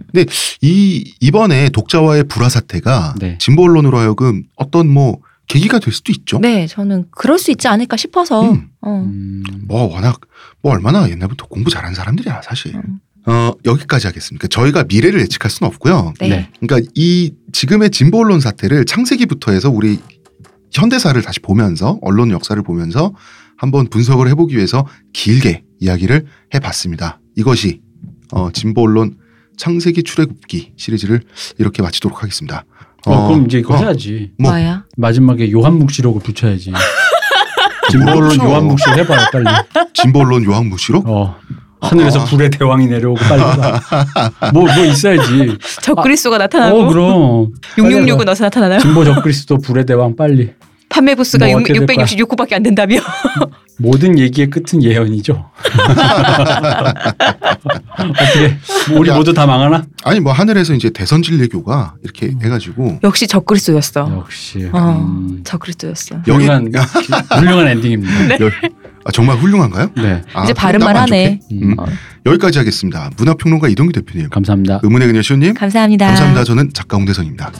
이 0.63 1.15
이번에 1.21 1.69
독자와의 1.69 2.25
불화 2.25 2.49
사태가 2.49 3.15
네. 3.19 3.37
진보 3.39 3.65
언론으로 3.65 3.99
하여금 3.99 4.45
어떤 4.57 4.89
뭐 4.89 5.19
계기가 5.49 5.79
될 5.79 5.93
수도 5.93 6.13
있죠. 6.13 6.39
네, 6.41 6.67
저는 6.67 7.05
그럴 7.11 7.39
수 7.39 7.51
있지 7.51 7.69
않을까 7.69 7.97
싶어서. 7.97 8.51
음. 8.51 8.69
어. 8.81 9.05
음, 9.07 9.43
뭐 9.69 9.93
워낙 9.93 10.19
뭐 10.63 10.73
얼마나 10.73 11.09
옛날부터 11.09 11.47
공부 11.47 11.71
잘하는 11.71 11.95
사람들이야 11.95 12.41
사실. 12.43 12.75
음. 12.75 12.99
어 13.25 13.53
여기까지 13.65 14.09
하겠습니다. 14.09 14.49
저희가 14.49 14.85
미래를 14.89 15.21
예측할 15.21 15.51
수는 15.51 15.69
없고요. 15.69 16.15
네. 16.21 16.29
네. 16.29 16.49
그러니까 16.59 16.91
이 16.95 17.33
지금의 17.53 17.91
진보 17.91 18.19
언론 18.19 18.41
사태를 18.41 18.85
창세기부터 18.87 19.53
해서 19.53 19.71
우리 19.71 20.01
현대사를 20.73 21.21
다시 21.23 21.39
보면서 21.39 21.99
언론 22.01 22.31
역사를 22.31 22.61
보면서 22.63 23.13
한번 23.63 23.87
분석을 23.87 24.29
해보기 24.31 24.57
위해서 24.57 24.85
길게 25.13 25.63
이야기를 25.79 26.27
해봤습니다. 26.53 27.21
이것이 27.37 27.81
어, 28.33 28.51
진보 28.53 28.83
언론 28.83 29.17
창세기 29.57 30.03
출애굽기 30.03 30.73
시리즈를 30.77 31.21
이렇게 31.59 31.81
마치도록 31.81 32.23
하겠습니다. 32.25 32.65
어, 33.07 33.29
그럼 33.29 33.47
이제 33.47 33.61
이거 33.61 33.75
어, 33.75 33.77
해야지. 33.77 34.33
뭐. 34.37 34.51
뭐야? 34.51 34.85
마지막에 34.97 35.53
요한묵시록을 35.53 36.23
붙여야지. 36.23 36.73
진보론 37.93 38.31
그렇죠. 38.31 38.45
요한묵시록 38.45 38.99
해봐요 38.99 39.27
빨리. 39.33 39.45
진보 39.95 40.21
언론 40.21 40.45
요한무시록 40.45 41.07
어. 41.07 41.37
하늘에서 41.81 42.21
아. 42.21 42.25
불의 42.25 42.51
대왕이 42.51 42.89
내려오고 42.89 43.21
빨리 43.29 43.43
해봐. 43.43 44.51
뭐, 44.53 44.65
뭐 44.75 44.85
있어야지. 44.85 45.57
적그리스도가 45.83 46.39
나타나고 46.39 46.81
어, 46.81 46.89
그럼. 46.89 47.53
666은 47.77 48.29
어디서 48.29 48.45
나타나나요? 48.45 48.81
진보 48.81 49.05
적그리스도 49.05 49.59
불의 49.59 49.87
대왕 49.87 50.17
빨리. 50.17 50.53
판매 50.93 51.15
부수가 51.15 51.47
뭐 51.47 51.57
어떻게 51.57 51.73
될까? 51.75 51.95
666구밖에 52.05 52.53
안 52.55 52.63
된다며. 52.63 52.97
모든 53.79 54.19
얘기의 54.19 54.51
끝은 54.51 54.83
예언이죠. 54.83 55.45
어떻게 57.99 58.57
뭐 58.91 59.01
우리 59.01 59.11
야. 59.11 59.15
모두 59.17 59.33
다 59.33 59.47
망하나? 59.47 59.85
아니 60.05 60.21
뭐 60.21 60.33
하늘에서 60.33 60.75
이제 60.75 60.91
대선 60.91 61.23
진례교가 61.23 61.95
이렇게 62.05 62.33
해가지고 62.43 63.01
역시 63.03 63.27
적그리스도였어. 63.27 64.13
역시 64.19 64.69
어, 64.73 65.01
음, 65.01 65.41
적그리스도였어. 65.45 66.17
훌륭한 66.25 66.71
훌륭한 67.33 67.69
엔딩입니다. 67.69 68.35
여- 68.45 68.51
아, 69.05 69.11
정말 69.11 69.37
훌륭한가요? 69.39 69.91
네, 69.97 70.23
아, 70.33 70.45
이제 70.45 70.53
발음만 70.53 70.97
하네. 70.97 71.41
음, 71.51 71.75
어, 71.77 71.85
여기까지 72.27 72.59
하겠습니다. 72.59 73.11
문화평론가 73.17 73.69
이동규 73.69 73.93
대표님, 73.95 74.29
감사합니다. 74.29 74.79
의문의 74.85 75.09
그녀 75.09 75.23
시호님, 75.23 75.55
감사합니다. 75.55 76.07
감사합니다. 76.07 76.45
저는 76.45 76.71
작가 76.73 76.99
홍대선입니다. 76.99 77.51